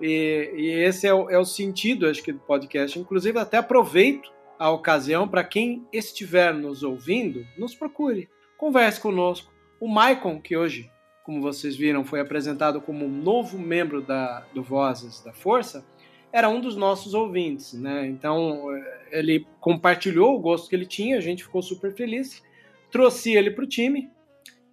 [0.00, 2.98] E, e esse é o, é o, sentido, acho que, do podcast.
[2.98, 9.52] Inclusive, até aproveito a ocasião para quem estiver nos ouvindo, nos procure, converse conosco.
[9.78, 10.90] O Maicon, que hoje,
[11.30, 15.86] como vocês viram, foi apresentado como um novo membro da, do Vozes da Força,
[16.32, 18.06] era um dos nossos ouvintes, né?
[18.06, 18.64] Então
[19.12, 22.42] ele compartilhou o gosto que ele tinha, a gente ficou super feliz
[22.90, 24.10] trouxe ele para o time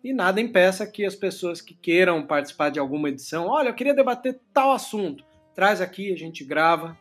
[0.04, 3.94] e nada impeça que as pessoas que queiram participar de alguma edição, olha, eu queria
[3.94, 5.24] debater tal assunto,
[5.54, 6.98] traz aqui, a gente grava,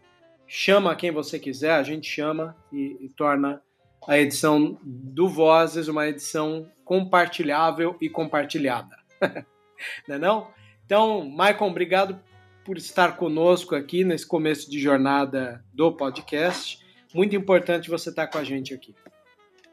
[0.47, 3.63] chama quem você quiser, a gente chama e, e torna
[4.07, 9.06] a edição do Vozes uma edição compartilhável e compartilhada.
[10.09, 10.49] Não é não?
[10.85, 12.21] Então, Michael, obrigado
[12.65, 16.79] por estar conosco aqui nesse começo de jornada do podcast.
[17.15, 18.95] Muito importante você estar com a gente aqui.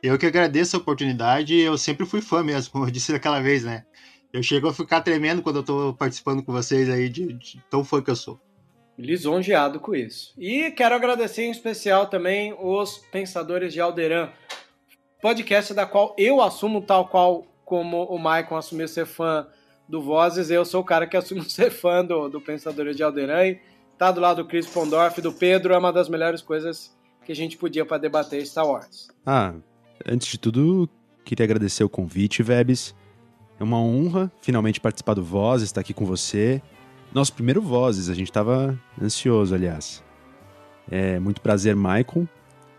[0.01, 3.63] Eu que agradeço a oportunidade, eu sempre fui fã mesmo, como eu disse daquela vez,
[3.63, 3.85] né?
[4.33, 7.83] Eu chego a ficar tremendo quando eu tô participando com vocês aí, de, de tão
[7.83, 8.39] fã que eu sou.
[8.97, 10.33] Lisonjeado com isso.
[10.37, 14.29] E quero agradecer em especial também os Pensadores de Alderan,
[15.21, 19.47] podcast da qual eu assumo tal qual como o Maicon assumiu ser fã
[19.87, 23.55] do Vozes, eu sou o cara que assumo ser fã do, do Pensadores de Alderan
[23.97, 27.35] tá do lado do Chris Pondorf, do Pedro, é uma das melhores coisas que a
[27.35, 29.07] gente podia para debater Star Wars.
[29.25, 29.53] Ah,
[30.05, 30.89] Antes de tudo,
[31.23, 32.93] queria agradecer o convite, Vebs.
[33.59, 36.61] É uma honra finalmente participar do Vozes, estar aqui com você.
[37.13, 40.03] Nosso primeiro Vozes, a gente estava ansioso, aliás.
[40.91, 42.27] É muito prazer, Michael.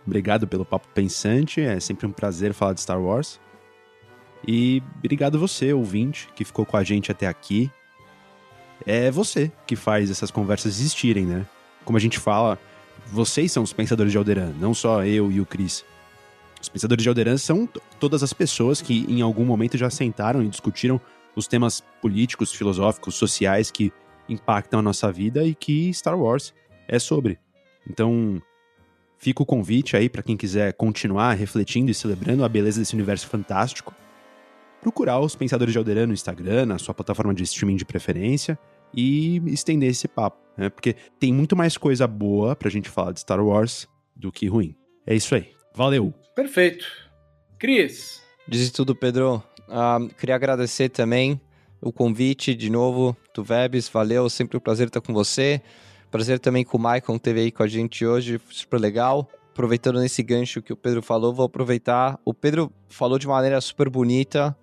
[0.06, 3.40] Obrigado pelo papo pensante, é sempre um prazer falar de Star Wars.
[4.46, 7.70] E obrigado você, ouvinte, que ficou com a gente até aqui.
[8.86, 11.46] É você que faz essas conversas existirem, né?
[11.84, 12.58] Como a gente fala,
[13.06, 15.84] vocês são os pensadores de Alderan, não só eu e o Chris.
[16.60, 17.68] Os pensadores de Alderan são
[17.98, 21.00] todas as pessoas que em algum momento já sentaram e discutiram
[21.36, 23.92] os temas políticos, filosóficos, sociais que
[24.28, 26.54] impactam a nossa vida e que Star Wars
[26.88, 27.38] é sobre.
[27.88, 28.40] Então,
[29.18, 33.26] fica o convite aí para quem quiser continuar refletindo e celebrando a beleza desse universo
[33.26, 33.94] fantástico.
[34.84, 38.58] Procurar os Pensadores de Alderan no Instagram, na sua plataforma de streaming de preferência
[38.92, 40.68] e estender esse papo, né?
[40.68, 44.76] Porque tem muito mais coisa boa pra gente falar de Star Wars do que ruim.
[45.06, 45.48] É isso aí.
[45.74, 46.12] Valeu!
[46.36, 46.84] Perfeito.
[47.58, 48.20] Cris.
[48.46, 49.42] Diz tudo, Pedro.
[49.60, 51.40] Uh, queria agradecer também
[51.80, 53.88] o convite de novo do Vebs.
[53.88, 55.62] Valeu, sempre um prazer estar com você.
[56.10, 59.30] Prazer também com o Maicon, esteve aí com a gente hoje, super legal.
[59.50, 62.20] Aproveitando nesse gancho que o Pedro falou, vou aproveitar.
[62.22, 64.54] O Pedro falou de maneira super bonita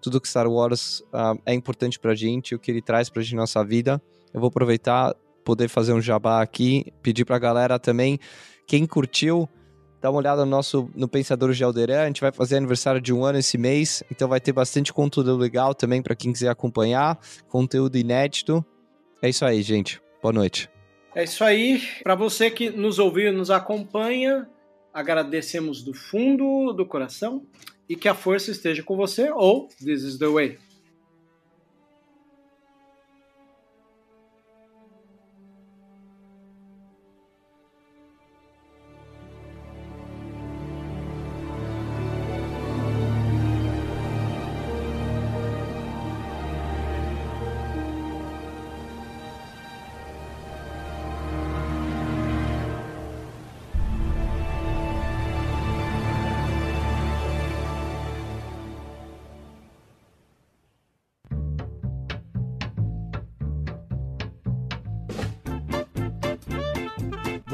[0.00, 3.34] tudo que Star Wars uh, é importante pra gente, o que ele traz pra gente
[3.34, 4.00] na nossa vida.
[4.32, 5.14] Eu vou aproveitar,
[5.44, 8.18] poder fazer um jabá aqui, pedir pra galera também,
[8.66, 9.48] quem curtiu,
[10.00, 12.02] Dá uma olhada no nosso no Pensadores de Alderan.
[12.02, 15.36] A gente vai fazer aniversário de um ano esse mês, então vai ter bastante conteúdo
[15.36, 17.18] legal também para quem quiser acompanhar,
[17.48, 18.64] conteúdo inédito.
[19.20, 20.00] É isso aí, gente.
[20.22, 20.70] Boa noite.
[21.14, 21.82] É isso aí.
[22.04, 24.48] Para você que nos ouviu e nos acompanha,
[24.94, 27.44] agradecemos do fundo do coração
[27.88, 30.58] e que a força esteja com você ou this is the way.